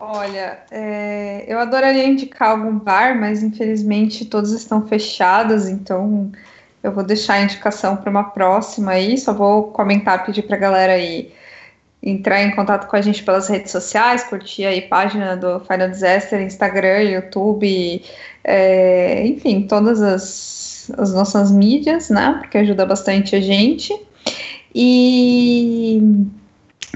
Olha, 0.00 0.60
é, 0.70 1.44
eu 1.48 1.58
adoraria 1.58 2.06
indicar 2.06 2.50
algum 2.50 2.78
bar, 2.78 3.18
mas 3.18 3.42
infelizmente 3.42 4.24
todos 4.24 4.52
estão 4.52 4.86
fechados, 4.86 5.68
então 5.68 6.30
eu 6.84 6.92
vou 6.92 7.02
deixar 7.02 7.34
a 7.34 7.42
indicação 7.42 7.96
para 7.96 8.08
uma 8.08 8.30
próxima 8.30 8.92
aí. 8.92 9.18
Só 9.18 9.32
vou 9.32 9.72
comentar, 9.72 10.24
pedir 10.24 10.42
para 10.42 10.54
a 10.54 10.60
galera 10.60 10.92
aí 10.92 11.32
entrar 12.00 12.40
em 12.42 12.54
contato 12.54 12.86
com 12.86 12.94
a 12.94 13.00
gente 13.00 13.24
pelas 13.24 13.48
redes 13.48 13.72
sociais, 13.72 14.22
curtir 14.22 14.66
aí 14.66 14.78
a 14.78 14.88
página 14.88 15.36
do 15.36 15.58
Final 15.60 15.88
Disaster, 15.88 16.40
Instagram, 16.40 17.02
YouTube, 17.02 18.04
é, 18.44 19.26
enfim, 19.26 19.66
todas 19.66 20.00
as, 20.00 20.92
as 20.96 21.12
nossas 21.12 21.50
mídias, 21.50 22.08
né? 22.08 22.36
Porque 22.38 22.58
ajuda 22.58 22.86
bastante 22.86 23.34
a 23.34 23.40
gente. 23.40 23.92
E 24.72 26.00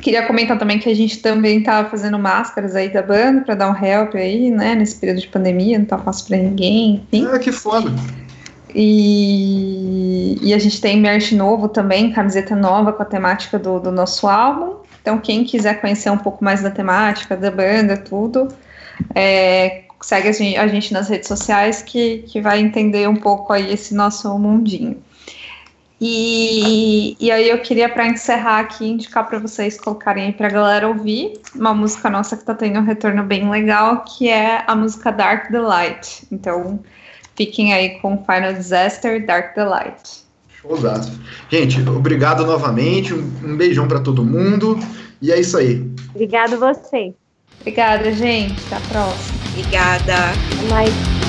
Queria 0.03 0.27
comentar 0.27 0.59
também 0.59 0.81
que 0.81 0.89
a 0.89 0.95
gente 0.95 1.23
também 1.23 1.61
está 1.61 1.85
fazendo 1.85 2.19
máscaras 2.19 2.74
aí 2.74 2.93
da 2.93 3.01
banda 3.01 3.43
para 3.43 3.55
dar 3.55 3.70
um 3.70 3.85
help 3.85 4.16
aí, 4.16 4.51
né? 4.51 4.74
Nesse 4.74 4.97
período 4.97 5.20
de 5.20 5.29
pandemia, 5.29 5.79
não 5.79 5.87
tá 5.87 5.97
fácil 5.97 6.27
para 6.27 6.39
ninguém, 6.39 7.07
enfim. 7.12 7.29
Ah, 7.33 7.39
que 7.39 7.53
foda. 7.53 7.89
E, 8.74 10.39
e, 10.43 10.53
a 10.53 10.59
gente 10.59 10.81
tem 10.81 11.01
merch 11.01 11.37
novo 11.37 11.69
também, 11.69 12.11
camiseta 12.11 12.57
nova 12.57 12.93
com 12.93 13.01
a 13.01 13.07
temática 13.07 13.61
do, 13.61 13.79
do 13.79 13.93
nosso 13.93 14.27
álbum. 14.27 14.79
Então, 15.01 15.19
quem 15.19 15.45
quiser 15.45 15.81
conhecer 15.81 16.11
um 16.11 16.19
pouco 16.19 16.43
mais 16.43 16.62
da 16.62 16.70
temática, 16.70 17.37
da 17.37 17.51
banda, 17.51 17.97
tudo, 17.97 18.49
é, 19.15 19.85
segue 20.01 20.29
a 20.29 20.33
gente, 20.33 20.57
a 20.57 20.66
gente 20.66 20.93
nas 20.93 21.09
redes 21.09 21.29
sociais 21.29 21.81
que, 21.81 22.24
que 22.27 22.41
vai 22.41 22.59
entender 22.59 23.09
um 23.09 23.16
pouco 23.16 23.53
aí 23.53 23.73
esse 23.73 23.95
nosso 23.95 24.37
mundinho. 24.37 25.01
E, 26.05 27.16
e 27.20 27.31
aí 27.31 27.49
eu 27.49 27.61
queria, 27.61 27.89
para 27.89 28.09
encerrar 28.09 28.59
aqui, 28.59 28.85
indicar 28.85 29.24
para 29.29 29.39
vocês 29.39 29.79
colocarem 29.79 30.24
aí 30.27 30.33
para 30.33 30.49
a 30.49 30.51
galera 30.51 30.89
ouvir 30.89 31.35
uma 31.55 31.73
música 31.73 32.11
nossa 32.11 32.35
que 32.35 32.43
está 32.43 32.57
tendo 32.57 32.81
um 32.81 32.83
retorno 32.83 33.23
bem 33.23 33.49
legal, 33.49 34.03
que 34.03 34.29
é 34.29 34.65
a 34.66 34.74
música 34.74 35.12
Dark 35.12 35.53
the 35.53 35.61
Light. 35.61 36.27
Então, 36.33 36.81
fiquem 37.37 37.73
aí 37.73 38.01
com 38.01 38.19
Final 38.24 38.53
Disaster, 38.53 39.24
Dark 39.24 39.55
the 39.55 39.62
Light. 39.62 40.24
Showzaço. 40.61 41.20
Gente, 41.49 41.81
obrigado 41.89 42.45
novamente, 42.45 43.15
um, 43.15 43.57
beijão 43.57 43.87
para 43.87 44.01
todo 44.01 44.24
mundo, 44.24 44.77
e 45.20 45.31
é 45.31 45.39
isso 45.39 45.57
aí. 45.57 45.89
Obrigado 46.11 46.59
você. 46.59 47.15
Obrigada, 47.61 48.11
gente. 48.11 48.61
Até 48.66 48.74
a 48.74 48.81
próxima. 48.89 49.39
Obrigada. 49.53 50.15
Até 50.15 50.69
mais. 50.69 51.22